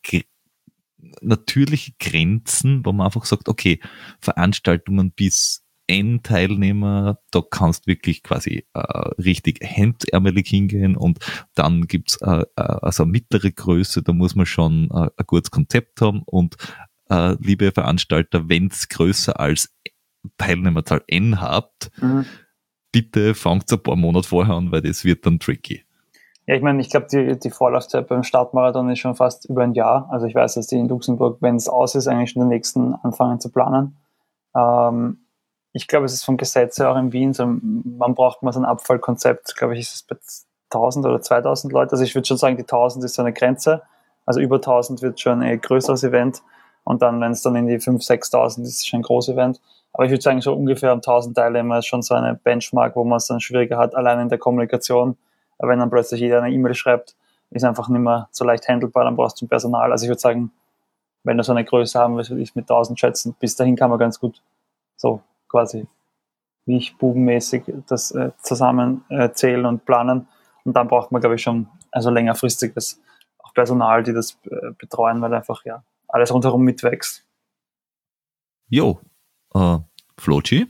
[1.20, 3.80] natürliche Grenzen, wo man einfach sagt, okay,
[4.20, 8.80] Veranstaltungen bis N Teilnehmer, da kannst wirklich quasi äh,
[9.18, 11.18] richtig hemdärmelig hingehen und
[11.54, 15.50] dann gibt's äh, äh, also eine mittlere Größe, da muss man schon äh, ein gutes
[15.50, 16.56] Konzept haben und
[17.10, 19.74] äh, liebe Veranstalter, wenn es größer als
[20.38, 22.26] Teilnehmerzahl N habt, mhm.
[22.92, 25.84] bitte fangt ein paar Monate vorher an, weil das wird dann tricky.
[26.46, 29.72] Ja, ich meine, ich glaube, die, die Vorlaufzeit beim Startmarathon ist schon fast über ein
[29.72, 30.08] Jahr.
[30.10, 32.94] Also ich weiß, dass die in Luxemburg, wenn es aus ist, eigentlich schon den nächsten
[32.94, 33.96] anfangen zu planen.
[34.54, 35.24] Ähm,
[35.72, 38.60] ich glaube, es ist vom Gesetz her auch in Wien so, man braucht mal so
[38.60, 40.16] ein Abfallkonzept, glaube ich, ist es bei
[40.70, 41.92] 1000 oder 2000 Leute.
[41.92, 43.82] Also ich würde schon sagen, die 1000 ist so eine Grenze.
[44.26, 46.42] Also über 1000 wird schon ein größeres Event.
[46.84, 49.60] Und dann, wenn es dann in die 5.000, 6.000 ist, ist schon ein großes Event.
[49.92, 53.04] Aber ich würde sagen, so ungefähr um 1000 Teilnehmer ist schon so eine Benchmark, wo
[53.04, 55.16] man es dann schwieriger hat, allein in der Kommunikation.
[55.58, 57.16] Aber wenn dann plötzlich jeder eine E-Mail schreibt,
[57.50, 59.92] ist einfach nicht mehr so leicht handelbar, dann brauchst du ein Personal.
[59.92, 60.50] Also ich würde sagen,
[61.22, 63.36] wenn du so eine Größe haben willst, würde ich mit 1000 schätzen.
[63.38, 64.42] Bis dahin kann man ganz gut
[64.96, 65.86] so quasi
[66.66, 70.26] wie ich bubenmäßig das äh, zusammen äh, und planen.
[70.64, 73.00] Und dann braucht man, glaube ich, schon also längerfristiges
[73.38, 75.82] auch Personal, die das äh, betreuen, weil einfach ja
[76.14, 77.26] alles rundherum mitwächst.
[78.68, 79.00] Jo,
[79.52, 79.78] äh,
[80.16, 80.66] Flochi?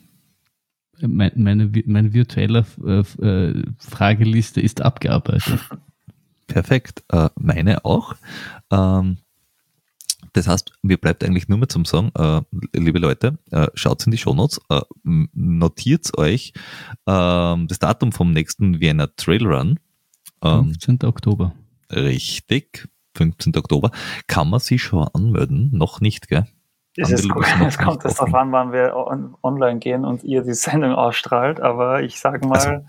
[1.00, 5.60] Meine, meine, meine virtuelle äh, äh, Frageliste ist abgearbeitet.
[6.46, 8.14] Perfekt, äh, meine auch.
[8.70, 9.18] Ähm,
[10.32, 12.40] das heißt, mir bleibt eigentlich nur mehr zum Sagen, äh,
[12.72, 16.52] liebe Leute, äh, schaut in die Shownotes, äh, notiert euch
[17.06, 19.78] äh, das Datum vom nächsten Vienna Trail Run.
[20.42, 21.04] Ähm, 15.
[21.04, 21.54] Oktober.
[21.90, 22.88] Richtig.
[23.16, 23.56] 15.
[23.56, 23.90] Oktober.
[24.26, 25.70] Kann man sich schon anmelden?
[25.72, 26.46] Noch nicht, gell?
[26.96, 27.44] Es, ist gut.
[27.66, 31.60] es kommt es darauf an, wann wir on online gehen und ihr die Sendung ausstrahlt,
[31.60, 32.84] aber ich sage mal,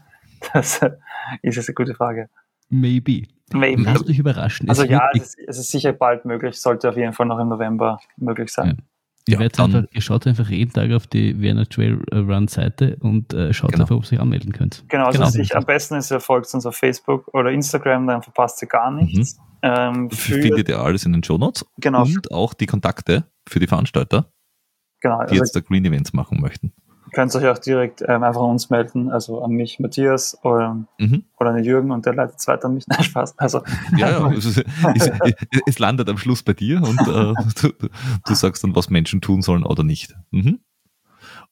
[0.51, 0.81] also, das
[1.41, 2.29] ist eine gute Frage.
[2.69, 3.23] Maybe.
[3.53, 3.83] Maybe.
[3.83, 4.69] Lasst euch überraschen.
[4.69, 7.39] Also es ja, es ist, es ist, sicher bald möglich, sollte auf jeden Fall noch
[7.39, 8.77] im November möglich sein.
[8.77, 8.83] Ja.
[9.27, 13.33] Ihr, ja, einfach, ihr schaut einfach jeden Tag auf die Vienna Trail Run Seite und
[13.33, 13.83] äh, schaut genau.
[13.83, 14.83] einfach, ob ihr euch anmelden könnt.
[14.87, 15.31] Genau, also genau.
[15.31, 18.91] Sich, am besten ist, ihr folgt uns auf Facebook oder Instagram, dann verpasst ihr gar
[18.91, 19.37] nichts.
[19.37, 19.41] Mhm.
[19.63, 21.65] Ähm, findet ihr alles in den Show Notes.
[21.77, 22.03] Genau.
[22.03, 24.31] Und auch die Kontakte für die Veranstalter,
[25.01, 26.71] genau, die also jetzt da Green Events machen möchten.
[27.15, 31.23] Könnt euch auch direkt ähm, einfach an uns melden, also an mich, Matthias oder, mhm.
[31.39, 32.85] oder an Jürgen und der leitet es weiter an mich.
[32.89, 33.39] Nein, Spaß.
[33.39, 33.61] Also,
[33.95, 35.11] ja, ja es, es,
[35.65, 37.71] es, landet am Schluss bei dir und äh, du,
[38.25, 40.13] du, sagst dann, was Menschen tun sollen oder nicht.
[40.31, 40.59] Mhm.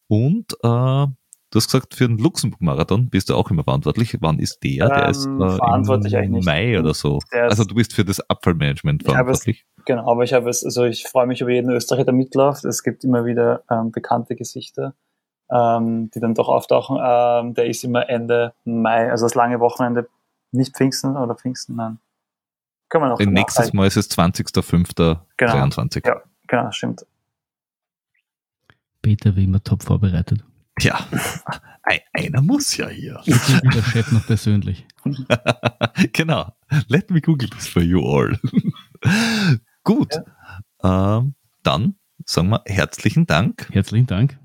[0.10, 1.08] Und äh,
[1.54, 4.18] Du hast gesagt, für den Luxemburg-Marathon bist du auch immer verantwortlich.
[4.22, 4.90] Wann ist der?
[4.90, 7.20] Der ähm, ist äh, verantwortlich im Mai oder so.
[7.32, 9.64] Also du bist für das Abfallmanagement verantwortlich.
[9.78, 12.66] Es, genau, aber ich habe es, also ich freue mich über jeden Österreicher, der mitläuft.
[12.66, 14.96] Es gibt immer wieder ähm, bekannte Gesichter,
[15.54, 16.98] ähm, die dann doch auftauchen.
[17.02, 20.10] Ähm, der ist immer Ende Mai, also das lange Wochenende,
[20.52, 22.00] nicht Pfingsten oder Pfingsten, nein.
[22.90, 23.74] Können wir noch Nächstes.
[23.74, 26.06] Mal ist es 20.05.23.
[26.08, 26.22] Ja.
[26.48, 27.06] Genau, stimmt.
[29.02, 30.44] Peter wie immer top vorbereitet.
[30.80, 31.00] Tja,
[31.84, 33.22] ein- einer muss ja hier.
[33.26, 34.86] Ich der Chef noch persönlich.
[36.14, 36.52] genau.
[36.88, 38.40] Let me Google this for you all.
[39.84, 40.20] Gut.
[40.84, 44.38] Ähm, dann sagen wir herzlichen Dank Herzlichen Dank.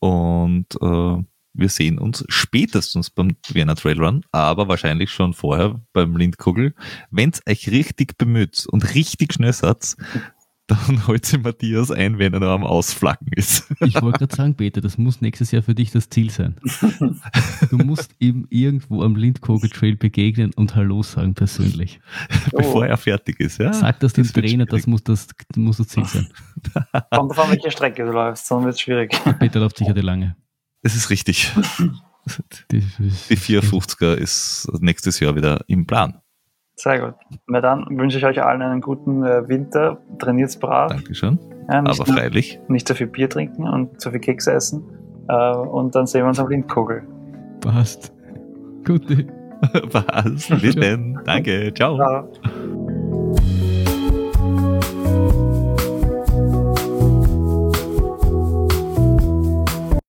[0.00, 1.22] Und äh,
[1.54, 6.74] wir sehen uns spätestens beim Vienna Trail Run, aber wahrscheinlich schon vorher beim Lindkugel.
[7.10, 9.96] Wenn es euch richtig bemüht und richtig schnell seid,
[10.68, 13.66] dann holt sich Matthias ein, wenn er noch am Ausflacken ist.
[13.80, 16.56] Ich wollte gerade sagen, Peter, das muss nächstes Jahr für dich das Ziel sein.
[17.70, 22.00] Du musst ihm irgendwo am Lindkogel Trail begegnen und Hallo sagen persönlich.
[22.52, 23.58] bevor er fertig ist.
[23.58, 23.72] Ja?
[23.72, 24.86] Sag das dem das wird Trainer, das schwierig.
[24.86, 26.28] muss das, muss das Ziel sein.
[27.10, 29.18] Kommt davon, welche Strecke du läufst, sonst wird es schwierig.
[29.38, 30.36] Peter läuft sicher die lange.
[30.82, 31.52] Das ist richtig.
[32.70, 36.20] Die, Die 450er ist nächstes Jahr wieder im Plan.
[36.78, 37.14] Sehr gut.
[37.48, 40.00] Na dann wünsche ich euch allen einen guten äh, Winter.
[40.20, 40.92] Trainiert's brav.
[40.92, 41.38] Dankeschön.
[41.68, 42.60] Ja, Aber freilich.
[42.68, 44.84] nicht zu viel Bier trinken und zu viel Kekse essen.
[45.28, 47.02] Äh, und dann sehen wir uns am Lindkugel.
[47.60, 48.12] Passt.
[48.86, 49.26] Gute.
[49.90, 50.48] Was?
[50.62, 51.20] Bitte.
[51.24, 51.74] Danke.
[51.74, 51.96] Ciao.
[51.96, 52.28] Ciao.